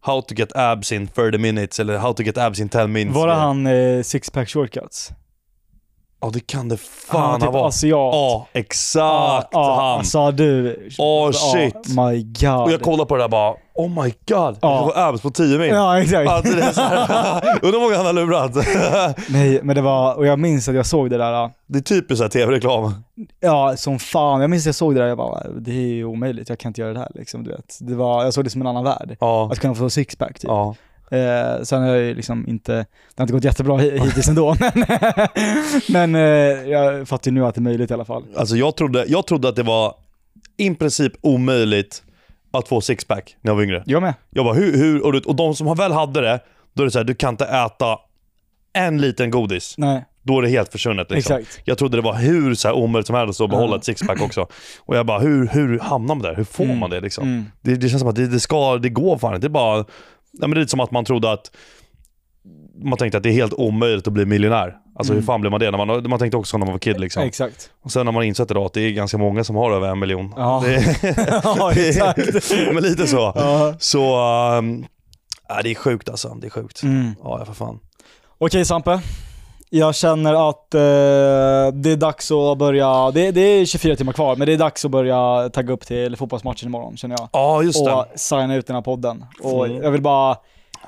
[0.00, 3.16] How to get abs in 30 minutes eller how to get abs in 10 minutes.
[3.16, 5.12] Var det han eh, six-pack shortcuts?
[6.20, 7.68] Ja det kan det han fan typ ha varit.
[7.68, 8.14] asiat.
[8.14, 9.98] Ja, exakt ja, han.
[9.98, 10.88] Alltså du.
[10.98, 11.74] Åh, shit.
[11.76, 12.62] Oh my god.
[12.62, 14.58] Och jag kollade på det där bara, oh my god.
[14.60, 14.78] Ja.
[14.78, 15.68] Det var abs på 10 min.
[15.68, 16.30] Ja exakt.
[16.30, 18.54] Alltså, det är så här, undrar hur många han har lurat.
[19.28, 21.50] Nej men det var, och jag minns att jag såg det där.
[21.66, 22.94] Det är typiskt så här tv-reklam.
[23.40, 24.40] Ja, som fan.
[24.40, 26.70] Jag minns att jag såg det där, jag bara, det är ju omöjligt, jag kan
[26.70, 27.78] inte göra det här liksom, du vet.
[27.80, 29.16] Det var, jag såg det som en annan värld.
[29.20, 29.48] Ja.
[29.52, 30.48] Att kunna få sixpack typ.
[30.48, 30.74] Ja.
[31.10, 32.86] Eh, sen har jag ju liksom inte, det
[33.16, 34.84] har inte gått jättebra hi- hittills ändå, men,
[35.88, 38.24] men eh, jag fattar ju nu att det är möjligt i alla fall.
[38.36, 39.94] Alltså jag trodde, jag trodde att det var
[40.56, 42.02] i princip omöjligt
[42.50, 43.82] att få sixpack när jag var yngre.
[43.86, 44.14] Jag med.
[44.30, 46.40] Jag bara, hur, hur och, och de som väl hade det,
[46.74, 47.98] då är det så här, du kan inte äta
[48.72, 49.74] en liten godis.
[49.78, 51.36] Nej, Då är det helt försvunnet liksom.
[51.36, 51.60] exakt.
[51.64, 54.46] Jag trodde det var hur så här omöjligt som helst att behålla ett sixpack också.
[54.78, 56.34] Och jag bara, hur, hur hamnar man där?
[56.34, 56.78] Hur får Mm.
[56.78, 57.24] man det liksom?
[57.28, 57.44] Mm.
[57.60, 59.48] Det, det känns som att det, det ska, det går fan inte.
[59.48, 59.84] Det är bara
[60.40, 61.50] men det är lite som att man trodde att
[62.82, 64.76] man tänkte att det är helt omöjligt att bli miljonär.
[64.96, 65.22] Alltså Mm.
[65.22, 65.70] hur fan blir man det?
[65.70, 67.22] När man, man tänkte också så när man var kid liksom.
[67.22, 67.70] Exakt.
[67.82, 69.98] Och sen när man insett idag att det är ganska många som har över en
[69.98, 70.34] miljon.
[70.36, 70.64] Ja.
[71.44, 72.50] Ja, exakt.
[72.72, 73.32] men lite så.
[73.34, 73.74] ja.
[73.78, 73.98] Så,
[75.48, 76.28] ja, det är sjukt alltså.
[76.40, 76.82] Det är sjukt.
[76.82, 77.14] Mm.
[77.22, 77.78] Ja, för fan.
[78.38, 79.00] Okej Sampe.
[79.70, 80.80] Jag känner att eh,
[81.72, 84.84] det är dags att börja, det, det är 24 timmar kvar, men det är dags
[84.84, 87.28] att börja tagga upp till fotbollsmatchen imorgon känner jag.
[87.32, 87.92] Ja, just det.
[87.92, 89.24] Och signa ut den här podden.
[89.42, 89.82] Och Mm.
[89.82, 90.30] jag vill bara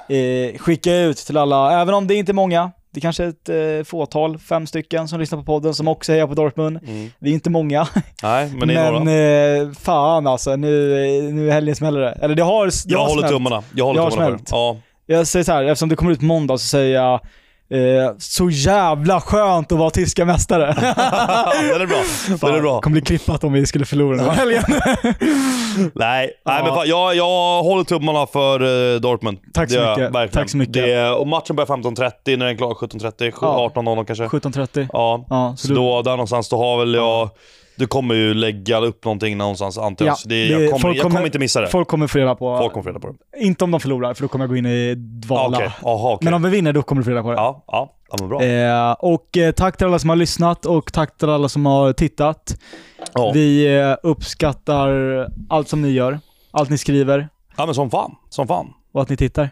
[0.08, 3.48] eh, skicka ut till alla, även om det inte är många, det är kanske ett
[3.48, 6.78] eh, fåtal, fem stycken som lyssnar på podden som också hejar på Dortmund.
[6.86, 7.10] Mm.
[7.18, 7.88] Vi är inte många,
[8.22, 9.68] Nej, men det är men några.
[9.68, 10.68] eh, fan alltså, nu,
[11.32, 12.10] nu är helgen smäller det.
[12.22, 13.32] Eller det har, det Jag har håller smält.
[13.34, 13.62] tummarna.
[13.74, 14.42] Jag håller tummarna för det.
[14.50, 14.76] Ja.
[15.06, 17.20] Jag säger så här, eftersom det kommer ut måndag så säger jag
[17.70, 20.66] eh, så jävla skönt att vara tyska mästare.
[21.72, 21.96] den är bra.
[22.48, 22.80] Den är bra.
[22.80, 24.62] kommer bli klippat om vi skulle förlora den här helgen.
[24.74, 26.62] Nej, nej Ja.
[26.64, 29.38] men fan, jag, jag håller tummarna för uh, Dortmund.
[29.54, 30.04] Tack så Det mycket.
[30.14, 30.28] verkligen.
[30.44, 30.72] Tack så mycket.
[30.74, 33.70] Det, och matchen börjar 15.30, när den är klar 17.30, Ja.
[33.74, 34.24] 18.00 kanske.
[34.24, 34.88] 17.30.
[34.92, 37.30] Ja, Ja, så så du, då, där någonstans, då har väl jag...
[37.80, 40.12] Du kommer ju lägga upp någonting någonstans antar jag.
[40.12, 41.66] Ja, det, jag, kommer, folk jag kommer inte missa det.
[41.66, 43.44] Folk, folk kommer få reda på, kommer få reda på det.
[43.44, 45.56] inte om de förlorar för då kommer jag gå in i dvala.
[45.56, 46.24] Okej, Aha, okej.
[46.24, 47.36] Men om vi vinner då kommer du få reda på det.
[47.36, 48.42] Ja, ja, ja bra.
[48.42, 51.92] Eh, och eh, tack till alla som har lyssnat och tack till alla som har
[51.92, 52.56] tittat.
[53.14, 53.30] ja.
[53.34, 54.90] Vi eh, uppskattar
[55.48, 56.20] allt som ni gör,
[56.50, 58.14] allt ni skriver ja, men som fan.
[58.28, 58.66] Som fan.
[58.92, 59.50] och att ni tittar.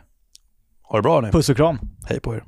[0.83, 1.31] Ha det bra ni.
[1.31, 1.79] Puss och kram.
[2.09, 2.43] Hej på er.